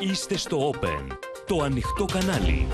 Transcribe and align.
Είστε 0.00 0.36
στο 0.36 0.70
Open, 0.70 1.16
το 1.46 1.62
ανοιχτό 1.62 2.04
κανάλι. 2.04 2.66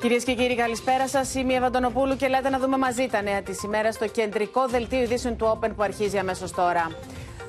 Κυρίες 0.00 0.24
και 0.24 0.34
κύριοι, 0.34 0.56
καλησπέρα 0.56 1.08
σας. 1.08 1.34
Είμαι 1.34 1.52
η 1.52 1.56
Ευαντονοπούλου 1.56 2.16
και 2.16 2.28
λέτε 2.28 2.48
να 2.48 2.58
δούμε 2.58 2.76
μαζί 2.76 3.06
τα 3.06 3.22
νέα 3.22 3.42
της 3.42 3.62
ημέρας 3.62 3.94
στο 3.94 4.06
κεντρικό 4.06 4.66
δελτίο 4.66 5.00
ειδήσεων 5.00 5.36
του 5.36 5.58
Open 5.58 5.68
που 5.76 5.82
αρχίζει 5.82 6.18
αμέσως 6.18 6.52
τώρα. 6.52 6.90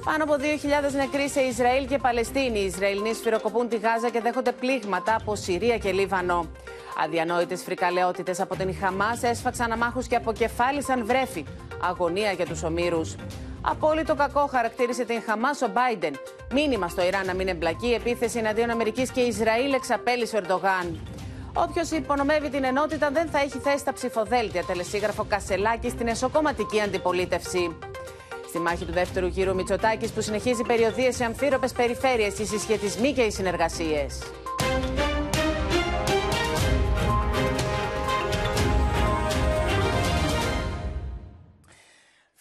Πάνω 0.06 0.24
από 0.24 0.34
2.000 0.34 0.94
νεκροί 0.96 1.30
σε 1.30 1.42
Ισραήλ 1.42 1.88
και 1.88 1.98
Παλαιστίνη. 1.98 2.60
Οι 2.60 2.66
Ισραηλοί 2.66 3.14
σφυροκοπούν 3.14 3.70
τη 3.70 3.78
Γάζα 3.78 4.10
και 4.10 4.22
δέχονται 4.22 4.52
πλήγματα 4.52 5.16
από 5.16 5.36
Συρία 5.36 5.78
και 5.78 5.92
Λίβανο. 5.92 6.46
Αδιανόητες 7.04 7.64
φρικαλαιότητες 7.64 8.40
από 8.40 8.56
την 8.56 8.76
Χαμάς 8.76 9.24
έσφαξαν 9.24 9.72
αμάχους 9.72 10.08
και 10.08 10.16
αποκεφάλισαν 10.16 11.06
βρέφη. 11.06 11.46
Αγωνία 11.82 12.32
για 12.32 12.46
τους 12.46 12.64
ομήρους. 12.64 13.16
Απόλυτο 13.62 14.16
κακό 14.16 14.48
χαρακτήρισε 14.48 15.04
την 15.06 15.22
Χαμάς 15.26 15.62
ο 15.62 15.68
Μπάιντεν. 15.68 16.14
Μήνυμα 16.52 16.88
στο 16.88 17.06
Ιράν 17.06 17.26
να 17.26 17.34
μην 17.34 17.48
εμπλακεί. 17.48 17.94
Επίθεση 17.94 18.38
εναντίον 18.38 18.70
Αμερικής 18.70 19.12
και 19.12 19.22
Ισραήλ 19.22 19.74
εξαπέλυσε 19.74 20.36
ο 20.36 20.40
Ερντογάν. 20.40 21.00
Όποιος 21.54 21.92
υπονομεύει 21.92 22.50
την 22.50 22.64
ενότητα 22.64 23.10
δεν 23.12 23.30
θα 23.30 23.40
έχει 23.40 23.58
θέση 23.58 23.78
στα 23.78 23.94
ψηφοδέλτια. 23.94 24.64
Τελεσίγραφο 24.64 25.26
Κασελάκης 25.30 25.92
στην 25.92 26.08
εσωκομματική 26.08 26.82
αντιπολίτευση. 26.82 27.78
Στη 28.48 28.60
μάχη 28.60 28.86
του 28.86 28.94
δεύτερου 28.94 29.28
γύρου, 29.28 29.56
Μητσοτάκης 29.56 30.12
που 30.12 30.22
συνεχίζει 30.22 30.64
περιοδίες 30.64 31.16
σε 31.16 31.26
αμφίροπες 31.26 31.72
περιφέρειες, 31.72 32.40
οι 32.40 32.46
συσχετισμοί 32.46 33.14
και 33.14 33.22
οι 33.22 33.32
συνεργασίες. 33.32 34.20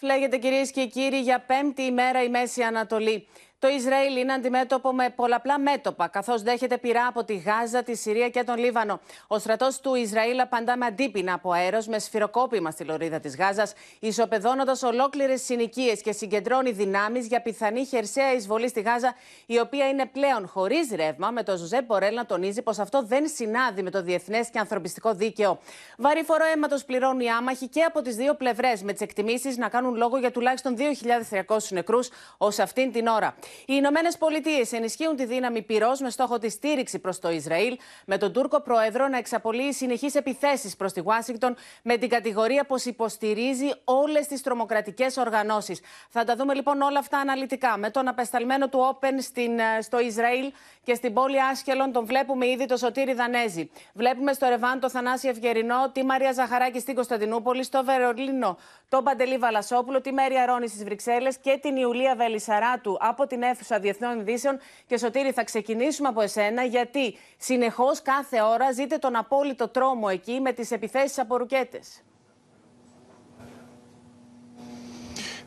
Φλέγεται 0.01 0.37
κυρίες 0.37 0.71
και 0.71 0.87
κύριοι 0.87 1.21
για 1.21 1.41
πέμπτη 1.41 1.83
ημέρα 1.83 2.23
η 2.23 2.29
Μέση 2.29 2.63
Ανατολή. 2.63 3.27
Το 3.61 3.69
Ισραήλ 3.69 4.17
είναι 4.17 4.33
αντιμέτωπο 4.33 4.93
με 4.93 5.11
πολλαπλά 5.11 5.59
μέτωπα, 5.59 6.09
καθώς 6.09 6.43
δέχεται 6.43 6.79
πειρά 6.79 7.07
από 7.07 7.25
τη 7.25 7.37
Γάζα, 7.37 7.83
τη 7.83 7.97
Συρία 7.97 8.29
και 8.29 8.43
τον 8.43 8.57
Λίβανο. 8.57 9.01
Ο 9.27 9.39
στρατός 9.39 9.81
του 9.81 9.95
Ισραήλ 9.95 10.41
απαντά 10.41 10.77
με 10.77 10.87
αντίπεινα 10.87 11.33
από 11.33 11.53
αέρος 11.53 11.87
με 11.87 11.99
σφυροκόπημα 11.99 12.71
στη 12.71 12.85
λωρίδα 12.85 13.21
της 13.21 13.37
Γάζας, 13.37 13.73
ισοπεδώνοντας 13.99 14.83
ολόκληρες 14.83 15.43
συνοικίες 15.43 16.03
και 16.03 16.13
συγκεντρώνει 16.13 16.73
δυνάμεις 16.73 17.27
για 17.27 17.43
πιθανή 17.43 17.85
χερσαία 17.85 18.33
εισβολή 18.33 18.69
στη 18.69 18.81
Γάζα, 18.81 19.15
η 19.47 19.59
οποία 19.59 19.89
είναι 19.89 20.07
πλέον 20.07 20.49
χωρίς 20.49 20.91
ρεύμα, 20.95 21.31
με 21.31 21.43
τον 21.43 21.57
Ζωζέ 21.57 21.83
Μπορέλ 21.83 22.15
να 22.15 22.27
τονίζει 22.27 22.63
πως 22.63 22.79
αυτό 22.79 23.03
δεν 23.03 23.29
συνάδει 23.29 23.83
με 23.83 23.91
το 23.91 24.03
διεθνές 24.03 24.49
και 24.49 24.59
ανθρωπιστικό 24.59 25.15
δίκαιο. 25.15 25.59
Βαρύ 25.97 26.23
φορό 26.23 26.45
αίματος 26.55 26.85
πληρώνουν 26.85 27.21
οι 27.21 27.31
άμαχοι 27.31 27.69
και 27.69 27.83
από 27.83 28.03
τις 28.03 28.17
δύο 28.17 28.35
πλευρές, 28.35 28.83
με 28.83 28.93
τις 28.93 29.01
εκτιμήσεις 29.01 29.57
να 29.57 29.69
κάνουν 29.69 29.95
λόγο 29.97 30.19
για 30.19 30.31
τουλάχιστον 30.31 30.77
2.300 30.77 31.57
νεκρούς 31.71 32.09
ως 32.37 32.59
αυτήν 32.59 32.93
την 32.93 33.07
ώρα. 33.07 33.35
Οι 33.61 33.65
Ηνωμένες 33.77 34.19
Πολιτείες 34.19 34.73
ενισχύουν 34.73 35.17
τη 35.17 35.25
δύναμη 35.25 35.63
πυρός 35.63 36.01
με 36.01 36.11
στόχο 36.11 36.39
τη 36.39 36.49
στήριξη 36.49 36.99
προς 36.99 37.19
το 37.19 37.31
Ισραήλ, 37.31 37.77
με 38.05 38.19
τον 38.19 38.33
Τούρκο 38.33 38.61
Πρόεδρο 38.61 39.09
να 39.09 39.17
εξαπολύει 39.19 39.73
συνεχείς 39.73 40.15
επιθέσεις 40.15 40.77
προς 40.77 40.93
τη 40.93 41.01
Ουάσιγκτον 41.05 41.57
με 41.83 41.97
την 41.97 42.09
κατηγορία 42.09 42.65
πως 42.65 42.85
υποστηρίζει 42.85 43.71
όλες 43.85 44.27
τις 44.27 44.43
τρομοκρατικές 44.43 45.17
οργανώσεις. 45.17 45.81
Θα 46.09 46.25
τα 46.25 46.37
δούμε 46.37 46.55
λοιπόν 46.55 46.81
όλα 46.81 46.99
αυτά 46.99 47.19
αναλυτικά. 47.19 47.79
Με 47.79 47.91
τον 47.91 48.09
απεσταλμένο 48.09 48.69
του 48.69 48.79
Όπεν 48.89 49.21
στην, 49.21 49.59
ε, 49.59 49.81
στο 49.81 50.01
Ισραήλ 50.01 50.53
και 50.83 50.95
στην 50.95 51.13
πόλη 51.13 51.43
Άσχελον 51.43 51.93
τον 51.93 52.07
βλέπουμε 52.07 52.47
ήδη 52.47 52.67
το 52.67 52.77
Σωτήρι 52.77 53.15
Δανέζη. 53.15 53.71
Βλέπουμε 53.93 54.33
στο 54.33 54.49
Ρεβάν 54.49 54.81
το 54.81 54.91
Θανάση 54.91 55.29
Ευγερινό, 55.29 55.91
τη 55.93 56.05
Μαρία 56.05 56.33
Ζαχαράκη 56.33 56.81
στην 56.81 56.95
Κωνσταντινούπολη, 56.95 57.63
στο 57.63 57.85
Βερολίνο 57.85 58.59
τον 58.89 59.05
Παντελή 59.05 59.39
Βαλασόπουλο, 59.39 60.01
τη 60.01 60.13
Μέρια 60.13 60.47
Ρόνη 60.47 60.69
στις 60.69 60.85
Βρυξέλλες 60.85 61.39
και 61.39 61.59
την 61.63 61.77
Ιουλία 61.77 62.15
Βελισαράτου 62.17 62.97
από 63.01 63.27
την 63.27 63.38
αίθουσα 63.43 63.81
Διεθνών 63.81 64.21
Ειδήσεων. 64.21 64.59
Και 64.87 64.99
Σωτήρη, 64.99 65.33
θα 65.33 65.45
ξεκινήσουμε 65.45 66.09
από 66.09 66.21
εσένα, 66.21 66.63
γιατί 66.63 67.17
συνεχώς 67.37 68.03
κάθε 68.03 68.43
ώρα 68.43 68.73
ζείτε 68.73 68.97
τον 68.97 69.17
απόλυτο 69.17 69.69
τρόμο 69.69 70.09
εκεί 70.11 70.41
με 70.41 70.53
τις 70.53 70.71
επιθέσεις 70.71 71.19
από 71.19 71.37
ρουκέτες. 71.37 72.03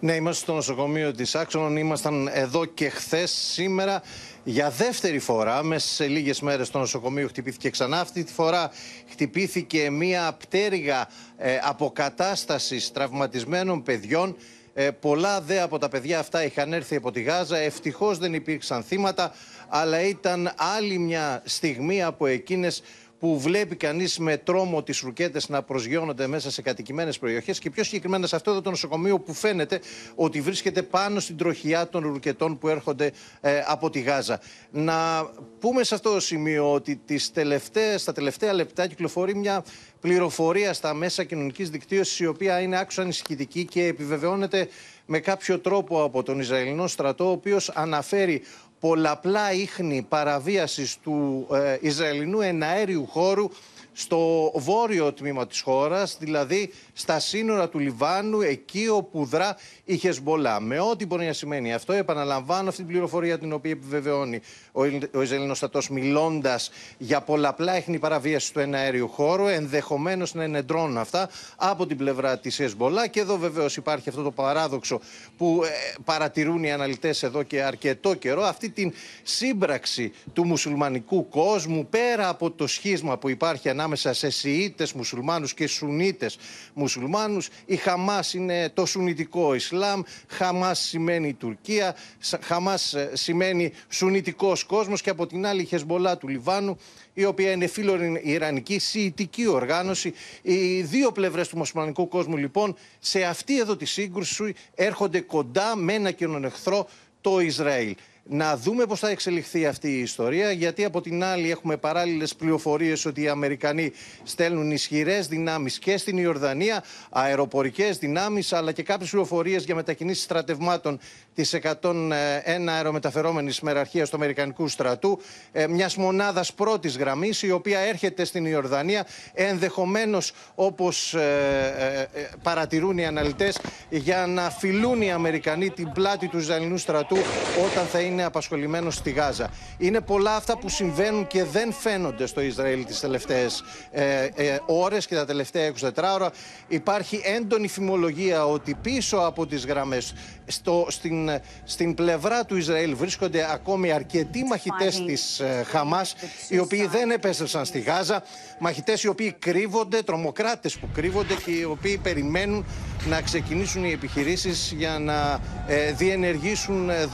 Ναι, 0.04 0.14
είμαστε 0.14 0.44
στο 0.44 0.54
νοσοκομείο 0.54 1.12
της 1.12 1.36
Άξονον. 1.36 1.78
Ήμασταν 1.78 2.30
εδώ 2.34 2.66
και 2.66 2.90
χθες. 2.90 3.32
Σήμερα 3.32 4.02
για 4.44 4.70
δεύτερη 4.70 5.20
φορά, 5.20 5.64
μέσα 5.64 5.88
σε 5.88 6.08
λίγες 6.08 6.42
μέρες 6.42 6.68
στο 6.68 6.80
νοσοκομείο 6.80 7.28
χτυπήθηκε 7.28 7.70
ξανά. 7.70 8.00
Αυτή 8.00 8.24
τη 8.24 8.34
φορά 8.34 8.72
χτυπήθηκε 9.10 9.90
μία 9.90 10.34
πτέρυγα 10.40 11.08
ε, 11.38 11.60
αποκατάστασης 11.64 12.92
τραυματισμένων 12.92 13.84
παιδιών. 13.84 14.36
Ε, 14.74 14.92
πολλά 14.92 15.42
δε 15.42 15.62
από 15.62 15.78
τα 15.78 15.90
παιδιά 15.90 16.20
αυτά 16.20 16.44
είχαν 16.44 16.74
έρθει 16.74 16.96
από 16.96 17.12
τη 17.12 17.22
Γάζα. 17.22 17.58
Ευτυχώς 17.58 18.18
δεν 18.18 18.34
υπήρξαν 18.34 18.84
θύματα, 18.84 19.34
αλλά 19.68 20.02
ήταν 20.02 20.54
άλλη 20.56 20.98
μια 20.98 21.42
στιγμή 21.46 22.04
από 22.04 22.26
εκείνες 22.26 22.82
που 23.22 23.40
βλέπει 23.40 23.76
κανείς 23.76 24.18
με 24.18 24.38
τρόμο 24.38 24.84
τις 24.84 25.00
ρουκέτες 25.00 25.50
να 25.50 25.64
προσγειώνονται 25.64 26.28
μέσα 26.28 26.52
σε 26.52 26.62
κατοικημένες 26.62 27.20
περιοχές 27.20 27.60
και 27.60 27.70
πιο 27.70 27.84
συγκεκριμένα 27.84 28.28
σε 28.28 28.36
αυτό 28.36 28.52
εδώ 28.52 28.62
το 28.62 28.70
νοσοκομείο 28.70 29.20
που 29.20 29.34
φαίνεται 29.34 29.80
ότι 30.16 30.42
βρίσκεται 30.42 30.82
πάνω 30.82 31.20
στην 31.20 31.38
τροχιά 31.38 31.90
των 31.90 32.04
ρουκετών 32.04 32.58
που 32.58 32.68
έρχονται 32.68 33.12
ε, 33.42 33.62
από 33.68 33.90
τη 33.90 34.00
Γάζα. 34.00 34.40
Να 34.72 35.30
πούμε 35.60 35.84
σε 35.84 35.96
αυτό 35.96 36.14
το 36.14 36.20
σημείο 36.20 36.74
ότι 36.74 37.02
τις 37.06 37.32
τελευταίες, 37.32 38.02
στα 38.02 38.12
τελευταία 38.12 38.54
λεπτά 38.54 38.88
κυκλοφορεί 38.88 39.36
μια 39.36 39.64
πληροφορία 40.00 40.74
στα 40.74 40.94
μέσα 40.94 41.24
κοινωνικής 41.24 41.70
δικτύωσης, 41.70 42.20
η 42.20 42.26
οποία 42.26 42.60
είναι 42.60 42.80
άκουσα 42.80 43.02
ανησυχητική 43.02 43.66
και 43.66 43.86
επιβεβαιώνεται 43.86 44.68
με 45.06 45.20
κάποιο 45.20 45.60
τρόπο 45.60 46.04
από 46.04 46.24
τον 46.24 46.40
Ισραηλινό 46.40 46.88
στρατό, 46.88 47.28
ο 47.28 47.32
οποίος 47.32 47.70
αναφέρει 47.70 48.42
πολλαπλά 48.82 49.54
ίχνη 49.54 50.06
παραβίασης 50.10 50.98
του 51.04 51.48
ε, 51.54 51.78
Ισραηλινού 51.82 52.42
εναέριου 52.42 53.08
χώρου 53.08 53.50
στο 53.94 54.52
βόρειο 54.56 55.14
τμήμα 55.14 55.48
της 55.48 55.62
χώρας, 55.62 56.18
δηλαδή 56.20 56.74
στα 56.94 57.20
σύνορα 57.20 57.70
του 57.70 57.80
Λιβάνου, 57.80 58.42
εκεί 58.42 58.88
όπου 58.88 59.26
δρά 59.26 59.58
η 59.86 59.98
Χεσμολά. 59.98 60.60
Με 60.60 60.80
ό,τι 60.80 61.06
μπορεί 61.06 61.26
να 61.26 61.34
σημαίνει 61.34 61.74
αυτό, 61.74 61.94
επαναλαμβάνω 61.94 62.70
αυτή 62.70 62.82
την 62.82 62.92
πληροφορία 62.92 63.40
την 63.40 63.54
οποία 63.54 63.72
επιβεβαιώνει 63.72 64.42
ο, 64.72 64.82
ο 65.14 65.22
Ισραηλινός 65.22 65.58
στρατός 65.58 65.90
μιλώντας 65.90 66.72
για 66.98 67.22
πολλαπλά 67.22 67.74
έχνη 67.74 68.00
παραβίασης 68.00 68.52
του 68.52 68.60
εναέριου 68.60 69.08
χώρου, 69.08 69.48
ενδεχομένως 69.48 70.34
να 70.34 70.44
είναι 70.44 70.62
ντρόν 70.62 70.98
αυτά 70.98 71.30
από 71.56 71.86
την 71.88 71.98
πλευρά 71.98 72.40
της 72.40 72.56
Χεσμολά 72.56 73.08
και 73.08 73.20
εδώ 73.20 73.38
βεβαίως 73.38 73.76
υπάρχει 73.76 74.10
αυτό 74.10 74.22
το 74.22 74.32
παράδοξο 74.32 75.00
που 75.38 75.62
ε, 75.64 75.70
παρατηρούν 76.06 76.64
οι 76.64 76.72
αναλυτές 76.72 77.24
εδώ 77.24 77.44
και 77.44 77.64
αρκετό 77.64 78.14
καιρό, 78.14 78.44
αυτή 78.44 78.70
την 78.70 78.94
σύμπραξη 79.24 80.14
του 80.34 80.46
μουσουλμανικού 80.46 81.30
κόσμου 81.30 81.88
πέρα 81.90 82.30
από 82.30 82.52
το 82.52 82.68
σχίσμα 82.68 83.18
που 83.18 83.30
υπάρχει 83.30 83.70
ανάμεσα 83.70 83.80
σε 83.96 84.30
Σιήτες 84.30 84.94
μουσουλμάνους 84.94 85.54
και 85.54 85.68
Σουνίτες 85.68 86.38
μουσουλμάνους. 86.74 87.50
Η 87.66 87.76
Χαμάς 87.76 88.34
είναι 88.34 88.70
το 88.74 88.86
Σουνιτικό 88.86 89.54
Ισλάμ, 89.54 90.02
Χαμάς 90.28 90.80
σημαίνει 90.80 91.34
Τουρκία, 91.34 91.96
Χαμάς 92.42 92.94
ε, 92.94 93.12
σημαίνει 93.14 93.72
Σουνιτικός 93.90 94.64
κόσμος 94.64 95.02
και 95.02 95.10
από 95.10 95.28
την 95.28 95.46
άλλη 95.46 95.62
η 95.62 95.66
Χεσμολά 95.66 96.18
του 96.18 96.28
Λιβάνου 96.28 96.78
η 97.14 97.26
οποία 97.26 97.52
είναι 97.52 97.68
φίλο 97.68 98.20
Ιρανική 98.24 98.80
σιητική 98.80 99.48
οργάνωση. 99.48 100.14
Οι 100.42 100.82
δύο 100.82 101.12
πλευρές 101.12 101.48
του 101.48 101.58
μουσουλμανικού 101.58 102.08
κόσμου 102.08 102.38
λοιπόν 102.38 102.76
σε 103.00 103.24
αυτή 103.24 103.60
εδώ 103.60 103.76
τη 103.76 103.86
σύγκρουση 103.86 104.54
έρχονται 104.76 105.20
κοντά 105.22 105.76
με 105.76 105.94
ένα 105.94 106.12
κοινωνεχθρό 106.12 106.50
εχθρό 106.52 106.88
το 107.22 107.40
Ισραήλ 107.40 107.96
να 108.24 108.58
δούμε 108.58 108.86
πώς 108.86 109.00
θα 109.00 109.10
εξελιχθεί 109.10 109.66
αυτή 109.66 109.88
η 109.88 110.00
ιστορία 110.00 110.52
γιατί 110.52 110.84
από 110.84 111.02
την 111.02 111.24
άλλη 111.24 111.52
έχουμε 111.52 111.78
παράλληλες 111.78 112.36
πληροφορίες 112.36 113.06
ότι 113.06 113.22
οι 113.22 113.28
Αμερικανοί 113.28 113.92
στέλνουν 114.24 114.72
ισχυρές 114.72 115.28
δυνάμεις 115.28 115.80
και 115.80 115.98
στην 115.98 116.18
Ιορδανία, 116.18 116.84
αεροπορικές 117.10 117.98
δυνάμεις 117.98 118.54
αλλά 118.54 118.72
και 118.72 118.84
κάποιες 118.84 119.10
πληροφορίες 119.10 119.64
για 119.64 119.76
μετακινήσεις 119.76 120.24
στρατευμάτων 120.24 121.00
της 121.34 121.60
101 121.82 122.68
αερομεταφερόμενης 122.68 123.62
μεραρχίας 123.62 124.10
του 124.10 124.16
Αμερικανικού 124.16 124.68
στρατού 124.68 125.22
ε, 125.52 125.68
μιας 125.68 125.96
μονάδας 125.96 126.54
πρώτης 126.54 126.98
γραμμής 126.98 127.42
η 127.42 127.52
οποία 127.52 127.80
έρχεται 127.80 128.26
στην 128.26 128.46
Ιορδανία 128.46 129.06
ενδεχομένως 129.34 130.34
όπως 130.56 131.14
ε, 131.14 132.08
ε, 132.14 132.30
παρατηρούν 132.44 132.98
οι 132.98 133.06
αναλυτές 133.06 133.60
για 133.90 134.26
να 134.28 134.50
φιλούν 134.50 135.02
οι 135.02 135.12
Αμερικανοί 135.12 135.70
την 135.70 135.92
πλάτη 135.92 136.28
του 136.28 136.38
Ισραηλινού 136.38 136.78
στρατού 136.78 137.18
όταν 137.66 137.86
θα 137.86 138.00
είναι 138.00 138.11
απασχολημένος 138.20 138.96
στη 138.96 139.12
Γάζα. 139.12 139.50
Είναι 139.78 140.02
πολλά 140.02 140.36
αυτά 140.36 140.58
που 140.58 140.70
συμβαίνουν 140.70 141.28
και 141.28 141.44
δεν 141.44 141.74
φαίνονται 141.74 142.26
στο 142.26 142.42
Ισραήλ 142.42 142.86
τις 142.86 143.00
τελευταίες 143.00 143.64
ε, 143.92 144.24
ε, 144.36 144.58
ώρες 144.66 145.08
και 145.08 145.16
τα 145.16 145.26
τελευταία 145.26 145.74
24 145.82 145.90
ώρα. 146.14 146.32
Υπάρχει 146.68 147.22
έντονη 147.24 147.68
φημολογία 147.68 148.46
ότι 148.46 148.76
πίσω 148.82 149.18
από 149.18 149.46
τις 149.46 149.66
γραμμές 149.66 150.14
στο, 150.48 150.86
στην, 150.90 151.30
στην 151.64 151.94
πλευρά 151.94 152.46
του 152.46 152.58
Ισραήλ 152.58 152.96
βρίσκονται 152.96 153.52
ακόμη 153.52 153.92
αρκετοί 153.92 154.44
μαχητές 154.44 155.04
της 155.06 155.40
ε, 155.40 155.64
Χαμάς 155.68 156.16
οι 156.50 156.60
οποίοι 156.60 156.88
δεν 156.88 157.12
επέστρεψαν 157.12 157.66
στη 157.66 157.80
Γάζα. 157.80 158.24
Μαχητές 158.60 159.04
οι 159.04 159.08
οποίοι 159.08 159.36
κρύβονται, 159.40 160.02
τρομοκράτες 160.02 160.78
που 160.78 160.90
κρύβονται 160.94 161.34
και 161.46 161.52
οι 161.52 161.64
οποίοι 161.64 161.98
περιμένουν 161.98 162.66
να 163.10 163.22
ξεκινήσουν 163.22 163.84
οι 163.84 163.92
επιχειρήσεις 163.92 164.74
για 164.78 165.00
να 165.00 165.40
ε, 165.68 165.92
διενεργήσουν 165.92 166.90
ε, 166.90 167.06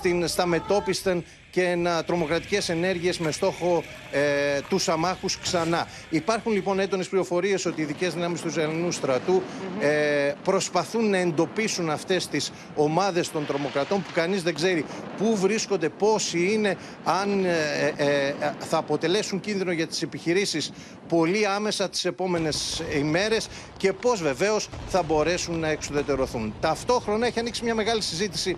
δολιοφθορές 0.00 0.30
στα 0.30 0.46
μετόπισθεν 0.46 1.24
και 1.52 1.74
να 1.74 2.04
τρομοκρατικές 2.04 2.68
ενέργειες 2.68 3.18
με 3.18 3.30
στόχο 3.30 3.82
ε, 4.10 4.20
τους 4.68 4.88
αμάχους 4.88 5.38
ξανά. 5.38 5.88
Υπάρχουν 6.10 6.52
λοιπόν 6.52 6.80
έντονες 6.80 7.08
πληροφορίες 7.08 7.66
ότι 7.66 7.80
οι 7.80 7.82
ειδικές 7.82 8.14
δυνάμεις 8.14 8.40
του 8.40 8.48
Ισραηλινού 8.48 8.90
στρατού 8.90 9.42
ε, 9.80 10.32
προσπαθούν 10.44 11.10
να 11.10 11.16
εντοπίσουν 11.18 11.90
αυτές 11.90 12.28
τις 12.28 12.52
ομάδες 12.74 13.30
των 13.30 13.46
τρομοκρατών 13.46 14.02
που 14.02 14.10
κανείς 14.14 14.42
δεν 14.42 14.54
ξέρει 14.54 14.84
πού 15.16 15.36
βρίσκονται, 15.36 15.88
πόσοι 15.88 16.52
είναι, 16.52 16.76
αν 17.04 17.44
ε, 17.44 17.92
ε, 17.96 18.34
θα 18.58 18.76
αποτελέσουν 18.76 19.40
κίνδυνο 19.40 19.72
για 19.72 19.86
τις 19.86 20.02
επιχειρήσεις 20.02 20.72
πολύ 21.08 21.46
άμεσα 21.46 21.88
τις 21.88 22.04
επόμενες 22.04 22.82
ημέρες 22.98 23.48
και 23.76 23.92
πώς 23.92 24.22
βεβαίως 24.22 24.68
θα 24.88 25.02
μπορέσουν 25.02 25.58
να 25.58 25.68
εξουδετερωθούν. 25.68 26.54
Ταυτόχρονα 26.60 27.26
έχει 27.26 27.38
ανοίξει 27.38 27.64
μια 27.64 27.74
μεγάλη 27.74 28.02
συζήτηση 28.02 28.56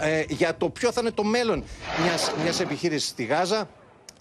ε, 0.00 0.24
για 0.28 0.56
το 0.56 0.68
ποιο 0.68 0.92
θα 0.92 1.00
είναι 1.00 1.10
το 1.10 1.24
μέλλον 1.24 1.64
μιας, 2.02 2.32
μιας 2.42 2.60
επιχείρησης 2.60 3.08
στη 3.08 3.24
Γάζα. 3.24 3.68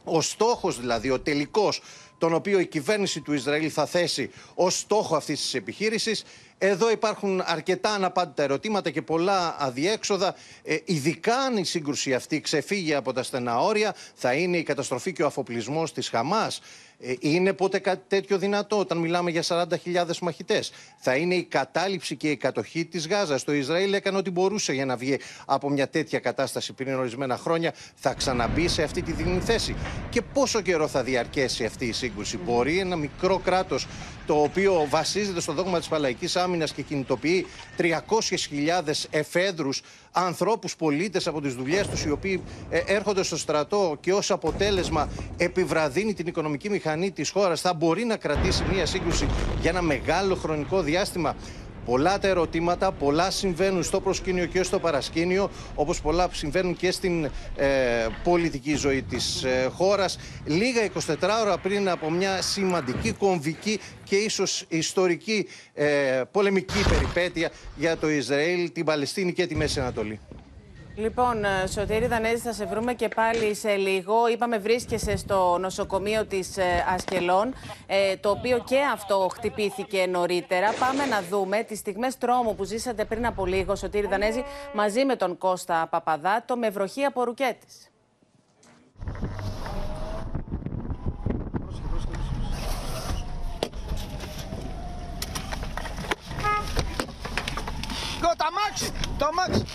Ο 0.03 0.21
στόχος 0.21 0.79
δηλαδή, 0.79 1.09
ο 1.09 1.19
τελικός, 1.19 1.81
τον 2.21 2.33
οποίο 2.33 2.59
η 2.59 2.65
κυβέρνηση 2.65 3.21
του 3.21 3.33
Ισραήλ 3.33 3.71
θα 3.73 3.85
θέσει 3.85 4.31
ως 4.53 4.79
στόχο 4.79 5.15
αυτής 5.15 5.41
της 5.41 5.53
επιχείρησης, 5.53 6.23
εδώ 6.63 6.91
υπάρχουν 6.91 7.41
αρκετά 7.45 7.89
αναπάντητα 7.89 8.43
ερωτήματα 8.43 8.89
και 8.89 9.01
πολλά 9.01 9.55
αδιέξοδα. 9.59 10.35
Ε, 10.63 10.77
ειδικά 10.85 11.35
αν 11.37 11.57
η 11.57 11.65
σύγκρουση 11.65 12.13
αυτή 12.13 12.41
ξεφύγει 12.41 12.93
από 12.93 13.13
τα 13.13 13.23
στενά 13.23 13.59
όρια, 13.59 13.95
θα 14.13 14.33
είναι 14.33 14.57
η 14.57 14.63
καταστροφή 14.63 15.13
και 15.13 15.23
ο 15.23 15.25
αφοπλισμός 15.25 15.93
της 15.93 16.09
Χαμάς. 16.09 16.61
Ε, 16.99 17.13
είναι 17.19 17.53
ποτέ 17.53 17.79
κάτι 17.79 18.01
τέτοιο 18.07 18.37
δυνατό 18.37 18.79
όταν 18.79 18.97
μιλάμε 18.97 19.31
για 19.31 19.43
40.000 19.47 20.17
μαχητές; 20.21 20.71
Θα 20.97 21.15
είναι 21.15 21.35
η 21.35 21.43
κατάληψη 21.43 22.15
και 22.15 22.29
η 22.29 22.37
κατοχή 22.37 22.85
της 22.85 23.07
Γάζας; 23.07 23.43
Το 23.43 23.53
Ισραήλ 23.53 23.93
έκανε 23.93 24.17
ό,τι 24.17 24.29
μπορούσε 24.29 24.73
για 24.73 24.85
να 24.85 24.95
βγει 24.95 25.19
από 25.45 25.69
μια 25.69 25.89
τέτοια 25.89 26.19
κατάσταση 26.19 26.73
πριν 26.73 26.95
ορισμένα 26.95 27.37
χρόνια. 27.37 27.73
Θα 27.95 28.13
ξαναμπεί 28.13 28.67
σε 28.67 28.83
αυτή 28.83 29.01
τη 29.01 29.11
δινή 29.11 29.39
θέση; 29.39 29.75
Και 30.09 30.21
πόσο 30.21 30.61
καιρό 30.61 30.87
θα 30.87 31.03
διαρκέσει 31.03 31.65
αυτή 31.65 31.85
η 31.85 31.91
σύγκρουση; 31.91 32.10
Μπορεί 32.45 32.79
ένα 32.79 32.95
μικρό 32.95 33.37
κράτος 33.37 33.87
το 34.25 34.33
οποίο 34.33 34.85
βασίζεται 34.89 35.41
στο 35.41 35.53
δόγμα 35.53 35.77
της 35.77 35.87
Παλαϊκής 35.87 36.35
Άμυνας 36.35 36.73
και 36.73 36.81
κινητοποιεί 36.81 37.45
300.000 37.77 39.05
εφέδρους 39.09 39.81
ανθρώπους, 40.11 40.75
πολίτες 40.75 41.27
από 41.27 41.41
τις 41.41 41.53
δουλειές 41.55 41.87
τους, 41.87 42.03
οι 42.03 42.11
οποίοι 42.11 42.41
ε, 42.69 42.81
έρχονται 42.85 43.23
στο 43.23 43.37
στρατό 43.37 43.97
και 43.99 44.13
ως 44.13 44.31
αποτέλεσμα 44.31 45.09
επιβραδύνει 45.37 46.13
την 46.13 46.27
οικονομική 46.27 46.69
μηχανή 46.69 47.11
της 47.11 47.29
χώρας, 47.29 47.61
θα 47.61 47.73
μπορεί 47.73 48.03
να 48.03 48.17
κρατήσει 48.17 48.63
μια 48.71 48.85
σύγκρουση 48.85 49.27
για 49.61 49.69
ένα 49.69 49.81
μεγάλο 49.81 50.35
χρονικό 50.35 50.81
διάστημα. 50.81 51.35
Πολλά 51.85 52.19
τα 52.19 52.27
ερωτήματα, 52.27 52.91
πολλά 52.91 53.31
συμβαίνουν 53.31 53.83
στο 53.83 54.01
προσκήνιο 54.01 54.45
και 54.45 54.63
στο 54.63 54.79
παρασκήνιο, 54.79 55.49
όπως 55.75 56.01
πολλά 56.01 56.29
συμβαίνουν 56.31 56.75
και 56.75 56.91
στην 56.91 57.25
ε, 57.55 57.69
πολιτική 58.23 58.75
ζωή 58.75 59.01
της 59.01 59.43
ε, 59.43 59.69
χώρας. 59.73 60.17
Λίγα 60.45 60.81
24 61.07 61.15
ώρα 61.41 61.57
πριν 61.57 61.89
από 61.89 62.09
μια 62.09 62.41
σημαντική 62.41 63.11
κομβική 63.11 63.79
και 64.03 64.15
ίσως 64.15 64.65
ιστορική 64.67 65.47
ε, 65.73 66.21
πολεμική 66.31 66.83
περιπέτεια 66.89 67.51
για 67.75 67.97
το 67.97 68.09
Ισραήλ, 68.09 68.71
την 68.71 68.85
Παλαιστίνη 68.85 69.33
και 69.33 69.47
τη 69.47 69.55
Μέση 69.55 69.79
Ανατολή. 69.79 70.19
Λοιπόν, 71.01 71.45
ε, 71.45 71.67
Σωτήρη 71.67 72.07
Δανέζη, 72.07 72.41
θα 72.41 72.53
σε 72.53 72.65
βρούμε 72.65 72.93
και 72.93 73.07
πάλι 73.07 73.55
σε 73.55 73.75
λίγο. 73.75 74.27
Είπαμε 74.27 74.57
βρίσκεσαι 74.57 75.17
στο 75.17 75.57
νοσοκομείο 75.59 76.25
της 76.25 76.57
ε, 76.57 76.85
Ασκελών, 76.93 77.53
ε, 77.87 78.15
το 78.15 78.29
οποίο 78.29 78.59
και 78.59 78.79
αυτό 78.93 79.29
χτυπήθηκε 79.33 80.05
νωρίτερα. 80.05 80.73
Πάμε 80.79 81.05
να 81.05 81.21
δούμε 81.21 81.63
τις 81.63 81.79
στιγμές 81.79 82.17
τρόμου 82.17 82.55
που 82.55 82.63
ζήσατε 82.63 83.05
πριν 83.05 83.25
από 83.25 83.45
λίγο, 83.45 83.75
Σωτήρη 83.75 84.07
Δανέζη, 84.07 84.43
μαζί 84.73 85.05
με 85.05 85.15
τον 85.15 85.37
Κώστα 85.37 85.87
Παπαδάτο, 85.89 86.57
με 86.57 86.69
βροχή 86.69 87.03
από 87.03 87.23
ρουκέτης. 87.23 87.91
το 98.37 98.45
αμάξι! 98.47 98.91
Το 99.17 99.25
αμάξι! 99.25 99.65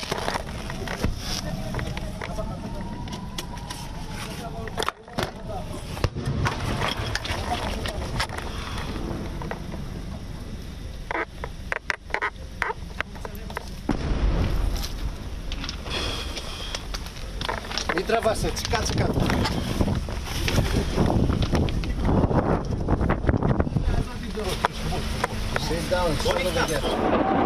Μην 18.09 18.15
τραβάς 18.15 18.45
έτσι, 18.45 18.65
κάτσε 18.71 18.95
κάτω. 18.95 19.21
Sit 25.69 25.91
down, 25.91 26.11
solo 26.23 26.51
the 26.57 27.46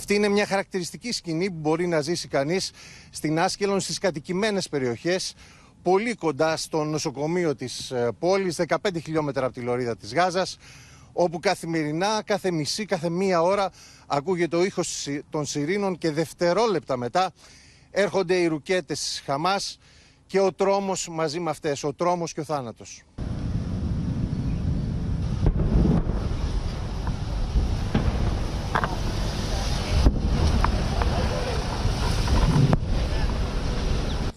Αυτή 0.00 0.14
είναι 0.14 0.28
μια 0.28 0.46
χαρακτηριστική 0.46 1.12
σκηνή 1.12 1.50
που 1.50 1.58
μπορεί 1.58 1.86
να 1.86 2.00
ζήσει 2.00 2.28
κανείς 2.28 2.70
στην 3.10 3.40
Άσκελον 3.40 3.80
στις 3.80 3.98
κατοικημένες 3.98 4.68
περιοχές 4.68 5.34
πολύ 5.82 6.14
κοντά 6.14 6.56
στο 6.56 6.84
νοσοκομείο 6.84 7.54
της 7.54 7.90
ε, 7.90 8.08
πόλης, 8.18 8.60
15 8.68 8.76
χιλιόμετρα 9.02 9.44
από 9.46 9.54
τη 9.54 9.60
λωρίδα 9.60 9.96
της 9.96 10.14
Γάζας, 10.14 10.58
όπου 11.12 11.38
καθημερινά, 11.38 12.22
κάθε 12.24 12.50
μισή, 12.50 12.84
κάθε 12.84 13.10
μία 13.10 13.42
ώρα 13.42 13.70
ακούγεται 14.06 14.56
ο 14.56 14.64
ήχος 14.64 15.08
των 15.30 15.46
σιρήνων 15.46 15.98
και 15.98 16.10
δευτερόλεπτα 16.10 16.96
μετά 16.96 17.32
έρχονται 17.90 18.34
οι 18.34 18.46
ρουκέτες 18.46 19.22
Χαμάς 19.24 19.78
και 20.26 20.40
ο 20.40 20.52
τρόμος 20.52 21.08
μαζί 21.08 21.40
με 21.40 21.50
αυτές, 21.50 21.84
ο 21.84 21.92
τρόμος 21.92 22.32
και 22.32 22.40
ο 22.40 22.44
θάνατος. 22.44 23.02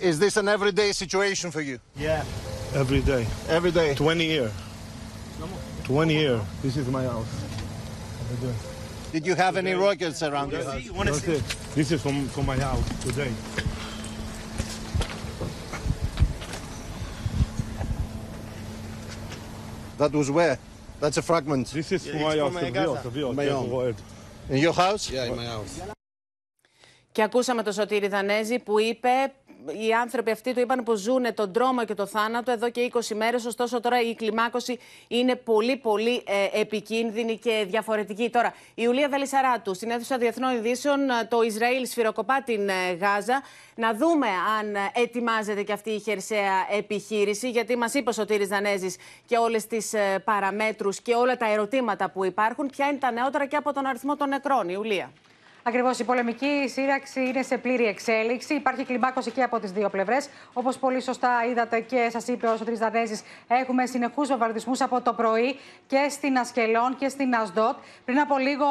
Is 0.02 0.18
this 0.18 0.36
an 0.36 0.48
everyday 0.48 0.92
situation 0.92 1.50
for 1.50 1.60
you? 1.60 1.78
Yeah. 1.96 2.24
Every 2.74 3.00
day. 3.00 3.26
Every 3.48 3.70
day. 3.70 3.94
20 3.94 4.24
years. 4.24 4.52
20 5.84 6.14
years. 6.14 6.42
This 6.62 6.76
is 6.76 6.88
my 6.88 7.04
house. 7.04 7.26
Did 9.12 9.26
you 9.26 9.34
have 9.34 9.56
any 9.56 9.72
rockets 9.72 10.22
around 10.22 10.52
you? 10.52 10.62
That's 10.62 11.26
it. 11.26 11.42
This 11.74 11.90
is 11.92 12.02
from, 12.02 12.28
from 12.28 12.46
my 12.46 12.58
house 12.58 12.86
today. 13.00 13.32
That 19.98 20.12
was 20.12 20.30
where? 20.30 20.58
That's 21.00 21.16
a 21.16 21.22
fragment. 21.22 21.68
This 21.68 21.90
is 21.92 22.06
from 22.06 22.20
my 22.22 22.36
house. 22.36 22.54
My 23.34 23.48
own. 23.48 23.94
In 24.50 24.58
your 24.58 24.72
house? 24.72 25.10
Yeah, 25.10 25.24
in 25.24 25.36
my 25.36 25.46
house. 25.46 25.80
Και 27.12 27.22
ακούσαμε 27.22 27.62
τον 27.62 27.72
Σωτήρη 27.72 28.08
Δανέζη 28.08 28.58
που 28.58 28.78
είπε 28.78 29.32
οι 29.67 29.93
άνθρωποι 29.93 30.31
αυτοί 30.31 30.53
του 30.53 30.59
είπαν 30.59 30.83
πω 30.83 30.95
ζουν 30.95 31.33
τον 31.33 31.53
τρόμο 31.53 31.85
και 31.85 31.93
το 31.93 32.05
θάνατο 32.05 32.51
εδώ 32.51 32.69
και 32.69 32.91
20 32.93 33.15
μέρες. 33.15 33.45
Ωστόσο, 33.45 33.79
τώρα 33.79 34.01
η 34.01 34.15
κλιμάκωση 34.15 34.79
είναι 35.07 35.35
πολύ, 35.35 35.77
πολύ 35.77 36.23
ε, 36.25 36.59
επικίνδυνη 36.59 37.37
και 37.37 37.65
διαφορετική. 37.67 38.29
Τώρα, 38.29 38.53
η 38.69 38.73
Ιουλία 38.75 39.09
Βελισσαράτου 39.09 39.73
στην 39.73 39.89
αίθουσα 39.89 40.17
Διεθνών 40.17 40.55
Ειδήσεων, 40.55 40.99
το 41.29 41.41
Ισραήλ 41.41 41.87
σφυροκοπά 41.87 42.43
την 42.45 42.69
Γάζα. 42.99 43.41
Να 43.75 43.93
δούμε 43.93 44.27
αν 44.59 44.75
ετοιμάζεται 44.93 45.63
και 45.63 45.73
αυτή 45.73 45.89
η 45.89 45.99
χερσαία 45.99 46.67
επιχείρηση, 46.77 47.49
γιατί 47.49 47.77
μας 47.77 47.93
είπες 47.93 48.17
ο 48.17 48.21
Σωτήρης 48.21 48.47
Δανέζης 48.47 48.95
και 49.25 49.37
όλες 49.37 49.67
τις 49.67 49.93
παραμέτρους 50.23 51.01
και 51.01 51.13
όλα 51.13 51.37
τα 51.37 51.51
ερωτήματα 51.51 52.09
που 52.09 52.25
υπάρχουν. 52.25 52.67
Ποια 52.67 52.87
είναι 52.87 52.97
τα 52.97 53.11
νεότερα 53.11 53.45
και 53.45 53.55
από 53.55 53.73
τον 53.73 53.85
αριθμό 53.85 54.15
των 54.15 54.29
νεκρών, 54.29 54.69
Ιουλία; 54.69 55.11
Ακριβώς. 55.65 55.99
Η 55.99 56.03
πολεμική 56.03 56.67
σύραξη 56.67 57.19
είναι 57.27 57.41
σε 57.41 57.57
πλήρη 57.57 57.85
εξέλιξη. 57.85 58.53
Υπάρχει 58.53 58.85
κλιμάκωση 58.85 59.31
και 59.31 59.43
από 59.43 59.59
τις 59.59 59.71
δύο 59.71 59.89
πλευρές. 59.89 60.29
Όπως 60.53 60.77
πολύ 60.77 61.01
σωστά 61.01 61.29
είδατε 61.49 61.79
και 61.79 62.07
σας 62.11 62.27
είπε 62.27 62.47
ο 62.47 62.57
Σωτήρης 62.57 62.79
Δανέζης, 62.79 63.23
έχουμε 63.47 63.85
συνεχούς 63.85 64.27
βομβαρδισμούς 64.27 64.81
από 64.81 65.01
το 65.01 65.13
πρωί 65.13 65.59
και 65.87 66.07
στην 66.09 66.37
Ασκελόν 66.37 66.95
και 66.97 67.09
στην 67.09 67.35
Ασδότ. 67.35 67.75
Πριν 68.05 68.19
από 68.19 68.37
λίγο, 68.37 68.65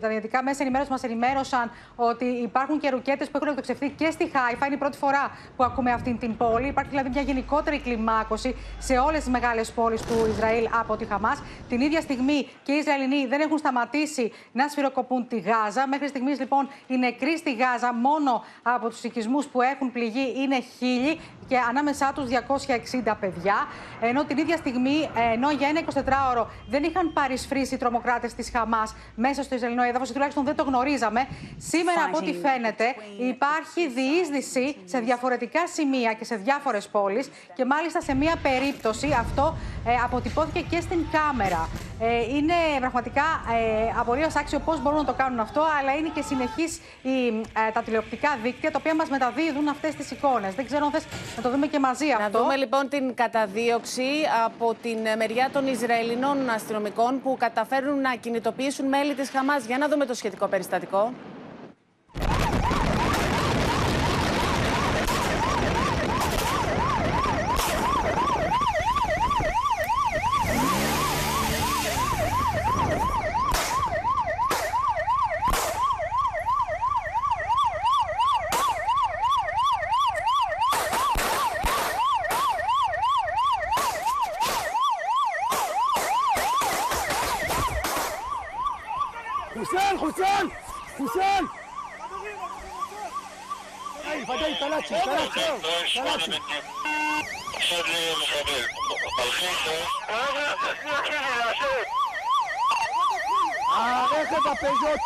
τα 0.00 0.08
δυτικά 0.08 0.42
μέσα 0.42 0.62
ενημέρωσης 0.62 0.90
μας 0.90 1.02
ενημέρωσαν 1.02 1.70
ότι 1.96 2.24
υπάρχουν 2.24 2.80
και 2.80 2.90
ρουκέτες 2.90 3.30
που 3.30 3.36
έχουν 3.36 3.48
εκτοξευθεί 3.48 3.90
και 3.90 4.10
στη 4.10 4.30
Χάιφα. 4.34 4.66
Είναι 4.66 4.74
η 4.74 4.78
πρώτη 4.78 4.96
φορά 4.96 5.30
που 5.56 5.64
ακούμε 5.64 5.92
αυτή 5.92 6.16
την 6.20 6.36
πόλη. 6.36 6.68
Υπάρχει 6.68 6.90
δηλαδή 6.90 7.08
μια 7.08 7.22
γενικότερη 7.22 7.78
κλιμάκωση 7.78 8.56
σε 8.78 8.98
όλες 8.98 9.18
τις 9.18 9.28
μεγάλες 9.28 9.72
πόλεις 9.72 10.02
του 10.02 10.26
Ισραήλ 10.30 10.68
από 10.80 10.96
τη 10.96 11.04
Χαμάς. 11.04 11.42
Την 11.68 11.80
ίδια 11.80 12.00
στιγμή 12.00 12.48
και 12.62 12.72
οι 12.72 12.76
Ισραηλινοί 12.76 13.26
δεν 13.26 13.40
έχουν 13.40 13.58
σταματήσει 13.58 14.32
να 14.52 14.68
σφυροκοπούν 14.68 15.28
τη 15.28 15.38
Γάζα. 15.38 15.64
Γάζα. 15.66 15.88
Μέχρι 15.88 16.08
στιγμής, 16.08 16.38
λοιπόν, 16.38 16.68
οι 16.86 16.96
νεκροί 16.96 17.38
στη 17.38 17.54
Γάζα 17.54 17.94
μόνο 17.94 18.44
από 18.62 18.88
τους 18.88 19.02
οικισμούς 19.02 19.46
που 19.46 19.62
έχουν 19.62 19.92
πληγεί 19.92 20.34
είναι 20.36 20.60
χίλιοι 20.78 21.20
και 21.48 21.58
ανάμεσά 21.68 22.12
τους 22.14 22.28
260 22.28 23.16
παιδιά. 23.20 23.54
Ενώ 24.00 24.24
την 24.24 24.38
ίδια 24.38 24.56
στιγμή, 24.56 25.10
ενώ 25.32 25.50
για 25.50 25.68
ένα 25.68 25.80
24ωρο 25.80 26.46
δεν 26.68 26.82
είχαν 26.82 27.12
παρισφρήσει 27.12 27.74
οι 27.74 27.78
τρομοκράτες 27.78 28.34
της 28.34 28.50
Χαμάς 28.50 28.94
μέσα 29.14 29.42
στο 29.42 29.54
Ισραηλινό 29.54 29.82
έδαφος, 29.82 30.12
τουλάχιστον 30.12 30.44
δεν 30.44 30.56
το 30.56 30.62
γνωρίζαμε. 30.62 31.28
Σήμερα, 31.56 32.04
από 32.04 32.16
ό,τι 32.16 32.32
φαίνεται, 32.32 32.84
υπάρχει 33.18 33.88
διείσδυση 33.88 34.76
σε 34.84 34.98
διαφορετικά 34.98 35.66
σημεία 35.66 36.12
και 36.12 36.24
σε 36.24 36.36
διάφορες 36.36 36.88
πόλεις 36.88 37.30
και 37.54 37.64
μάλιστα 37.64 38.00
σε 38.00 38.14
μία 38.14 38.34
περίπτωση 38.42 39.16
αυτό 39.20 39.56
ε, 39.86 39.94
αποτυπώθηκε 40.04 40.60
και 40.60 40.80
στην 40.80 41.06
κάμερα. 41.12 41.68
Ε, 42.00 42.36
είναι 42.36 42.54
πραγματικά 42.78 43.22
ε, 43.56 43.92
απολύτω 43.98 44.28
άξιο 44.38 44.58
πώς 44.58 44.82
μπορούν 44.82 44.98
να 44.98 45.04
το 45.04 45.12
κάνουν 45.12 45.40
αυτό, 45.40 45.55
αλλά 45.78 45.94
είναι 45.98 46.10
και 46.14 46.22
συνεχής 46.22 46.80
ε, 47.02 47.70
τα 47.72 47.82
τηλεοπτικά 47.82 48.38
δίκτυα 48.42 48.70
τα 48.70 48.78
οποία 48.80 48.94
μας 48.94 49.08
μεταδίδουν 49.08 49.68
αυτές 49.68 49.94
τις 49.94 50.10
εικόνες. 50.10 50.54
Δεν 50.54 50.66
ξέρω 50.66 50.84
αν 50.84 50.90
θες 50.90 51.04
να 51.36 51.42
το 51.42 51.50
δούμε 51.50 51.66
και 51.66 51.78
μαζί 51.78 52.06
να 52.06 52.16
αυτό. 52.16 52.38
Να 52.38 52.42
δούμε 52.44 52.56
λοιπόν 52.56 52.88
την 52.88 53.14
καταδίωξη 53.14 54.08
από 54.44 54.74
την 54.82 54.98
μεριά 55.16 55.50
των 55.52 55.66
Ισραηλινών 55.66 56.50
αστυνομικών 56.50 57.22
που 57.22 57.36
καταφέρουν 57.38 58.00
να 58.00 58.14
κινητοποιήσουν 58.14 58.86
μέλη 58.86 59.14
της 59.14 59.30
Χαμάς. 59.30 59.64
Για 59.64 59.78
να 59.78 59.88
δούμε 59.88 60.04
το 60.06 60.14
σχετικό 60.14 60.46
περιστατικό. 60.46 61.12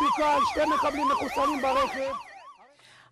הפז'ו 0.00 0.06
תוקל, 0.06 0.44
שתי 0.50 0.60
מחבלים 0.74 1.06
מחוסנים 1.08 1.62
ברכב 1.62 2.14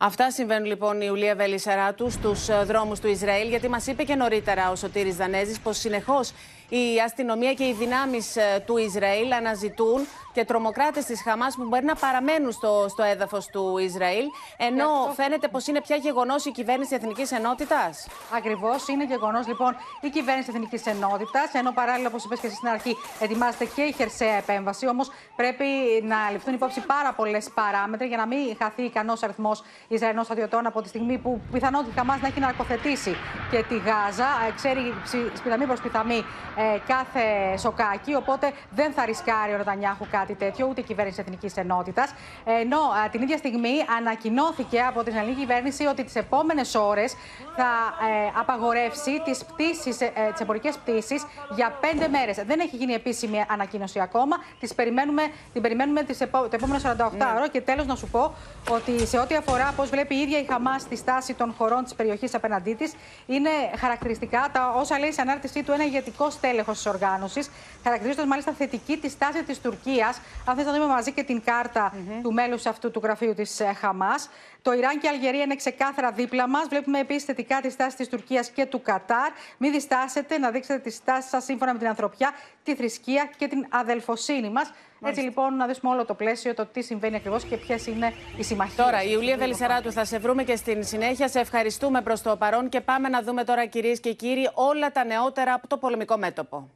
Αυτά 0.00 0.30
συμβαίνουν 0.30 0.64
λοιπόν 0.64 1.00
η 1.00 1.04
Ιουλία 1.06 1.34
Βελισσαράτου 1.34 2.10
στου 2.10 2.32
δρόμου 2.64 2.94
του 3.00 3.08
Ισραήλ, 3.08 3.48
γιατί 3.48 3.68
μα 3.68 3.82
είπε 3.86 4.04
και 4.04 4.14
νωρίτερα 4.14 4.70
ο 4.70 4.76
Σωτήρης 4.76 5.16
Δανέζης 5.16 5.58
πω 5.60 5.72
συνεχώ 5.72 6.20
η 6.69 6.99
αστυνομία 7.05 7.53
και 7.53 7.63
οι 7.63 7.73
δυνάμεις 7.73 8.37
του 8.65 8.77
Ισραήλ 8.77 9.31
αναζητούν 9.31 10.07
και 10.33 10.45
τρομοκράτες 10.45 11.05
της 11.05 11.21
Χαμάς 11.21 11.55
που 11.55 11.65
μπορεί 11.67 11.85
να 11.85 11.95
παραμένουν 11.95 12.51
στο, 12.51 12.85
στο 12.89 13.03
έδαφος 13.03 13.45
του 13.47 13.77
Ισραήλ. 13.77 14.25
Ενώ 14.57 14.87
φαίνεται 15.15 15.47
πως 15.47 15.67
είναι 15.67 15.81
πια 15.81 15.95
γεγονός 15.95 16.45
η 16.45 16.51
κυβέρνηση 16.51 16.95
Εθνικής 16.95 17.31
Ενότητας. 17.31 18.07
Ακριβώς. 18.35 18.87
Είναι 18.87 19.05
γεγονός 19.05 19.47
λοιπόν 19.47 19.75
η 20.01 20.09
κυβέρνηση 20.09 20.49
Εθνικής 20.53 20.85
Ενότητας. 20.85 21.53
Ενώ 21.53 21.71
παράλληλα, 21.71 22.07
όπως 22.07 22.23
είπες 22.23 22.39
και 22.39 22.47
εσύ 22.47 22.55
στην 22.55 22.67
αρχή, 22.67 22.97
ετοιμάζεται 23.19 23.65
και 23.65 23.81
η 23.81 23.91
χερσαία 23.91 24.33
επέμβαση. 24.33 24.87
Όμως 24.87 25.11
πρέπει 25.35 25.65
να 26.03 26.17
ληφθούν 26.31 26.53
υπόψη 26.53 26.79
πάρα 26.79 27.13
πολλές 27.13 27.49
παράμετροι 27.53 28.07
για 28.07 28.17
να 28.17 28.27
μην 28.27 28.55
χαθεί 28.61 28.81
ικανός 28.81 29.23
αριθμός 29.23 29.63
Ισραηλινών 29.87 30.23
στρατιωτών 30.23 30.65
από 30.65 30.81
τη 30.81 30.87
στιγμή 30.87 31.17
που 31.17 31.41
πιθανότητα 31.51 31.91
η 31.91 31.97
Χαμάς 31.97 32.21
να 32.21 32.27
έχει 32.27 32.39
ναρκοθετήσει 32.39 33.15
και 33.51 33.63
τη 33.69 33.77
Γάζα. 33.77 34.29
Ε, 34.47 34.51
ξέρει 34.55 34.93
σπιθαμή 35.35 35.65
προς 35.65 35.81
πιθαμή 35.81 36.25
ε, 36.55 36.58
κάθε 36.87 37.57
σοκάκι. 37.57 38.15
Οπότε 38.15 38.51
δεν 38.71 38.91
θα 38.91 39.05
ρισκάρει 39.05 39.53
ο 39.53 39.57
Νετανιάχου 39.57 40.05
κάτι 40.11 40.33
τέτοιο, 40.33 40.67
ούτε 40.69 40.81
η 40.81 40.83
κυβέρνηση 40.83 41.19
Εθνικής 41.21 41.57
Ενότητας. 41.57 42.13
Ενώ 42.61 42.77
α, 42.77 43.09
την 43.11 43.21
ίδια 43.21 43.37
στιγμή 43.37 43.85
ανακοινώθηκε 43.97 44.79
από 44.79 45.03
την 45.03 45.15
ελληνική 45.15 45.39
κυβέρνηση 45.39 45.85
ότι 45.85 46.03
τις 46.03 46.15
επόμενες 46.15 46.75
ώρες 46.75 47.15
θα 47.55 47.69
ε, 48.07 48.39
απαγορεύσει 48.39 49.21
τις 49.25 49.45
πτήσεις, 49.45 50.01
ε, 50.01 50.11
τις 50.31 50.41
εμπορικές 50.41 50.77
πτήσεις 50.77 51.25
για 51.55 51.77
πέντε 51.81 52.07
μέρες. 52.07 52.35
Δεν 52.35 52.59
έχει 52.59 52.75
γίνει 52.75 52.93
επίσημη 52.93 53.45
ανακοίνωση 53.49 53.99
ακόμα. 53.99 54.35
Τις 54.59 54.75
περιμένουμε, 54.75 55.23
την 55.53 55.61
περιμένουμε 55.61 56.03
τις 56.03 56.21
επό, 56.21 56.39
το 56.39 56.49
επόμενο 56.51 56.79
48 56.83 57.11
ναι. 57.17 57.25
ώρα. 57.37 57.47
Και 57.47 57.61
τέλος 57.61 57.85
να 57.85 57.95
σου 57.95 58.07
πω 58.07 58.33
ότι 58.69 59.07
σε 59.07 59.17
ό,τι 59.17 59.35
αφορά 59.35 59.73
πώς 59.75 59.89
βλέπει 59.89 60.15
η 60.15 60.19
ίδια 60.19 60.39
η 60.39 60.45
Χαμάς 60.45 60.87
τη 60.87 60.95
στάση 60.95 61.33
των 61.33 61.53
χωρών 61.57 61.83
της 61.83 61.93
περιοχής 61.93 62.33
απέναντί 62.33 62.73
της, 62.73 62.93
είναι 63.25 63.49
χαρακτηριστικά 63.77 64.49
τα 64.51 64.73
όσα 64.75 64.99
λέει 64.99 65.11
σε 65.11 65.21
ανάρτησή 65.21 65.63
του 65.63 65.71
ένα 65.71 65.83
ηγετικό 65.83 66.29
στέλεχο 66.49 66.71
της 66.71 66.85
οργάνωσης. 66.85 67.49
Χαρακτηρίζοντας 67.83 68.25
μάλιστα 68.25 68.51
θετική 68.51 68.97
τη 68.97 69.09
στάση 69.09 69.43
της 69.43 69.59
Τουρκίας 69.61 70.21
αν 70.45 70.55
θε 70.55 70.63
να 70.63 70.73
δούμε 70.73 70.85
μαζί 70.85 71.11
και 71.11 71.23
την 71.23 71.43
κάρτα 71.43 71.93
του 72.21 72.33
μέλους 72.33 72.65
αυτού 72.65 72.91
του 72.91 72.99
γραφείου 73.03 73.33
της 73.33 73.59
ε, 73.59 73.73
Χαμάς. 73.73 74.29
Το 74.61 74.73
Ιράν 74.73 74.99
και 74.99 75.07
η 75.07 75.09
Αλγερία 75.09 75.43
είναι 75.43 75.55
ξεκάθαρα 75.55 76.11
δίπλα 76.11 76.47
μας. 76.47 76.67
Βλέπουμε 76.69 76.99
επίσης 76.99 77.23
θετικά 77.23 77.61
τη 77.61 77.69
στάση 77.69 77.95
της 77.95 78.07
Τουρκίας 78.07 78.49
και 78.49 78.65
του 78.65 78.81
Κατάρ. 78.81 79.31
Μην 79.57 79.71
διστάσετε 79.71 80.37
να 80.37 80.51
δείξετε 80.51 80.79
τη 80.79 80.89
στάση 80.89 81.29
σας 81.29 81.43
σύμφωνα 81.43 81.73
με 81.73 81.79
την 81.79 81.87
ανθρωπιά, 81.87 82.31
τη 82.63 82.75
θρησκεία 82.75 83.29
και 83.37 83.47
την 83.47 83.65
αδελφοσύνη 83.69 84.49
μας. 84.49 84.71
Έτσι 85.03 85.21
λοιπόν 85.21 85.55
να 85.55 85.65
δούμε 85.65 85.93
όλο 85.93 86.05
το 86.05 86.13
πλαίσιο, 86.13 86.53
το 86.53 86.65
τι 86.65 86.81
συμβαίνει 86.81 87.15
ακριβώς 87.15 87.43
και 87.43 87.57
ποιες 87.57 87.87
είναι 87.87 88.13
οι 88.37 88.43
συμμαχίες. 88.43 88.75
Τώρα, 88.75 89.03
η 89.03 89.09
Ιουλία 89.11 89.37
Βελισσαράτου 89.37 89.91
θα 89.91 90.05
σε 90.05 90.19
βρούμε 90.19 90.43
και 90.43 90.55
στην 90.55 90.83
συνέχεια. 90.83 91.27
Σε 91.27 91.39
ευχαριστούμε 91.39 92.01
προς 92.01 92.21
το 92.21 92.35
παρόν 92.35 92.69
και 92.69 92.81
πάμε 92.81 93.09
να 93.09 93.21
δούμε 93.21 93.43
τώρα, 93.43 93.65
κυρίες 93.65 93.99
και 93.99 94.13
κύριοι, 94.13 94.49
όλα 94.53 94.91
τα 94.91 95.05
νεότερα 95.05 95.53
από 95.53 95.67
το 95.67 95.77
πολεμικό 95.77 96.17
μέτωπο. 96.17 96.69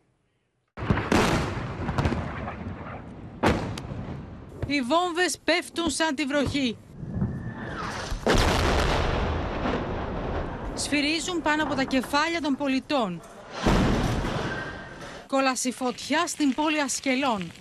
Οι 4.68 4.82
βόμβες 4.82 5.40
πέφτουν 5.44 5.90
σαν 5.90 6.16
τη 6.16 6.26
βροχή. 6.26 6.78
Σφυρίζουν 10.76 11.42
πάνω 11.42 11.64
από 11.64 11.76
τα 11.76 11.84
κεφάλια 11.84 12.42
των 12.42 12.56
πολιτών. 12.56 13.22
Κόλαση 15.28 15.72
φωτιά 15.72 16.28
στην 16.28 16.54
πόλη 16.54 16.82
Ασκελών. 16.82 17.52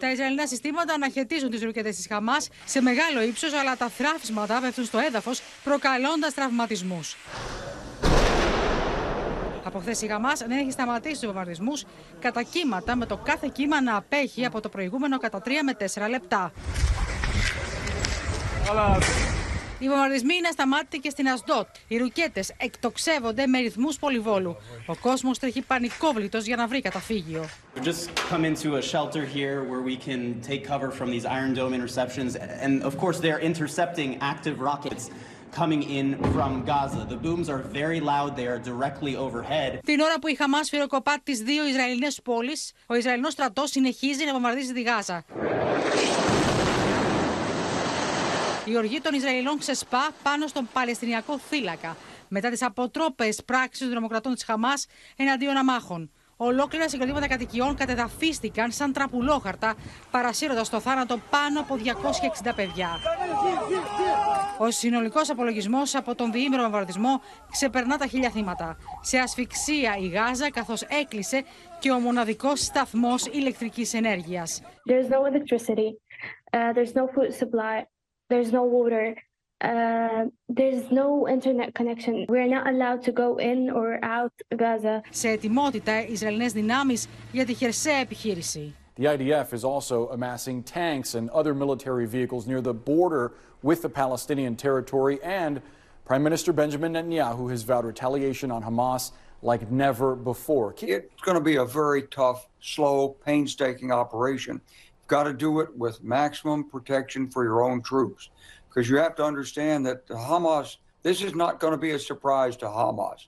Τα 0.00 0.10
Ισραηλινά 0.10 0.46
συστήματα 0.46 0.94
αναχαιτίζουν 0.94 1.50
τις 1.50 1.62
ρουκέτες 1.62 1.96
της 1.96 2.06
Χαμάς 2.08 2.48
σε 2.64 2.80
μεγάλο 2.80 3.22
ύψος, 3.22 3.52
αλλά 3.52 3.76
τα 3.76 3.88
θράψματα 3.88 4.60
πέφτουν 4.60 4.84
στο 4.84 4.98
έδαφος, 4.98 5.42
προκαλώντας 5.64 6.34
τραυματισμούς. 6.34 7.16
Από 9.64 9.78
χθες 9.78 10.02
η 10.02 10.06
Γαμά 10.06 10.32
δεν 10.32 10.50
έχει 10.50 10.70
σταματήσει 10.70 11.14
τους 11.14 11.24
βομβαρδισμούς 11.24 11.84
κατά 12.20 12.42
κύματα, 12.42 12.96
με 12.96 13.06
το 13.06 13.16
κάθε 13.16 13.50
κύμα 13.52 13.82
να 13.82 13.96
απέχει 13.96 14.44
από 14.44 14.60
το 14.60 14.68
προηγούμενο 14.68 15.18
κατά 15.18 15.42
3 15.44 15.48
με 15.64 15.72
4 15.72 16.08
λεπτά. 16.08 16.52
Οι 19.80 19.88
βομβαρδισμοί 19.88 20.34
είναι 20.34 20.48
ασταμάτητοι 20.48 20.98
και 20.98 21.10
στην 21.10 21.28
Ασδότ. 21.28 21.66
Οι 21.88 21.96
ρουκέτες 21.96 22.52
εκτοξεύονται 22.56 23.46
με 23.46 23.58
ρυθμούς 23.58 23.98
πολυβόλου. 23.98 24.56
Ο 24.86 24.96
κόσμος 24.96 25.38
τρέχει 25.38 25.60
πανικόβλητος 25.60 26.44
για 26.44 26.56
να 26.56 26.66
βρει 26.66 26.80
καταφύγιο. 26.80 27.48
We 27.76 27.80
just 27.80 28.08
come 28.30 28.44
into 28.44 28.76
a 28.76 28.82
shelter 28.82 29.24
here 29.36 29.58
where 29.70 29.82
we 29.90 29.96
can 30.08 30.20
take 30.48 30.62
cover 30.72 30.90
from 30.90 31.08
these 31.10 31.24
Iron 31.24 31.52
Dome 31.54 31.74
interceptions. 31.80 32.36
And 32.64 32.82
of 32.82 32.94
course, 33.02 33.18
they're 33.24 33.42
intercepting 33.50 34.10
active 34.32 34.56
rockets 34.70 35.04
coming 35.60 35.82
in 35.98 36.06
from 36.34 36.50
Gaza. 36.70 37.02
The 37.14 37.20
booms 37.26 37.48
are 37.54 37.62
very 37.80 38.00
loud, 38.12 38.28
they 38.36 38.48
are 38.52 38.60
directly 38.70 39.14
overhead. 39.16 39.78
Την 39.84 40.00
ώρα 40.00 40.18
που 40.20 40.28
η 40.28 40.34
Χαμάς 40.34 40.66
σφυροκοπά 40.66 41.16
τις 41.24 41.38
δύο 41.38 41.66
Ισραηλινές 41.66 42.20
πόλεις, 42.24 42.72
ο 42.86 42.94
Ισραηλινός 42.94 43.32
στρατός 43.32 43.70
συνεχίζει 43.70 44.24
να 44.24 44.32
βομβαρδίζει 44.32 44.72
τη 44.72 44.82
Γάζα. 44.82 45.24
Η 48.68 48.76
οργή 48.76 49.00
των 49.00 49.14
Ισραηλών 49.14 49.58
ξεσπά 49.58 50.10
πάνω 50.22 50.46
στον 50.46 50.68
Παλαιστινιακό 50.72 51.38
θύλακα 51.38 51.96
μετά 52.28 52.50
τις 52.50 52.62
αποτρόπες 52.62 53.44
πράξεις 53.44 53.86
των 53.86 53.96
δημοκρατών 53.96 54.34
της 54.34 54.44
Χαμάς 54.44 54.86
εναντίον 55.16 55.56
αμάχων. 55.56 56.10
Ολόκληρα 56.36 56.88
συγκροτήματα 56.88 57.28
κατοικιών 57.28 57.74
κατεδαφίστηκαν 57.74 58.70
σαν 58.70 58.92
τραπουλόχαρτα, 58.92 59.74
παρασύροντας 60.10 60.66
στο 60.66 60.80
θάνατο 60.80 61.18
πάνω 61.30 61.60
από 61.60 61.76
260 61.76 62.52
παιδιά. 62.56 62.88
Ο 64.58 64.70
συνολικός 64.70 65.30
απολογισμός 65.30 65.94
από 65.94 66.14
τον 66.14 66.32
διήμερο 66.32 66.62
βομβαρδισμό 66.62 67.20
ξεπερνά 67.50 67.96
τα 67.96 68.06
χίλια 68.06 68.30
θύματα. 68.30 68.76
Σε 69.00 69.18
ασφυξία 69.18 69.96
η 70.00 70.06
Γάζα, 70.06 70.50
καθώς 70.50 70.82
έκλεισε 70.82 71.44
και 71.78 71.90
ο 71.90 71.98
μοναδικός 71.98 72.60
σταθμός 72.60 73.26
ηλεκτρικής 73.26 73.94
ενέργειας. 73.94 74.62
There's 74.88 75.08
no 75.08 75.20
electricity. 75.32 75.88
Uh, 76.52 76.72
there's 76.72 76.94
no 76.94 77.06
food 77.14 77.32
supply. 77.42 77.97
There's 78.33 78.51
no 78.51 78.63
water. 78.63 79.15
Uh, 79.61 80.25
there's 80.49 80.91
no 80.91 81.27
internet 81.29 81.73
connection. 81.75 82.25
We 82.27 82.39
are 82.39 82.47
not 82.47 82.67
allowed 82.67 83.01
to 83.03 83.11
go 83.11 83.37
in 83.37 83.69
or 83.69 83.99
out 84.03 84.33
Gaza. 84.57 85.01
Σε 85.09 85.29
ετοιμότητα 85.29 86.01
οι 86.01 86.11
Ισραηλινές 86.11 86.51
δυνάμεις 86.51 87.07
για 87.31 87.45
τη 87.45 87.53
χερσαία 87.53 87.97
επιχείρηση. 87.97 88.75
The 88.99 89.05
IDF 89.05 89.53
is 89.53 89.63
also 89.63 90.09
amassing 90.09 90.61
tanks 90.63 91.15
and 91.15 91.29
other 91.31 91.53
military 91.55 92.05
vehicles 92.05 92.45
near 92.45 92.61
the 92.61 92.73
border 92.73 93.31
with 93.63 93.81
the 93.81 93.89
Palestinian 93.89 94.55
territory, 94.55 95.17
and 95.23 95.61
Prime 96.05 96.21
Minister 96.21 96.51
Benjamin 96.53 96.93
Netanyahu 96.93 97.49
has 97.49 97.63
vowed 97.63 97.85
retaliation 97.85 98.51
on 98.51 98.61
Hamas 98.61 99.11
like 99.41 99.71
never 99.71 100.15
before. 100.15 100.75
It's 100.77 101.21
going 101.21 101.37
to 101.37 101.43
be 101.43 101.55
a 101.55 101.65
very 101.65 102.03
tough, 102.03 102.47
slow, 102.59 103.09
painstaking 103.25 103.91
operation. 103.91 104.61
Got 105.08 105.24
to 105.24 105.32
do 105.32 105.60
it 105.60 105.76
with 105.76 106.02
maximum 106.04 106.64
protection 106.64 107.28
for 107.30 107.42
your 107.42 107.62
own 107.62 107.82
troops. 107.82 108.30
Because 108.68 108.88
you 108.88 108.98
have 108.98 109.16
to 109.16 109.24
understand 109.24 109.84
that 109.86 110.06
Hamas, 110.08 110.76
this 111.02 111.22
is 111.22 111.34
not 111.34 111.58
going 111.58 111.72
to 111.72 111.78
be 111.78 111.90
a 111.92 111.98
surprise 111.98 112.56
to 112.58 112.66
Hamas. 112.66 113.26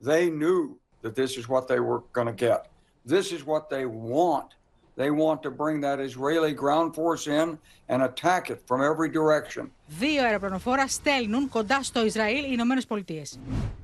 They 0.00 0.30
knew 0.30 0.78
that 1.00 1.14
this 1.14 1.36
is 1.36 1.48
what 1.48 1.66
they 1.66 1.80
were 1.80 2.00
going 2.12 2.26
to 2.26 2.32
get. 2.32 2.68
This 3.04 3.32
is 3.32 3.44
what 3.44 3.68
they 3.68 3.86
want. 3.86 4.54
They 4.96 5.10
want 5.10 5.40
to 5.42 5.50
bring 5.50 5.80
that 5.80 5.98
Israeli 6.00 6.52
ground 6.52 6.94
force 6.94 7.26
in 7.26 7.58
and 7.92 8.02
attack 8.02 8.50
it 8.50 8.58
from 8.68 8.80
every 8.82 9.10
direction. 9.18 9.70
Δύο 9.86 10.24
αεροπλανοφόρα 10.24 10.88
στέλνουν 10.88 11.48
κοντά 11.48 11.82
στο 11.82 12.04
Ισραήλ 12.04 12.44
οι 12.44 12.48
Ηνωμένες 12.50 12.86
Πολιτείες. 12.86 13.38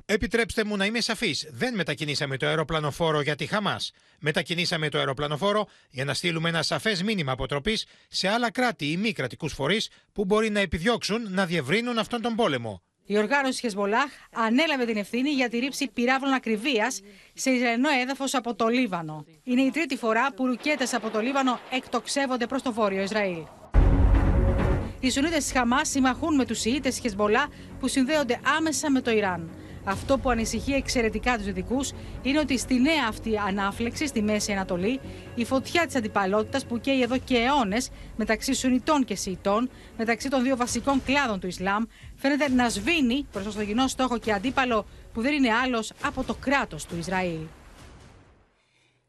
Επιτρέψτε 0.05 0.63
μου 0.63 0.77
να 0.77 0.85
είμαι 0.85 1.01
σαφής. 1.01 1.49
Δεν 1.51 1.75
μετακινήσαμε 1.75 2.37
το 2.37 2.47
αεροπλανοφόρο 2.47 3.21
για 3.21 3.35
τη 3.35 3.45
Χαμάς. 3.45 3.91
Μετακινήσαμε 4.19 4.89
το 4.89 4.97
αεροπλανοφόρο 4.97 5.67
για 5.89 6.05
να 6.05 6.13
στείλουμε 6.13 6.49
ένα 6.49 6.63
σαφές 6.63 7.03
μήνυμα 7.03 7.31
αποτροπής 7.31 7.85
σε 8.07 8.27
άλλα 8.27 8.51
κράτη 8.51 8.91
ή 8.91 8.97
μη 8.97 9.11
κρατικούς 9.11 9.53
φορείς 9.53 9.89
που 10.13 10.25
μπορεί 10.25 10.49
να 10.49 10.59
επιδιώξουν 10.59 11.33
να 11.33 11.45
διευρύνουν 11.45 11.97
αυτόν 11.97 12.21
τον 12.21 12.35
πόλεμο. 12.35 12.81
Η 13.11 13.17
οργάνωση 13.17 13.59
Χεσμολάχ 13.59 14.11
ανέλαβε 14.33 14.85
την 14.85 14.97
ευθύνη 14.97 15.29
για 15.29 15.49
τη 15.49 15.57
ρήψη 15.57 15.89
πυράβλων 15.93 16.33
ακριβίας 16.33 17.01
σε 17.33 17.49
Ισραηλινό 17.49 17.89
έδαφος 18.01 18.33
από 18.33 18.55
το 18.55 18.67
Λίβανο. 18.67 19.25
Είναι 19.43 19.61
η 19.61 19.71
τρίτη 19.71 19.97
φορά 19.97 20.33
που 20.33 20.45
ρουκέτες 20.45 20.93
από 20.93 21.09
το 21.09 21.19
Λίβανο 21.19 21.59
εκτοξεύονται 21.71 22.45
προς 22.45 22.61
το 22.61 22.73
βόρειο 22.73 23.01
Ισραήλ. 23.01 23.43
Οι 24.99 25.11
Σουνίτες 25.11 25.43
της 25.43 25.51
Χαμάς 25.51 25.89
συμμαχούν 25.89 26.35
με 26.35 26.45
τους 26.45 26.65
Ιήτε 26.65 26.89
τη 26.89 26.99
Χεσμολά 26.99 27.47
που 27.79 27.87
συνδέονται 27.87 28.39
άμεσα 28.57 28.91
με 28.91 29.01
το 29.01 29.11
Ιράν. 29.11 29.49
Αυτό 29.83 30.17
που 30.17 30.29
ανησυχεί 30.29 30.71
εξαιρετικά 30.71 31.35
τους 31.35 31.45
Δυτικούς 31.45 31.91
είναι 32.21 32.39
ότι 32.39 32.57
στη 32.57 32.79
νέα 32.81 33.05
αυτή 33.07 33.37
ανάφλεξη 33.47 34.07
στη 34.07 34.21
Μέση 34.21 34.51
Ανατολή, 34.51 34.99
η 35.35 35.45
φωτιά 35.45 35.85
της 35.85 35.95
αντιπαλότητας 35.95 36.65
που 36.65 36.79
καίει 36.79 37.01
εδώ 37.01 37.17
και 37.17 37.37
αιώνες 37.37 37.89
μεταξύ 38.15 38.53
Σουνιτών 38.53 39.05
και 39.05 39.15
Σιητών, 39.15 39.69
μεταξύ 39.97 40.29
των 40.29 40.43
δύο 40.43 40.55
βασικών 40.55 41.03
κλάδων 41.05 41.39
του 41.39 41.47
Ισλάμ, 41.47 41.83
φαίνεται 42.15 42.49
να 42.49 42.69
σβήνει 42.69 43.27
προς 43.31 43.55
το 43.55 43.65
κοινό 43.65 43.87
στόχο 43.87 44.17
και 44.17 44.31
αντίπαλο 44.31 44.85
που 45.13 45.21
δεν 45.21 45.33
είναι 45.33 45.53
άλλος 45.53 45.93
από 46.03 46.23
το 46.23 46.33
κράτος 46.33 46.85
του 46.85 46.97
Ισραήλ. 46.97 47.39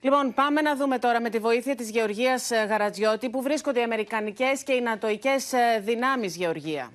Λοιπόν, 0.01 0.35
πάμε 0.35 0.61
να 0.61 0.77
δούμε 0.77 0.99
τώρα 0.99 1.21
με 1.21 1.31
τη 1.31 1.39
βοήθεια 1.39 1.75
της 1.75 1.91
Γεωργίας 1.91 2.51
Γαρατζιώτη 2.69 3.31
που 3.31 3.43
βρίσκονται 3.43 3.81
οι 3.81 3.83
Αμερικανικές 3.83 4.63
και 4.63 4.73
οι 4.73 4.81
Νατοικές 4.81 5.53
δυνάμεις 5.81 6.37
Γεωργία. 6.37 6.91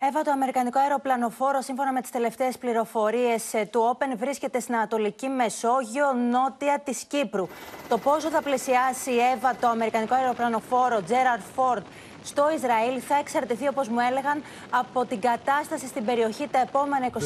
Εύα, 0.00 0.22
το 0.22 0.30
Αμερικανικό 0.30 0.78
αεροπλανοφόρο, 0.78 1.60
σύμφωνα 1.60 1.92
με 1.92 2.00
τις 2.00 2.10
τελευταίες 2.10 2.58
πληροφορίες 2.58 3.54
του 3.70 3.96
Open, 3.96 4.16
βρίσκεται 4.16 4.60
στην 4.60 4.74
Ανατολική 4.74 5.28
Μεσόγειο, 5.28 6.12
νότια 6.12 6.80
της 6.84 7.04
Κύπρου. 7.04 7.48
Το 7.88 7.98
πόσο 7.98 8.28
θα 8.28 8.42
πλησιάσει 8.42 9.10
η 9.10 9.18
Εύα 9.34 9.54
το 9.60 9.68
Αμερικανικό 9.68 10.14
αεροπλανοφόρο 10.14 11.02
Gerard 11.08 11.42
Ford 11.56 11.82
στο 12.24 12.50
Ισραήλ 12.50 13.02
θα 13.08 13.16
εξαρτηθεί, 13.18 13.68
όπως 13.68 13.88
μου 13.88 13.98
έλεγαν, 14.10 14.42
από 14.70 15.04
την 15.04 15.20
κατάσταση 15.20 15.86
στην 15.86 16.04
περιοχή 16.04 16.48
τα 16.48 16.58
επόμενα 16.60 17.06
24 17.06 17.20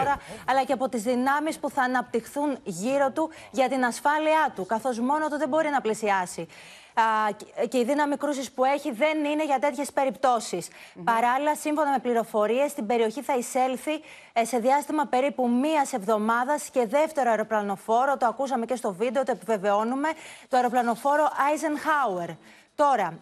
ώρα, 0.00 0.20
αλλά 0.46 0.64
και 0.64 0.72
από 0.72 0.88
τις 0.88 1.02
δυνάμεις 1.02 1.58
που 1.58 1.70
θα 1.70 1.82
αναπτυχθούν 1.82 2.58
γύρω 2.64 3.10
του 3.10 3.30
για 3.50 3.68
την 3.68 3.84
ασφάλειά 3.84 4.52
του, 4.54 4.66
καθώς 4.66 4.98
μόνο 4.98 5.28
του 5.28 5.38
δεν 5.38 5.48
μπορεί 5.48 5.68
να 5.68 5.80
πλησιάσει 5.80 6.48
και 7.68 7.78
η 7.78 7.84
δύναμη 7.84 8.16
κρούσης 8.16 8.50
που 8.50 8.64
έχει 8.64 8.92
δεν 8.92 9.24
είναι 9.24 9.44
για 9.44 9.58
τέτοιες 9.58 9.92
περιπτώσεις. 9.92 10.68
Παράλληλα, 11.04 11.54
σύμφωνα 11.54 11.90
με 11.90 11.98
πληροφορίες, 11.98 12.70
στην 12.70 12.86
περιοχή 12.86 13.22
θα 13.22 13.36
εισέλθει 13.36 14.00
ε, 14.32 14.44
σε 14.44 14.58
διάστημα 14.58 15.04
περίπου 15.04 15.48
μίας 15.48 15.92
εβδομάδας 15.92 16.70
και 16.70 16.86
δεύτερο 16.86 17.30
αεροπλανοφόρο. 17.30 18.16
Το 18.16 18.26
ακούσαμε 18.26 18.66
και 18.66 18.76
στο 18.76 18.92
βίντεο, 18.92 19.24
το 19.24 19.32
επιβεβαιώνουμε. 19.32 20.08
Το 20.48 20.56
αεροπλανοφόρο 20.56 21.24
Eisenhower. 21.24 22.36
Τώρα, 22.74 23.18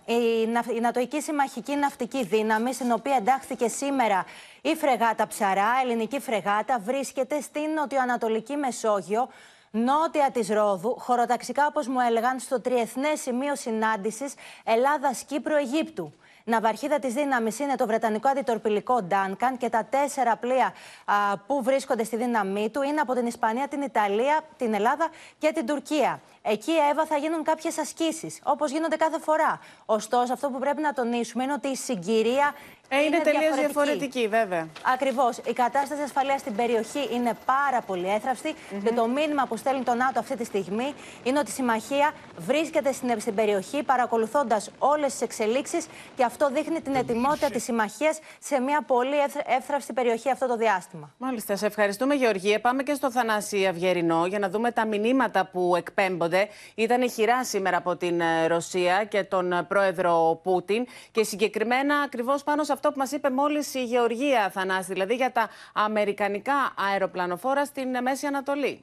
η 0.74 0.80
Νατοική 0.80 1.20
Συμμαχική 1.20 1.74
Ναυτική 1.74 2.24
Δύναμη, 2.24 2.72
στην 2.72 2.92
οποία 2.92 3.16
εντάχθηκε 3.16 3.68
σήμερα 3.68 4.24
η 4.62 4.74
φρεγάτα 4.74 5.26
Ψαρά, 5.26 5.68
ελληνική 5.82 6.20
φρεγάτα, 6.20 6.78
βρίσκεται 6.84 7.40
στην 7.40 7.70
νοτιοανατολική 7.74 8.56
Μεσόγειο, 8.56 9.28
νότια 9.70 10.30
της 10.32 10.48
Ρόδου, 10.48 10.96
χωροταξικά 10.98 11.66
όπως 11.66 11.86
μου 11.86 12.00
έλεγαν, 12.00 12.38
στο 12.38 12.60
τριεθνέ 12.60 13.14
σημείο 13.14 13.56
συνάντησης 13.56 14.34
Ελλάδα-Κύπρου-Αιγύπτου. 14.64 16.12
Ναυαρχίδα 16.48 16.98
της 16.98 17.14
δύναμης 17.14 17.58
είναι 17.58 17.74
το 17.74 17.86
βρετανικό 17.86 18.28
αντιτορπιλικό 18.28 19.06
Duncan 19.10 19.56
και 19.58 19.68
τα 19.68 19.84
τέσσερα 19.84 20.36
πλοία 20.36 20.72
α, 21.04 21.38
που 21.38 21.62
βρίσκονται 21.62 22.04
στη 22.04 22.16
δύναμή 22.16 22.70
του 22.70 22.82
είναι 22.82 23.00
από 23.00 23.14
την 23.14 23.26
Ισπανία, 23.26 23.68
την 23.68 23.82
Ιταλία, 23.82 24.40
την 24.56 24.74
Ελλάδα 24.74 25.08
και 25.38 25.52
την 25.52 25.66
Τουρκία. 25.66 26.20
Εκεί, 26.48 26.72
Εύα, 26.90 27.06
θα 27.06 27.16
γίνουν 27.16 27.42
κάποιες 27.42 27.78
ασκήσεις, 27.78 28.40
όπως 28.42 28.70
γίνονται 28.70 28.96
κάθε 28.96 29.18
φορά. 29.20 29.60
Ωστόσο, 29.86 30.32
αυτό 30.32 30.48
που 30.48 30.58
πρέπει 30.58 30.80
να 30.80 30.92
τονίσουμε 30.92 31.42
είναι 31.42 31.52
ότι 31.52 31.68
η 31.68 31.76
συγκυρία 31.76 32.54
ε, 32.88 32.96
είναι, 32.96 33.04
είναι 33.04 33.24
τελείως 33.24 33.56
διαφορετική, 33.56 34.28
βέβαια. 34.28 34.68
Ακριβώς. 34.92 35.38
Η 35.38 35.52
κατάσταση 35.52 36.02
ασφαλείας 36.02 36.40
στην 36.40 36.54
περιοχή 36.56 37.08
είναι 37.12 37.32
πάρα 37.44 37.80
πολύ 37.80 38.08
έθραυστη 38.08 38.54
και 38.84 38.92
το 38.92 39.06
μήνυμα 39.06 39.46
που 39.46 39.56
στέλνει 39.56 39.82
το 39.82 39.94
ΝΑΤΟ 39.94 40.18
αυτή 40.18 40.36
τη 40.36 40.44
στιγμή 40.44 40.94
είναι 41.22 41.38
ότι 41.38 41.50
η 41.50 41.52
συμμαχία 41.52 42.12
βρίσκεται 42.38 42.92
στην, 42.92 43.20
στην 43.20 43.34
περιοχή 43.34 43.82
παρακολουθώντας 43.82 44.70
όλες 44.78 45.12
τις 45.12 45.20
εξελίξεις 45.20 45.86
και 46.16 46.24
αυτό 46.24 46.50
δείχνει 46.50 46.80
την 46.80 46.94
ετοιμότητα 46.94 47.50
της 47.50 47.62
συμμαχίας 47.62 48.18
σε 48.38 48.60
μια 48.60 48.82
πολύ 48.86 49.16
εύθραυστη 49.46 49.92
περιοχή 49.92 50.30
αυτό 50.30 50.46
το 50.46 50.56
διάστημα. 50.56 51.10
Μάλιστα. 51.18 51.56
Σε 51.56 51.66
ευχαριστούμε, 51.66 52.14
Γεωργία. 52.14 52.60
Πάμε 52.60 52.82
και 52.82 52.94
στο 52.94 53.10
Θανάση 53.10 53.66
Αυγερινό 53.66 54.26
για 54.26 54.38
να 54.38 54.48
δούμε 54.48 54.70
τα 54.70 54.86
μηνύματα 54.86 55.46
που 55.52 55.74
εκπέμπονται. 55.76 56.35
Ήταν 56.74 57.10
χειρά 57.10 57.44
σήμερα 57.44 57.76
από 57.76 57.96
την 57.96 58.20
ε, 58.20 58.46
Ρωσία 58.46 59.04
και 59.04 59.22
τον 59.22 59.52
ε, 59.52 59.62
πρόεδρο 59.62 60.40
Πούτιν 60.42 60.86
και 61.10 61.24
συγκεκριμένα 61.24 61.96
ακριβώς 61.96 62.42
πάνω 62.42 62.64
σε 62.64 62.72
αυτό 62.72 62.88
που 62.88 62.98
μας 62.98 63.12
είπε 63.12 63.30
μόλις 63.30 63.74
η 63.74 63.84
Γεωργία 63.84 64.50
Θανάση, 64.50 64.92
δηλαδή 64.92 65.14
για 65.14 65.32
τα 65.32 65.48
αμερικανικά 65.72 66.74
αεροπλανοφόρα 66.92 67.64
στην 67.64 67.88
Μέση 68.02 68.26
Ανατολή. 68.26 68.80